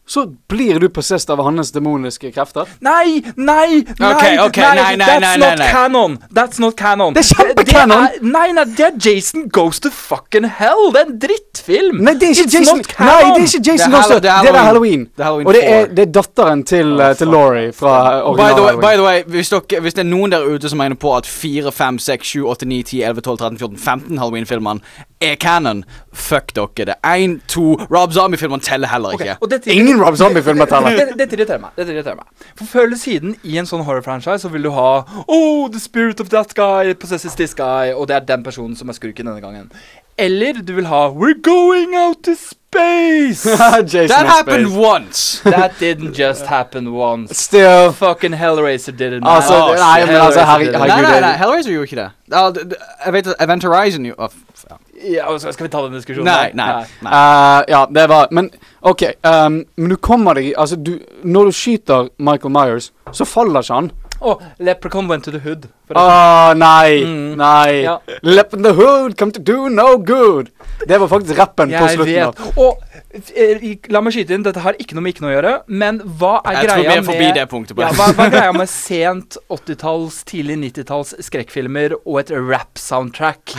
så 0.08 0.26
blir 0.50 0.80
du 0.80 0.88
possessed 0.90 1.30
av 1.34 1.42
hans 1.44 1.72
demoniske 1.74 2.30
krefter. 2.36 2.68
Nei, 2.86 3.22
nei, 3.36 3.84
nei, 4.00 4.12
Okay, 4.16 4.38
okay, 4.40 4.64
nei, 4.76 4.96
nei, 4.96 5.06
That's 5.08 5.22
nei, 5.22 5.38
nei, 5.38 5.56
not 5.56 5.60
canon. 5.72 6.18
That's 6.34 6.60
not 6.62 6.76
canon. 6.78 7.14
Det 7.16 7.24
er 7.24 7.30
kjempecanon. 7.36 8.08
Nei, 8.22 8.52
nei, 8.54 8.66
det 8.78 8.86
er 8.86 8.92
Jason 9.02 9.48
Goes 9.50 9.80
to 9.80 9.90
fucking 9.90 10.46
hell. 10.60 10.92
Det 10.94 11.02
er 11.02 11.10
en 11.10 11.20
drittfilm. 11.26 12.04
Nei, 12.06 12.14
det 12.14 12.30
er 12.30 12.36
ikke 12.36 12.46
It's 12.50 12.58
Jason. 12.60 12.84
Nei, 13.00 13.18
det 13.34 13.42
er 13.42 13.48
ikke 13.48 13.64
Jason 13.72 13.78
Det 13.78 13.86
er 13.86 13.98
Goes 13.98 14.06
to- 14.08 14.14
hell 14.14 14.22
det 14.22 14.32
er 14.32 14.42
Det 14.46 14.54
er 14.56 14.64
Halloween. 14.64 14.66
Halloween. 14.66 15.10
Det 15.16 15.20
er 15.20 15.24
Halloween 15.24 15.48
Og 15.48 15.54
det 15.54 15.64
er, 15.74 15.86
det 15.96 16.08
er 16.08 16.12
datteren 16.20 16.64
til, 16.64 16.94
Oh, 17.02 17.16
til. 17.16 17.28
Laurie 17.28 17.74
fra 17.74 17.96
By 18.22 18.22
original 18.22 18.56
the, 18.56 18.62
way, 18.62 18.70
Halloween. 18.70 18.82
by 18.82 18.94
the 18.96 19.04
way, 19.04 19.24
hvis, 19.28 19.50
dere, 19.50 19.82
hvis 19.82 19.94
det 19.94 20.06
er 20.06 20.10
noen 20.10 20.32
der 20.32 20.46
ute 20.46 20.70
som 20.70 20.78
mener 20.78 20.96
på 20.96 21.16
at 21.18 21.26
4, 21.26 21.72
5, 21.72 22.00
6, 22.00 22.28
7, 22.28 22.46
8, 22.48 22.66
9, 22.66 22.84
10, 22.84 23.02
11, 23.04 23.22
12, 23.22 23.38
13, 23.38 23.58
14, 23.58 23.78
15 23.78 24.18
Halloween-filmene 24.18 24.80
er 25.22 25.36
canon, 25.42 25.84
fuck 26.16 26.54
dere. 26.56 26.86
Det 26.92 26.96
er 26.96 27.24
1, 27.26 27.36
2 27.52 27.66
Rob 27.92 28.14
Zombie-filmer 28.16 28.62
teller 28.64 28.88
heller 28.92 29.16
ikke. 29.18 29.36
og 29.42 29.52
dette, 29.52 29.72
Ingen 29.74 30.02
Rob 30.02 30.16
Zombie-filmer 30.20 30.66
teller. 30.72 30.96
Det 30.96 31.18
dette 31.20 31.38
irriterer 31.38 31.62
meg. 31.62 31.76
Det 31.78 31.88
irriterer 31.90 32.16
meg. 32.20 32.48
For 32.56 32.66
før 32.66 32.88
eller 32.90 32.98
siden 33.02 33.36
i 33.44 33.58
en 33.62 33.70
sånn 33.70 33.84
horror-franchise 33.88 34.42
så 34.46 34.52
vil 34.54 34.64
du 34.68 34.72
ha 34.76 34.90
Oh, 35.28 35.68
the 35.70 35.80
spirit 35.80 36.20
of 36.24 36.30
that 36.34 36.56
guy 36.56 36.94
possesses 36.94 37.36
this 37.36 37.54
guy, 37.54 37.92
og 37.94 38.08
det 38.08 38.16
er 38.16 38.26
den 38.34 38.44
personen 38.44 38.76
som 38.80 38.90
er 38.90 38.98
skurken 38.98 39.28
denne 39.30 39.42
gangen. 39.44 39.70
Eller 40.18 40.54
du 40.54 40.74
vil 40.74 40.86
ha 40.86 41.10
We're 41.10 41.42
going 41.42 41.96
out 41.96 42.24
to 42.24 42.36
space! 42.36 43.44
Jason 43.92 44.08
That 44.08 44.26
happened 44.26 44.68
space. 44.68 44.78
once. 44.78 45.42
That 45.44 45.80
didn't 45.80 46.14
just 46.14 46.46
happen 46.46 46.94
once. 46.94 47.38
Still 47.38 47.92
Fucking 47.92 48.32
Hellraiser 48.34 48.96
did 48.98 49.14
it. 49.14 49.24
Altså, 49.24 49.54
man. 49.54 49.76
nei, 49.80 50.06
men 50.06 50.16
altså, 50.16 50.40
herregud, 50.40 50.74
Nei, 50.74 50.88
nei, 50.88 51.20
nei, 51.22 51.34
Hellraiser 51.38 51.72
gjorde 51.72 51.84
ikke 51.84 52.02
det. 52.02 52.10
Jeg 53.06 53.14
vet 53.14 53.28
at 53.28 53.44
Event 53.44 53.64
Horizon 53.64 54.06
jo 54.06 54.16
Å, 54.18 54.30
ja. 54.70 54.78
Ja, 55.06 55.38
skal 55.38 55.68
vi 55.68 55.70
ta 55.70 55.82
den 55.84 55.94
diskusjonen? 55.94 56.26
Nei, 56.26 56.52
nei. 56.56 56.86
nei. 57.04 57.12
Uh, 57.12 57.62
ja, 57.70 57.84
det 57.92 58.08
var 58.10 58.32
Men 58.32 58.50
OK. 58.82 59.04
Um, 59.28 59.60
men 59.76 59.92
du 59.92 59.98
kommer 60.00 60.34
deg 60.40 60.54
Altså, 60.58 60.76
du 60.80 60.96
Når 61.24 61.52
du 61.52 61.52
skyter 61.52 62.10
Michael 62.18 62.54
Myers, 62.56 62.92
så 63.12 63.28
faller 63.28 63.62
ikke 63.62 63.76
han. 63.82 63.92
Å, 64.22 64.34
Leprechaun 64.64 65.08
went 65.10 65.26
to 65.28 65.32
the 65.32 65.40
hood. 65.44 65.66
Å, 65.92 66.00
oh, 66.00 66.54
nei. 66.58 67.02
Mm. 67.04 67.36
Nei. 67.38 67.82
Ja. 67.84 67.98
Lep 68.24 68.54
in 68.56 68.64
the 68.64 68.72
hood, 68.74 69.18
come 69.20 69.32
to 69.36 69.40
do 69.44 69.68
no 69.70 69.98
good. 69.98 70.50
Det 70.88 70.98
var 71.02 71.08
faktisk 71.12 71.38
rappen 71.38 71.70
på 71.70 71.76
Jeg 71.76 71.98
slutten. 71.98 72.14
vet. 72.16 72.40
av 72.40 72.58
Og 72.58 72.80
eh, 73.36 73.66
la 73.92 74.02
meg 74.02 74.16
skyte 74.16 74.34
inn, 74.38 74.46
dette 74.48 74.64
har 74.64 74.78
ikke 74.80 74.96
noe 74.98 75.04
med 75.06 75.14
ikke 75.16 75.26
noe 75.26 75.34
å 75.34 75.36
gjøre, 75.38 75.54
men 75.68 76.00
hva 76.20 76.38
er 76.46 76.62
Jeg 76.62 76.70
greia 76.72 77.02
med 77.02 77.36
det 77.36 77.48
punktet. 77.52 77.78
ja, 77.78 77.92
hva, 77.92 78.08
hva 78.16 78.28
er 78.30 78.36
greia 78.38 78.54
med 78.56 78.70
sent 78.74 79.38
80-talls, 79.52 80.24
tidlig 80.32 80.58
90-talls 80.64 81.14
skrekkfilmer 81.28 81.98
og 82.06 82.22
et 82.24 82.32
rap-soundtrack? 82.36 83.58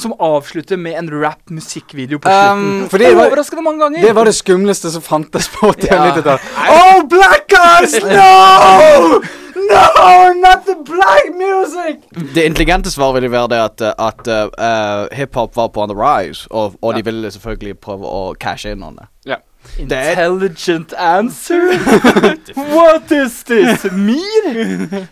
Som 0.00 0.14
avslutter 0.16 0.78
med 0.80 0.94
en 0.96 1.10
rap-musikkvideo 1.12 2.22
på 2.24 2.30
slutten. 2.32 2.62
Um, 2.84 2.88
for 2.88 2.96
det 3.02 3.10
var- 3.14 3.28
Overraskende 3.28 3.60
mange 3.66 3.84
ganger. 3.84 4.00
Det 4.00 4.14
var 4.16 4.24
det 4.24 4.32
skumleste 4.38 4.88
som 4.94 5.02
fantes 5.04 5.48
på 5.52 5.68
80- 5.74 5.90
Ja. 5.92 6.00
90-tallet. 6.08 6.40
Oh, 6.72 7.02
black 7.04 7.44
guys! 7.52 8.00
No! 8.16 9.20
No, 9.68 10.32
not 10.32 10.64
the 10.66 10.76
black 10.84 11.24
music! 11.34 11.96
Det 12.34 12.44
intelligente 12.46 12.90
svaret 12.90 13.14
ville 13.14 13.30
være 13.32 13.48
det 13.48 13.60
at, 13.64 13.80
uh, 13.80 14.06
at 14.08 14.28
uh, 14.28 15.18
hiphop 15.18 15.56
var 15.56 15.68
på 15.68 15.82
on 15.82 15.88
the 15.88 15.98
rise, 15.98 16.46
og, 16.50 16.74
og 16.82 16.94
de 16.94 17.04
ville 17.04 17.30
selvfølgelig 17.30 17.78
prøve 17.78 18.06
å 18.06 18.34
cashe 18.40 18.72
inn 18.72 18.82
on 18.82 18.96
det. 18.96 19.06
Ja. 19.26 19.36
Intelligent 19.78 20.92
answer? 20.98 21.60
What 22.74 23.10
is 23.12 23.42
this? 23.44 23.84
Mir? 23.92 24.48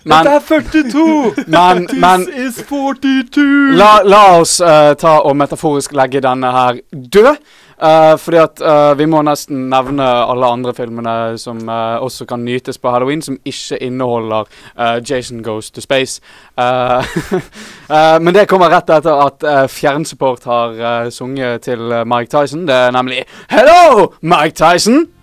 Men- 0.05 0.25
Dette 0.25 0.31
er 0.31 0.41
42! 0.41 1.35
Men, 1.47 1.87
This 1.87 2.01
men 2.01 2.27
is 2.47 2.63
42! 2.69 3.77
la, 3.77 4.01
la 4.05 4.23
oss 4.41 4.61
uh, 4.61 4.95
ta 4.99 5.19
og 5.21 5.37
metaforisk 5.37 5.93
legge 5.93 6.21
denne 6.25 6.51
her 6.53 6.81
død. 6.93 7.37
Eh, 7.83 8.19
fordi 8.19 8.38
at 8.43 8.61
uh, 8.61 8.99
vi 8.99 9.07
må 9.07 9.21
nesten 9.23 9.69
nevne 9.71 10.03
alle 10.03 10.47
andre 10.51 10.75
filmene 10.75 11.38
som 11.38 11.61
uh, 11.71 12.03
også 12.03 12.27
kan 12.27 12.43
nytes 12.45 12.79
på 12.79 12.91
halloween, 12.91 13.23
som 13.23 13.38
ikke 13.47 13.79
inneholder 13.85 14.49
eh, 14.79 14.99
Jason 15.11 15.43
Goes 15.43 15.71
to 15.71 15.81
Space. 15.81 16.21
Men 18.25 18.35
det 18.35 18.49
kommer 18.49 18.73
rett 18.73 18.91
etter 18.91 19.23
at 19.27 19.45
uh, 19.47 19.67
Fjernsupport 19.71 20.45
har 20.45 21.11
sunget 21.11 21.62
til 21.62 21.93
Mike 22.07 22.31
Tyson. 22.35 22.67
Det 22.69 22.75
er 22.75 22.91
nemlig 22.91 23.25
Hello, 23.51 24.12
Mike 24.23 24.57
Tyson! 24.59 25.18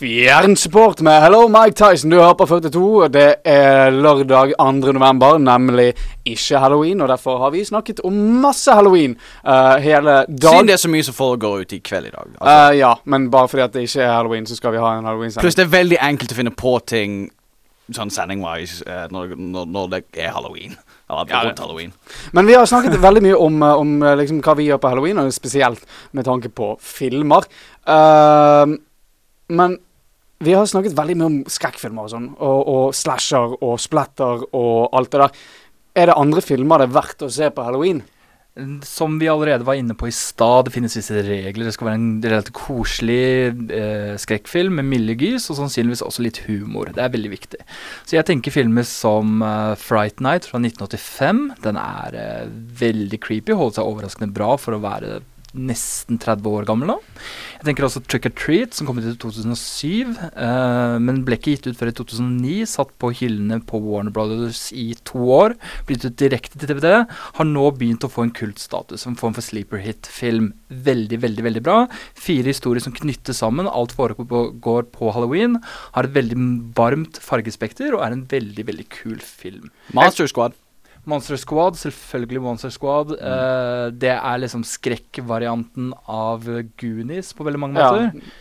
Fjernsupport 0.00 1.00
med 1.04 1.20
Hello 1.20 1.42
Mike 1.48 1.76
Tyson. 1.76 2.10
Du 2.10 2.16
hører 2.16 2.32
på 2.32 2.46
42. 2.46 3.08
Det 3.12 3.34
er 3.44 3.90
lørdag 3.92 4.54
2. 4.56 4.92
november, 4.96 5.36
nemlig 5.38 5.90
ikke 6.24 6.58
halloween. 6.58 7.02
Og 7.04 7.08
derfor 7.08 7.36
har 7.38 7.50
vi 7.52 7.64
snakket 7.64 8.00
om 8.08 8.14
masse 8.40 8.72
halloween 8.72 9.18
uh, 9.44 9.76
hele 9.76 10.22
Siden 10.24 10.70
det 10.70 10.72
er 10.72 10.80
så 10.80 10.88
mye 10.88 11.04
som 11.04 11.14
foregår 11.14 11.66
ute 11.66 11.76
i 11.76 11.82
kveld 11.84 12.08
i 12.08 12.12
dag. 12.14 12.30
Altså. 12.38 12.70
Uh, 12.72 12.78
ja, 12.78 12.94
men 13.04 13.26
bare 13.30 13.48
fordi 13.48 13.62
at 13.62 13.74
det 13.74 13.82
ikke 13.90 14.06
er 14.06 14.14
halloween, 14.14 14.46
så 14.46 14.56
skal 14.56 14.72
vi 14.72 14.80
ha 14.80 14.94
en 14.94 15.04
halloween-sending. 15.04 15.44
Pluss 15.44 15.60
det 15.60 15.66
er 15.66 15.74
veldig 15.74 16.00
enkelt 16.08 16.32
å 16.32 16.38
finne 16.38 16.54
på 16.62 16.72
ting 16.94 17.20
sånn 17.92 18.14
sending-wise 18.14 18.80
uh, 18.88 19.04
når, 19.12 19.36
når, 19.36 19.68
når 19.68 19.92
det 19.98 20.02
er 20.16 20.32
halloween. 20.32 20.78
Eller 21.10 21.28
Ja, 21.28 21.42
rundt 21.44 21.60
halloween. 21.60 21.92
Men 22.32 22.48
vi 22.48 22.56
har 22.56 22.64
snakket 22.72 22.96
veldig 23.08 23.26
mye 23.28 23.36
om, 23.36 23.60
om 23.68 23.92
liksom, 24.22 24.40
hva 24.48 24.56
vi 24.56 24.70
gjør 24.70 24.80
på 24.80 24.94
halloween, 24.94 25.20
og 25.20 25.36
spesielt 25.36 25.84
med 26.16 26.24
tanke 26.24 26.48
på 26.48 26.72
filmer. 26.80 27.52
Men 29.50 29.78
vi 30.40 30.54
har 30.56 30.68
snakket 30.68 30.96
veldig 30.96 31.16
mye 31.20 31.28
om 31.28 31.40
skrekkfilmer 31.52 32.06
og 32.06 32.12
sånn, 32.14 32.30
og, 32.40 32.60
og 32.72 32.94
slasher 32.96 33.58
og 33.58 33.74
splatter 33.82 34.46
og 34.56 34.96
alt 34.96 35.12
det 35.12 35.20
der. 35.26 35.42
Er 36.00 36.08
det 36.08 36.16
andre 36.16 36.42
filmer 36.44 36.80
det 36.80 36.88
er 36.88 36.96
verdt 36.96 37.26
å 37.26 37.28
se 37.34 37.50
på 37.52 37.66
halloween? 37.66 38.00
Som 38.84 39.18
vi 39.20 39.28
allerede 39.30 39.64
var 39.64 39.76
inne 39.78 39.94
på 39.94 40.08
i 40.08 40.14
stad, 40.14 40.66
det 40.66 40.72
finnes 40.74 40.96
visse 40.96 41.22
regler. 41.22 41.68
Det 41.68 41.74
skal 41.76 41.90
være 41.90 41.98
en 42.00 42.08
relativt 42.24 42.56
koselig 42.56 43.52
eh, 43.76 44.16
skrekkfilm 44.20 44.80
med 44.80 44.88
milde 44.90 45.14
gys, 45.20 45.46
og 45.52 45.60
sannsynligvis 45.60 46.02
også 46.04 46.24
litt 46.24 46.40
humor. 46.48 46.90
Det 46.96 47.04
er 47.04 47.12
veldig 47.14 47.30
viktig. 47.30 47.60
Så 48.08 48.16
jeg 48.16 48.26
tenker 48.28 48.54
filmer 48.54 48.88
som 48.88 49.44
eh, 49.46 49.76
Fright 49.80 50.24
Night 50.24 50.48
fra 50.50 50.60
1985. 50.60 51.44
Den 51.68 51.78
er 51.80 52.18
eh, 52.18 52.48
veldig 52.80 53.20
creepy, 53.22 53.54
holder 53.54 53.80
seg 53.80 53.92
overraskende 53.92 54.34
bra 54.34 54.56
for 54.60 54.76
å 54.76 54.82
være 54.82 55.20
nesten 55.56 56.18
30 56.20 56.50
år 56.50 56.66
gammel 56.68 56.92
nå. 56.92 56.98
Jeg 57.60 57.66
tenker 57.68 57.84
også 57.84 58.00
Trick 58.08 58.24
or 58.24 58.32
Treat, 58.32 58.72
som 58.72 58.86
kom 58.88 58.96
ut 58.96 59.04
i 59.04 59.10
2007, 59.20 60.14
uh, 60.16 60.94
men 60.96 61.18
ble 61.26 61.36
ikke 61.36 61.52
gitt 61.52 61.66
ut 61.68 61.76
før 61.76 61.90
i 61.90 61.96
2009. 61.98 62.54
Satt 62.70 62.94
på 62.96 63.10
hyllene 63.18 63.58
på 63.68 63.76
Warner 63.84 64.14
Brothers 64.16 64.70
i 64.72 64.94
to 65.04 65.26
år. 65.36 65.54
Blitt 65.84 66.06
ut 66.06 66.16
direkte 66.22 66.56
til 66.56 66.70
TVD. 66.70 66.88
Har 67.36 67.48
nå 67.50 67.66
begynt 67.76 68.06
å 68.06 68.08
få 68.08 68.24
en 68.24 68.32
kultstatus, 68.32 69.04
en 69.04 69.18
form 69.20 69.36
for 69.36 69.44
sleeper 69.44 69.84
hit-film. 69.84 70.54
Veldig, 70.88 71.20
veldig 71.26 71.46
veldig 71.50 71.64
bra. 71.68 71.76
Fire 72.16 72.48
historier 72.48 72.80
som 72.86 72.96
knyttes 72.96 73.42
sammen. 73.44 73.68
Alt 73.68 73.92
foregår 73.98 74.88
på 74.96 75.12
halloween. 75.12 75.60
Har 75.98 76.08
et 76.08 76.16
veldig 76.16 76.40
varmt 76.80 77.20
fargespekter 77.20 77.92
og 77.92 78.08
er 78.08 78.16
en 78.16 78.24
veldig, 78.32 78.70
veldig 78.72 78.88
kul 79.02 79.20
film. 79.20 79.68
Master 79.92 80.32
Squad. 80.32 80.56
Monster 81.10 81.40
Squad, 81.40 81.78
selvfølgelig 81.80 82.42
Monster 82.44 82.72
Squad. 82.74 83.16
Eh, 83.18 83.88
det 84.00 84.14
er 84.16 84.40
liksom 84.44 84.62
skrekkvarianten 84.66 85.92
av 86.10 86.46
Goonies 86.80 87.34
på 87.36 87.46
veldig 87.48 87.60
mange 87.66 87.78
Ja. 87.82 87.90
måter. 87.92 88.32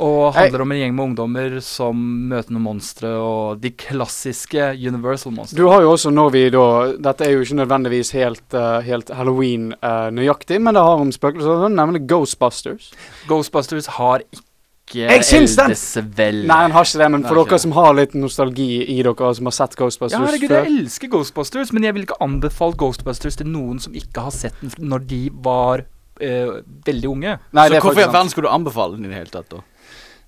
Og 0.00 0.32
handler 0.32 0.62
om 0.64 0.70
en 0.72 0.78
gjeng 0.80 0.94
med 0.96 1.04
ungdommer 1.10 1.58
som 1.60 1.98
møter 2.30 2.54
noen 2.54 2.64
monstre, 2.64 3.10
og 3.20 3.60
de 3.60 3.68
klassiske 3.76 4.70
Universal 4.80 5.34
monstre. 5.36 5.58
Du 5.58 5.66
har 5.68 5.82
jo 5.84 5.90
også 5.92 6.08
når 6.14 6.30
vi 6.32 6.44
da 6.54 6.62
Dette 7.10 7.26
er 7.26 7.34
jo 7.34 7.42
ikke 7.44 7.58
nødvendigvis 7.60 8.12
helt, 8.16 8.46
uh, 8.56 8.80
helt 8.80 9.12
halloween-nøyaktig, 9.12 10.60
men 10.62 10.74
det 10.74 10.82
har 10.86 11.02
om 11.04 11.12
spøkelser, 11.12 11.68
nemlig 11.74 12.06
Ghostbusters. 12.08 12.92
Ghostbusters 13.28 13.90
har 13.98 14.24
ikke 14.32 14.46
Jeg 14.94 15.24
syns 15.24 15.56
den- 15.56 15.70
eldes 15.70 15.98
vel. 16.16 16.46
Nei, 16.46 16.56
han 16.62 16.70
har 16.72 16.82
ikke 16.84 16.98
det, 16.98 17.10
men 17.10 17.22
for 17.24 17.44
dere 17.44 17.58
som 17.58 17.72
har 17.72 17.94
litt 17.94 18.14
nostalgi 18.14 18.68
i 18.88 19.02
dere, 19.02 19.34
som 19.34 19.44
har 19.46 19.52
sett 19.52 19.76
Ghostbusters 19.76 20.18
Ja, 20.18 20.24
herregud, 20.26 20.48
før 20.48 20.64
jeg 20.64 20.78
elsker 20.80 21.08
Ghostbusters, 21.08 21.72
men 21.72 21.82
jeg 21.84 21.94
vil 21.94 22.02
ikke 22.08 22.20
anbefale 22.20 22.74
Ghostbusters 22.76 23.36
til 23.36 23.46
noen 23.46 23.78
som 23.80 23.92
ikke 23.92 24.20
har 24.20 24.30
sett 24.30 24.54
den 24.60 24.70
når 24.88 25.06
de 25.06 25.30
var 25.42 25.84
eh, 26.20 26.60
veldig 26.84 27.08
unge. 27.08 27.38
Nei, 27.52 27.68
så 27.68 27.80
hvorfor 27.80 27.98
i 28.00 28.02
sant. 28.04 28.12
verden 28.12 28.28
skulle 28.28 28.48
du 28.48 28.54
anbefale 28.54 28.96
den 28.96 29.04
i 29.06 29.08
det 29.08 29.16
hele 29.16 29.30
tatt, 29.32 29.48
da? 29.50 29.62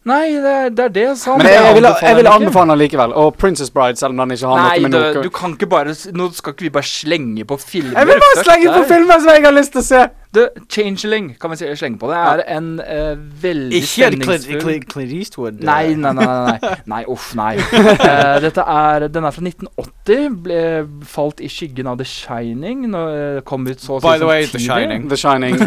Nei, 0.05 0.33
det, 0.33 0.45
er- 0.51 0.71
det 0.71 0.81
er 0.85 0.89
det 0.89 1.03
jeg 1.03 1.17
sa. 1.17 1.37
Men 1.37 1.47
jeg, 1.47 1.63
jeg, 1.63 1.75
vil, 1.75 1.85
jeg 2.03 2.17
vil 2.17 2.27
anbefale 2.27 2.73
den 2.73 2.79
likevel. 2.81 3.13
Og 3.15 3.37
Princess 3.39 3.71
Bride, 3.71 3.97
selv 3.97 4.11
om 4.11 4.17
den 4.17 4.31
ikke 4.37 4.49
har 4.51 4.57
Nei, 4.59 4.79
noe 4.79 4.83
med 4.83 4.91
noe 4.97 5.13
Nei, 5.15 5.23
du 5.23 5.31
kan 5.31 5.53
ikke 5.55 5.69
bare 5.71 5.95
Nå 6.13 6.27
skal 6.35 6.53
ikke 6.57 6.67
vi 6.67 6.71
bare 6.75 6.83
slenge 6.89 7.45
på 7.47 7.59
filmer. 7.61 7.95
Jeg 8.01 8.07
vil 8.09 8.19
bare 8.25 8.43
slenge 8.45 8.73
på 8.73 8.83
filmer 8.89 9.21
som 9.21 9.29
jeg 9.31 9.45
har 9.45 9.53
lyst 9.55 9.73
til 9.77 9.79
å 9.79 9.85
se! 9.87 10.03
The 10.35 10.49
Changeling 10.69 11.35
kan 11.41 11.51
vi 11.53 11.57
si, 11.61 11.67
slenge 11.77 11.99
på. 12.01 12.09
Det 12.09 12.17
er 12.17 12.43
en 12.57 12.69
uh, 12.81 13.19
veldig 13.43 13.77
Ikke 13.83 14.09
Clint, 14.09 14.23
stemningsfull 14.25 14.61
Clint, 14.63 14.87
Clint 14.93 15.13
Eastwood. 15.13 15.59
eh. 15.61 15.65
Nei, 15.69 15.95
nei, 15.95 16.13
nei. 16.17 16.25
nei, 16.63 16.71
nei. 16.87 17.03
uff, 17.15 17.35
nei. 17.37 17.57
uh, 17.59 18.41
dette 18.41 18.65
er, 18.65 19.09
den 19.13 19.25
er 19.29 19.31
fra 19.37 19.45
1980. 19.45 20.41
Ble 20.47 20.63
falt 21.05 21.41
i 21.45 21.51
skyggen 21.53 21.87
av 21.93 22.01
The 22.01 22.09
Shining. 22.09 22.87
Når 22.91 23.13
det 23.37 23.45
kom 23.45 23.67
ut 23.69 23.81
så 23.85 24.01
By 24.01 24.17
the 24.19 24.27
way, 24.31 24.47
The. 24.49 24.59
Shining. 24.59 25.09
The 25.13 25.17
Shining. 25.21 25.59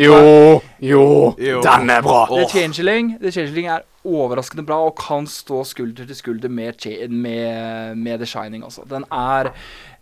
Jo, 0.00 0.60
jo, 0.80 1.34
Jo. 1.38 1.60
den 1.66 1.90
er 1.90 2.02
bra. 2.02 2.26
The 2.30 2.46
Changeling, 2.48 3.16
The 3.22 3.32
Changeling 3.34 3.66
er 3.66 3.82
overraskende 4.06 4.64
bra 4.66 4.78
og 4.88 4.96
kan 5.00 5.26
stå 5.28 5.60
skulder 5.68 6.08
til 6.08 6.16
skulder 6.16 6.48
med, 6.48 6.86
med, 7.10 7.96
med 8.00 8.18
The 8.22 8.26
Shining. 8.26 8.64
Også. 8.64 8.86
Den 8.88 9.04
er 9.12 9.52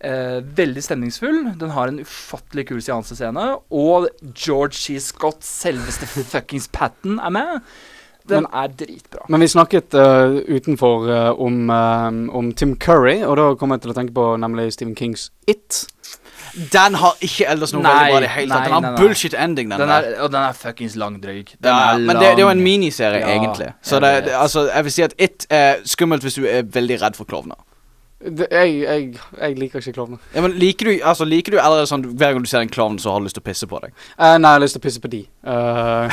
eh, 0.01 0.39
veldig 0.59 0.85
stemningsfull. 0.85 1.45
Den 1.59 1.75
har 1.75 1.91
en 1.91 2.01
ufattelig 2.01 2.69
kul 2.71 2.83
seansescene. 2.85 3.51
Og 3.75 4.09
George 4.35 4.79
C. 4.79 4.99
Scott, 5.03 5.43
selveste 5.45 6.07
fuckings 6.07 6.69
Patten, 6.73 7.19
er 7.19 7.35
med. 7.35 7.63
Den 8.29 8.47
er 8.53 8.69
dritbra. 8.69 9.25
Men 9.33 9.41
vi 9.41 9.49
snakket 9.49 9.95
uh, 9.97 10.37
utenfor 10.49 11.09
uh, 11.09 11.41
om, 11.41 11.71
eh, 11.71 12.37
om 12.37 12.51
Tim 12.53 12.77
Curry, 12.77 13.23
og 13.25 13.39
da 13.41 13.47
kom 13.57 13.73
jeg 13.73 13.85
til 13.85 13.95
å 13.95 13.97
tenke 13.97 14.13
på 14.17 14.27
nemlig 14.41 14.73
Stephen 14.77 14.97
Kings 14.99 15.31
It. 15.49 15.87
Den 16.73 16.95
har 16.95 17.15
ikke 17.25 17.47
ellers 17.53 17.73
noe 17.75 17.83
Nei, 17.83 17.93
veldig 17.93 18.11
bra 18.13 18.19
i 18.19 18.25
det 18.25 18.31
hele 18.35 18.49
tatt. 18.49 18.59
nei, 18.59 18.65
Den 18.65 18.73
har 18.75 18.81
nei, 18.83 18.91
nei. 18.91 18.99
bullshit 19.03 19.35
ending, 19.35 19.71
den, 19.71 19.81
Den 19.81 19.89
der. 19.89 20.09
er, 20.15 20.21
og 20.25 20.33
den 20.33 20.43
er 20.43 20.53
fuckings 20.53 20.97
langdrøyg. 20.97 21.55
Den 21.61 21.71
Ja, 21.73 21.95
er 21.95 21.99
men 21.99 22.17
det, 22.17 22.23
det 22.37 22.43
er 22.43 22.45
jo 22.47 22.49
en 22.55 22.63
miniserie, 22.65 23.21
Ja, 23.21 23.35
egentlig. 23.37 23.73
Så 23.83 24.01
jeg 24.01 24.03
det, 24.03 24.25
det, 24.25 24.35
altså, 24.35 24.67
jeg 24.75 24.85
vil 24.85 24.93
si 24.93 25.03
at 25.03 25.15
It 25.19 25.47
er 25.51 25.77
skummelt 25.85 26.23
hvis 26.23 26.35
du 26.41 26.45
er 26.47 26.63
veldig 26.63 27.01
redd 27.03 27.17
for 27.17 27.25
klovner. 27.25 27.57
Det, 28.19 28.49
jeg, 28.51 28.81
jeg, 28.83 29.15
jeg 29.41 29.59
liker 29.59 29.79
ikke 29.79 29.93
klovner. 29.95 30.19
Ja, 30.35 30.41
men 30.43 30.53
liker 30.59 30.89
du, 30.91 30.99
altså, 31.07 31.25
liker 31.25 31.55
du 31.55 31.59
allerede 31.63 31.87
sånn 31.87 32.03
hver 32.19 32.33
gang 32.35 32.43
du 32.43 32.49
ser 32.51 32.65
en 32.65 32.69
klovn, 32.75 32.99
så 32.99 33.13
har 33.15 33.21
du 33.23 33.29
lyst 33.29 33.37
til 33.39 33.45
å 33.45 33.47
pisse 33.47 33.67
på 33.71 33.79
deg? 33.85 33.93
Uh, 34.19 34.35
nei, 34.43 34.51
jeg 34.51 34.57
har 34.57 34.65
lyst 34.65 34.75
til 34.75 34.83
å 34.83 34.87
pisse 34.89 35.01
på 35.05 35.11
de. 35.13 35.21
Uh, 35.47 36.11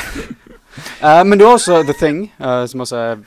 uh, 1.02 1.22
men 1.28 1.38
du 1.40 1.44
har 1.48 1.56
også 1.58 1.80
The 1.88 1.96
Thing, 1.98 2.20
som 2.70 2.84
også 2.86 2.96
er 2.96 3.18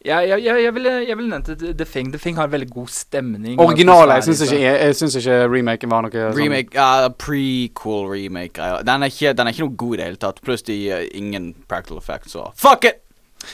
Jeg, 0.00 0.28
jeg, 0.30 0.42
jeg, 0.46 0.62
jeg 0.64 0.72
ville 0.74 0.92
jeg 1.04 1.16
ville 1.18 1.28
nevnt 1.28 1.76
The 1.76 1.84
Thing. 1.84 2.08
The 2.14 2.18
Thing 2.22 2.38
har 2.40 2.48
veldig 2.48 2.70
god 2.72 2.88
stemning. 2.88 3.58
Originalen. 3.60 4.14
Jeg 4.16 4.24
syns 4.30 4.40
ikke, 4.46 4.60
jeg, 4.62 4.78
jeg 4.86 4.96
syns 4.96 5.16
ikke 5.20 5.34
remaken 5.52 5.90
var 5.92 6.06
noe 6.06 6.14
sånn 6.14 6.38
Remake, 6.38 6.72
ja, 6.78 7.08
prequel 7.20 8.06
remake 8.08 8.56
Uh, 8.64 8.78
Den, 8.82 9.02
er 9.04 9.12
ikke- 9.12 9.34
den 9.36 9.46
er 9.46 9.52
ikke 9.52 9.66
noe 9.66 9.76
god 9.76 9.94
i 9.94 9.96
det 10.00 10.06
hele 10.08 10.16
tatt. 10.24 10.40
Pluss 10.40 10.62
de 10.64 10.78
uh, 10.92 11.02
ingen 11.12 11.50
practical 11.68 11.98
effects, 12.00 12.32
så 12.32 12.48
fuck 12.56 12.84
it! 12.88 13.02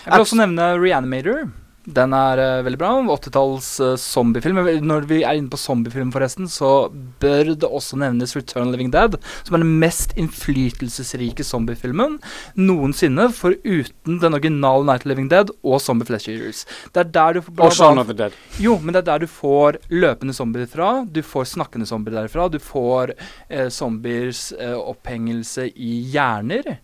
Jeg 0.04 0.12
vil 0.12 0.20
også 0.22 0.38
nevne 0.38 0.70
Reanimator. 0.78 1.48
Den 1.86 2.14
er 2.16 2.40
uh, 2.42 2.64
veldig 2.66 2.80
bra. 2.80 2.90
80-talls 3.14 3.68
uh, 3.84 3.92
zombiefilm. 4.00 4.58
Når 4.86 5.06
vi 5.10 5.20
er 5.22 5.38
inne 5.38 5.52
på 5.52 5.60
zombiefilm, 5.60 6.10
forresten, 6.14 6.48
så 6.50 6.88
bør 7.22 7.52
det 7.54 7.68
også 7.68 7.98
nevnes 8.00 8.34
Return 8.36 8.66
of 8.66 8.74
Living 8.74 8.90
Dead, 8.94 9.14
som 9.46 9.56
er 9.56 9.62
den 9.62 9.76
mest 9.82 10.16
innflytelsesrike 10.18 11.46
zombiefilmen 11.46 12.18
noensinne, 12.58 13.28
foruten 13.34 14.18
den 14.22 14.36
originale 14.36 14.86
Night 14.88 15.06
of 15.06 15.10
Living 15.12 15.30
Dead 15.30 15.52
og 15.62 15.80
Zombie 15.82 16.08
Flesh 16.08 16.30
Eaters. 16.32 16.64
Det 16.92 17.04
er 17.04 17.12
der 17.14 17.38
du 17.38 17.44
får 17.46 17.68
Og 17.68 17.76
Shaun 17.76 18.02
of 18.02 18.10
the 18.10 18.16
Dead. 18.18 18.34
Jo, 18.62 18.78
men 18.82 18.94
det 18.94 19.04
er 19.04 19.10
der 19.12 19.24
du 19.24 19.30
får 19.30 19.80
løpende 19.92 20.34
zombier 20.36 20.66
fra. 20.70 21.04
Du 21.06 21.22
får 21.22 21.52
snakkende 21.54 21.86
zombier 21.86 22.18
derfra. 22.18 22.48
Du 22.50 22.58
får 22.62 23.14
uh, 23.14 23.68
zombiers 23.70 24.50
eh, 24.52 24.74
opphengelse 24.76 25.68
i 25.70 26.00
hjerner. 26.12 26.78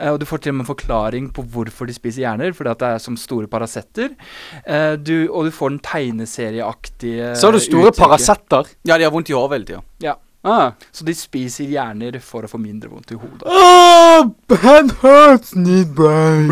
Eh, 0.00 0.12
og 0.14 0.20
du 0.22 0.26
får 0.28 0.44
til 0.44 0.54
og 0.54 0.60
med 0.60 0.64
en 0.66 0.70
forklaring 0.72 1.28
på 1.36 1.44
hvorfor 1.52 1.90
de 1.90 1.96
spiser 1.96 2.24
hjerner, 2.24 2.54
fordi 2.56 2.72
at 2.72 2.82
det 2.82 2.94
er 2.96 3.04
som 3.04 3.18
store 3.20 3.50
Paracetter. 3.50 4.16
Eh, 4.64 4.96
du, 4.96 5.28
og 5.28 5.48
du 5.48 5.54
får 5.54 5.76
den 5.76 5.84
tegneserieaktige 5.84 7.34
Så 7.36 7.50
har 7.50 7.56
du 7.56 7.62
store. 7.62 7.92
Paracetter. 7.96 8.68
Ja, 8.86 8.96
de 8.98 9.04
har 9.04 9.12
vondt 9.12 9.30
i 9.30 9.36
hodet 9.36 9.58
hele 9.58 9.70
tida. 9.70 10.16
Ah. 10.42 10.70
Så 10.90 11.04
de 11.04 11.12
spiser 11.12 11.68
hjerner 11.68 12.16
for 12.24 12.46
å 12.46 12.48
få 12.48 12.56
mindre 12.56 12.88
vondt 12.88 13.10
i 13.12 13.18
hodet. 13.20 13.44
Oh, 13.44 14.30
head 14.62 14.94
hurts, 15.02 15.52
need 15.52 15.90
brain. 15.92 16.48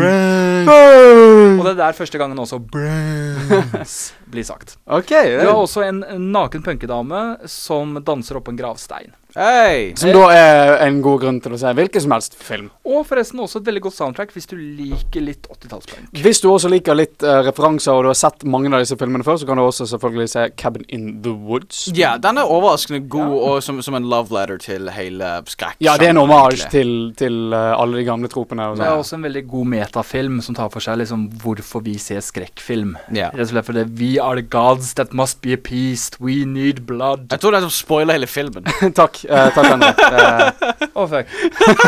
Og 0.69 1.63
det 1.65 1.71
er 1.71 1.79
der 1.79 1.97
første 1.97 2.21
gangen 2.21 2.37
også 2.37 2.59
brains 2.61 3.95
blir 4.31 4.45
sagt. 4.45 4.77
OK. 4.85 5.09
Du 5.09 5.47
har 5.47 5.57
også 5.57 5.87
en, 5.87 6.03
en 6.05 6.29
naken 6.35 6.61
punkedame 6.65 7.23
som 7.49 7.97
danser 8.05 8.37
oppå 8.37 8.53
en 8.53 8.61
gravstein. 8.61 9.17
Hei! 9.37 9.93
som 9.99 10.09
da 10.09 10.23
er 10.33 10.71
en 10.87 10.95
god 11.05 11.19
grunn 11.21 11.37
til 11.43 11.53
å 11.53 11.57
se 11.61 11.69
hvilken 11.77 12.01
som 12.01 12.13
helst 12.15 12.33
film. 12.41 12.71
Og 12.89 13.03
forresten 13.05 13.37
også 13.43 13.59
et 13.61 13.67
veldig 13.67 13.83
godt 13.85 13.95
soundtrack 13.99 14.31
hvis 14.33 14.47
du 14.49 14.55
liker 14.57 15.21
litt 15.21 15.45
80-tallspunk. 15.53 16.07
Hvis 16.23 16.41
du 16.41 16.47
også 16.49 16.71
liker 16.73 16.97
litt 16.97 17.21
uh, 17.21 17.43
referanser, 17.45 17.93
og 17.93 18.07
du 18.07 18.09
har 18.09 18.17
sett 18.17 18.41
mange 18.49 18.71
av 18.73 18.81
disse 18.81 18.97
filmene 18.97 19.21
før, 19.27 19.37
så 19.37 19.45
kan 19.45 19.61
du 19.61 19.63
også 19.67 19.85
selvfølgelig 19.91 20.31
se 20.33 20.45
Cabin 20.57 20.87
in 20.89 21.05
the 21.21 21.29
Woods. 21.29 21.83
Ja, 21.93 22.15
den 22.17 22.41
er 22.41 22.49
overraskende 22.49 23.03
god, 23.05 23.35
og 23.37 23.59
som, 23.65 23.83
som 23.85 23.99
en 23.99 24.07
love 24.09 24.33
letter 24.33 24.57
til 24.65 24.89
hele 24.95 25.29
skrekk. 25.51 25.77
Ja, 25.85 25.93
det 26.01 26.09
er 26.09 26.15
en 26.15 26.21
hommage 26.23 26.65
til, 26.73 26.95
til 27.21 27.53
uh, 27.53 27.75
alle 27.77 28.01
de 28.01 28.07
gamle 28.09 28.31
tropene. 28.33 28.71
Og 28.71 28.81
Det 28.81 28.87
er 28.87 28.95
sånn. 28.95 29.05
også 29.05 29.19
en 29.19 29.27
veldig 29.29 29.45
god 29.53 29.71
metafilm 29.75 30.41
som 30.45 30.57
tar 30.57 30.73
for 30.73 30.81
seg 30.81 30.97
liksom 31.03 31.27
hvorfor 31.45 31.85
vi 31.85 31.99
ser 32.01 32.25
skrekkfilm. 32.25 32.95
Ja. 33.13 33.29
Rett 33.35 33.45
og 33.45 33.53
slett 33.53 33.69
fordi 33.69 33.85
we 34.01 34.11
are 34.17 34.41
the 34.41 34.47
gods 34.57 34.95
that 34.97 35.13
must 35.13 35.43
be 35.45 35.53
appeased. 35.53 36.17
We 36.17 36.41
need 36.49 36.87
blood. 36.89 37.29
Jeg 37.29 37.45
tror 37.45 37.53
det 37.53 37.61
er 37.61 37.69
som 37.69 37.77
spoiler 37.77 38.17
hele 38.17 38.29
filmen. 38.29 38.65
takk, 38.99 39.18
eh, 39.25 39.49
takk 39.55 39.71
Endre. 39.73 39.91
uh, 40.15 40.87
Å, 40.93 41.05
fuck. 41.11 41.33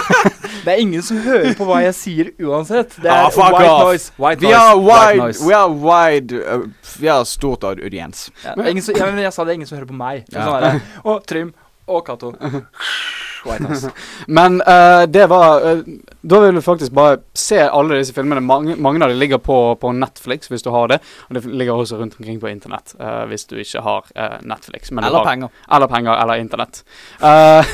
det 0.65 0.73
er 0.73 0.81
ingen 0.83 1.03
som 1.05 1.21
hører 1.23 1.55
på 1.57 1.67
hva 1.69 1.81
jeg 1.85 1.95
sier 1.97 2.31
uansett. 2.41 2.97
Det 3.01 3.09
er 3.11 3.27
Ah, 3.27 3.29
white 3.31 3.71
noise. 3.85 4.11
White 4.17 4.45
noise. 4.45 4.57
har 4.57 4.77
white 4.81 5.21
noise. 5.21 5.45
we 5.45 5.55
are 5.55 5.71
wide 5.71 6.43
uh, 6.43 6.67
Vi 6.99 7.07
har 7.11 7.23
stort 7.29 7.63
audiens. 7.63 8.29
Ja, 8.45 8.55
ingen 8.65 8.83
som, 8.83 8.95
ja, 8.97 9.09
men 9.11 9.23
jeg 9.23 9.33
sa 9.35 9.45
det 9.45 9.55
er 9.55 9.61
ingen 9.61 9.69
som 9.69 9.77
hører 9.79 9.91
på 9.91 9.99
meg. 9.99 10.23
Ja. 10.31 10.45
Sånn 10.45 10.57
er 10.57 10.67
det. 10.67 11.01
Og 11.05 11.25
Trym 11.29 11.53
og 11.91 12.05
Cato. 12.07 12.33
White 13.45 13.63
noise. 13.65 13.91
Men 14.27 14.61
eh, 14.61 15.03
det 15.09 15.25
var 15.31 15.63
eh, 15.65 15.79
Da 16.21 16.39
vil 16.39 16.55
du 16.55 16.61
faktisk 16.61 16.93
bare 16.93 17.17
se 17.33 17.57
alle 17.65 17.97
disse 17.97 18.13
filmene. 18.13 18.43
Mange, 18.45 18.75
mange 18.77 19.01
av 19.01 19.09
dem 19.09 19.17
ligger 19.17 19.39
på, 19.41 19.57
på 19.81 19.91
Netflix, 19.97 20.51
hvis 20.51 20.61
du 20.61 20.69
har 20.69 20.91
det. 20.91 20.99
Og 21.29 21.35
det 21.35 21.45
ligger 21.49 21.73
også 21.73 21.97
rundt 21.97 22.15
omkring 22.19 22.37
på 22.41 22.51
internett, 22.51 22.93
uh, 23.01 23.25
hvis 23.29 23.47
du 23.49 23.55
ikke 23.57 23.81
har 23.81 24.05
uh, 24.13 24.37
Netflix. 24.45 24.91
Men 24.91 25.03
du 25.03 25.09
Eller 25.09 25.17
har, 25.17 25.25
penger. 25.25 25.49
Eller 25.73 25.87
penger, 25.87 26.13
eller 26.21 26.33
internett. 26.43 26.83
Uh, 27.17 27.65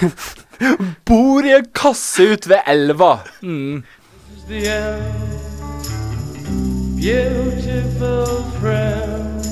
Bor 1.07 1.43
i 1.43 1.57
en 1.57 1.67
kasse 1.75 2.23
ute 2.23 2.49
ved 2.49 2.63
elva. 2.67 3.17
Mm. 3.41 3.83
Beautiful 6.97 8.43
friend. 8.61 9.43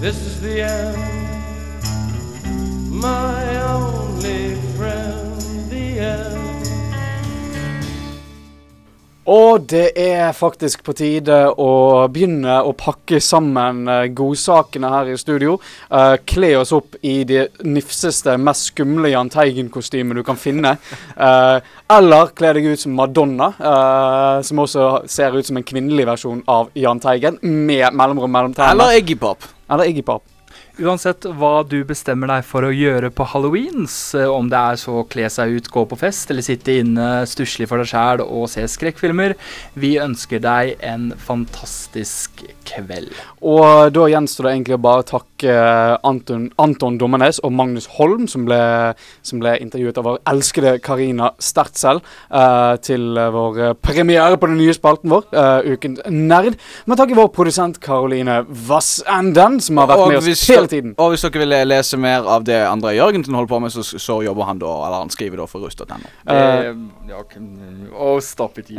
This 0.00 0.16
is 0.16 0.40
the 0.40 0.60
end. 0.60 1.25
My 3.00 3.62
only 3.62 4.56
friend, 4.76 5.70
the 5.70 5.98
end. 5.98 6.36
Og 9.26 9.64
det 9.66 9.88
er 9.98 10.30
faktisk 10.38 10.84
på 10.86 10.94
tide 10.94 11.34
å 11.58 11.70
begynne 12.14 12.60
å 12.62 12.70
pakke 12.78 13.18
sammen 13.18 13.80
eh, 13.90 14.04
godsakene 14.14 14.90
her 14.92 15.10
i 15.10 15.16
studio. 15.18 15.56
Uh, 15.90 16.14
kle 16.22 16.52
oss 16.60 16.70
opp 16.76 16.94
i 17.02 17.16
det 17.26 17.48
nifseste, 17.66 18.36
mest 18.38 18.70
skumle 18.70 19.10
Jahn 19.10 19.32
Teigen-kostymet 19.34 20.20
du 20.20 20.22
kan 20.26 20.38
finne. 20.38 20.76
Uh, 21.18 21.58
eller 21.98 22.30
kle 22.38 22.54
deg 22.54 22.70
ut 22.70 22.84
som 22.86 22.94
Madonna, 22.94 23.50
uh, 23.58 24.38
som 24.46 24.62
også 24.62 24.86
ser 25.10 25.34
ut 25.34 25.50
som 25.50 25.58
en 25.58 25.66
kvinnelig 25.66 26.06
versjon 26.12 26.46
av 26.46 26.70
Jahn 26.78 27.02
Teigen, 27.02 27.42
med 27.42 27.90
mellomrom 27.98 28.30
mellom 28.30 28.54
tærne. 28.54 28.78
Eller 28.78 29.02
Iggy 29.02 29.18
Pop. 29.26 29.50
Eller 29.66 29.90
Iggy 29.90 30.06
Pop. 30.06 30.22
Uansett 30.76 31.24
hva 31.38 31.62
du 31.64 31.78
bestemmer 31.88 32.28
deg 32.28 32.42
for 32.44 32.66
å 32.66 32.74
gjøre 32.74 33.08
på 33.08 33.24
halloweens, 33.32 33.94
om 34.28 34.50
det 34.52 34.58
er 34.60 34.80
så 34.80 34.98
å 35.00 35.06
kle 35.08 35.30
seg 35.32 35.54
ut, 35.56 35.70
gå 35.72 35.84
på 35.88 35.96
fest 35.96 36.28
eller 36.28 36.44
sitte 36.44 36.74
inne 36.82 37.06
stusslig 37.24 37.70
for 37.70 37.80
deg 37.80 37.88
sjæl 37.94 38.20
og 38.26 38.44
se 38.52 38.66
skrekkfilmer, 38.68 39.38
vi 39.72 39.94
ønsker 40.02 40.42
deg 40.44 40.74
en 40.84 41.14
fantastisk 41.16 42.44
kveld. 42.65 42.65
Og 43.46 43.92
da 43.94 44.06
gjenstår 44.10 44.48
det 44.48 44.52
egentlig 44.56 44.76
å 44.76 44.82
bare 44.82 45.06
takke 45.06 45.54
Anton, 46.06 46.48
Anton 46.62 46.98
Dommernes 47.00 47.38
og 47.44 47.52
Magnus 47.56 47.86
Holm, 47.96 48.26
som 48.30 48.46
ble, 48.48 48.58
som 49.26 49.40
ble 49.42 49.56
intervjuet 49.62 49.98
av 50.00 50.08
vår 50.08 50.18
elskede 50.32 50.76
Karina 50.84 51.30
Stertzel, 51.42 52.00
uh, 52.32 52.74
til 52.82 53.16
eh, 53.16 53.30
vår 53.34 53.60
eh, 53.68 53.74
premiere 53.80 54.38
på 54.40 54.50
den 54.50 54.58
nye 54.60 54.74
spalten 54.76 55.12
vår, 55.12 55.26
uh, 55.36 55.66
Uken 55.66 55.98
Nerd. 56.12 56.58
Men 56.86 57.00
takk 57.00 57.14
vår 57.16 57.30
produsent 57.34 57.80
Karoline 57.82 58.42
Vassenden, 58.68 59.60
som 59.64 59.80
har 59.82 59.90
vært 59.92 60.04
Og 60.04 60.12
med 60.12 60.20
oss 60.20 60.28
hvis, 60.28 60.44
hele 60.50 60.70
tiden. 60.70 60.94
og 60.98 61.12
hvis 61.14 61.24
dere 61.26 61.44
vil 61.44 61.56
lese 61.68 62.00
mer 62.00 62.26
av 62.36 62.44
det 62.46 62.58
André 62.66 62.96
Jørgensen 62.98 63.36
holder 63.36 63.52
på 63.52 63.60
med, 63.64 63.74
så, 63.74 63.84
så 63.86 64.20
jobber 64.26 64.50
han 64.50 64.60
da, 64.62 64.72
eller 64.86 65.04
han 65.04 65.12
skriver 65.14 65.42
da 65.42 65.48
for 65.50 65.64
rust.no. 65.66 65.98
Eh, 66.26 66.70
ja, 67.10 67.22
kan- 67.30 67.90
oh, 67.94 68.18
stop 68.20 68.58
it. 68.58 68.70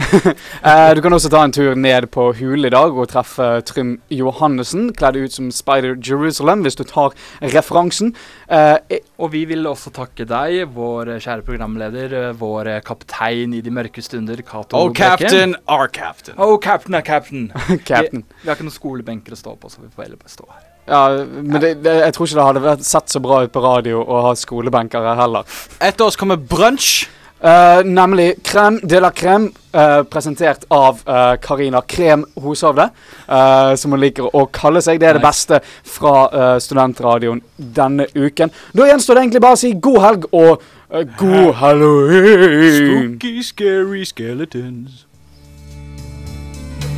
Eh, 0.68 0.94
du 0.96 1.02
kan 1.02 1.14
også 1.14 1.30
ta 1.32 1.44
en 1.46 1.54
tur 1.54 1.76
ned 1.78 2.10
på 2.12 2.30
Hule 2.36 2.68
i 2.68 2.74
dag 2.74 2.96
og 2.98 3.08
treffe 3.12 3.62
Trym 3.78 3.92
Johannessen, 4.10 4.90
kledd 4.98 5.18
ut 5.22 5.34
som 5.36 5.52
Spider 5.54 5.94
Jerusalem, 6.02 6.64
hvis 6.66 6.78
du 6.80 6.84
tar 6.88 7.14
referansen. 7.54 8.14
Eh, 8.50 8.78
eh, 8.90 9.04
Og 9.22 9.32
vi 9.34 9.44
vil 9.50 9.66
også 9.70 9.92
takke 9.94 10.26
deg, 10.30 10.68
vår 10.74 11.14
kjære 11.22 11.46
programleder, 11.46 12.14
eh, 12.30 12.32
vår 12.38 12.72
kaptein 12.86 13.54
i 13.54 13.62
de 13.62 13.70
mørke 13.74 14.02
stunder, 14.02 14.42
Cato 14.42 14.78
Oh, 14.78 14.90
Brekke. 14.90 15.18
captain, 15.20 15.56
our 15.68 15.88
captain. 15.88 16.36
Oh, 16.38 16.58
captain 16.58 16.96
our 16.96 17.02
captain. 17.06 17.52
Captain. 17.86 18.24
Vi, 18.28 18.42
vi 18.44 18.50
har 18.50 18.56
ikke 18.58 18.66
noen 18.68 18.74
skolebenker 18.80 19.36
å 19.36 19.38
stå 19.38 19.54
på, 19.62 19.70
så 19.70 19.82
vi 19.84 19.92
får 19.94 20.08
heller 20.08 20.18
bare 20.22 20.34
stå 20.34 20.48
her. 20.50 20.64
Ja, 20.88 21.02
men 21.26 21.60
det, 21.62 21.72
det, 21.84 21.94
jeg 22.00 22.14
tror 22.16 22.28
ikke 22.30 22.38
det 22.40 22.46
hadde 22.48 22.62
vært 22.64 22.86
sett 22.88 23.12
så 23.12 23.20
bra 23.22 23.42
ut 23.44 23.52
på 23.52 23.62
radio 23.64 24.00
å 24.08 24.22
ha 24.24 24.34
skolebenkere 24.40 25.18
heller. 25.20 25.44
Etter 25.84 26.06
oss 26.08 26.16
kommer 26.16 26.38
brunch. 26.40 27.10
Eh, 27.38 27.84
nemlig 27.86 28.42
Crème 28.44 28.80
de 28.82 28.98
la 28.98 29.12
Crème, 29.12 29.52
uh, 29.76 30.02
presentert 30.10 30.64
av 30.74 31.04
Karina 31.42 31.78
uh, 31.78 31.86
Krem 31.86 32.26
Hoshovde, 32.42 32.90
eh, 33.28 33.76
som 33.76 33.94
hun 33.94 34.02
liker 34.02 34.30
å 34.34 34.46
kalle 34.54 34.82
seg. 34.82 35.00
Det 35.02 35.10
er 35.10 35.20
det 35.20 35.24
beste 35.26 35.60
fra 35.86 36.14
eh, 36.28 36.56
studentradioen 36.64 37.42
denne 37.58 38.08
uken. 38.16 38.54
Da 38.74 38.88
gjenstår 38.90 39.18
det 39.18 39.26
egentlig 39.26 39.44
bare 39.46 39.58
å 39.58 39.62
si 39.62 39.74
god 39.74 40.00
helg 40.06 40.30
og 40.32 40.64
eh, 40.90 41.04
god 41.20 41.52
halloween! 41.62 43.18
Spooky, 43.18 43.44
scary 43.44 44.06
skeletons. 44.06 45.04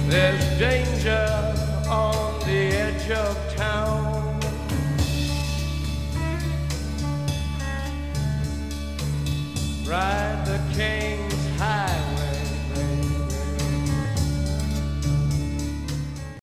There's 0.09 0.45
danger 0.59 1.27
on 1.89 2.39
the 2.45 2.61
edge 2.79 3.11
of 3.11 3.35
town. 3.57 4.09
right 9.89 10.38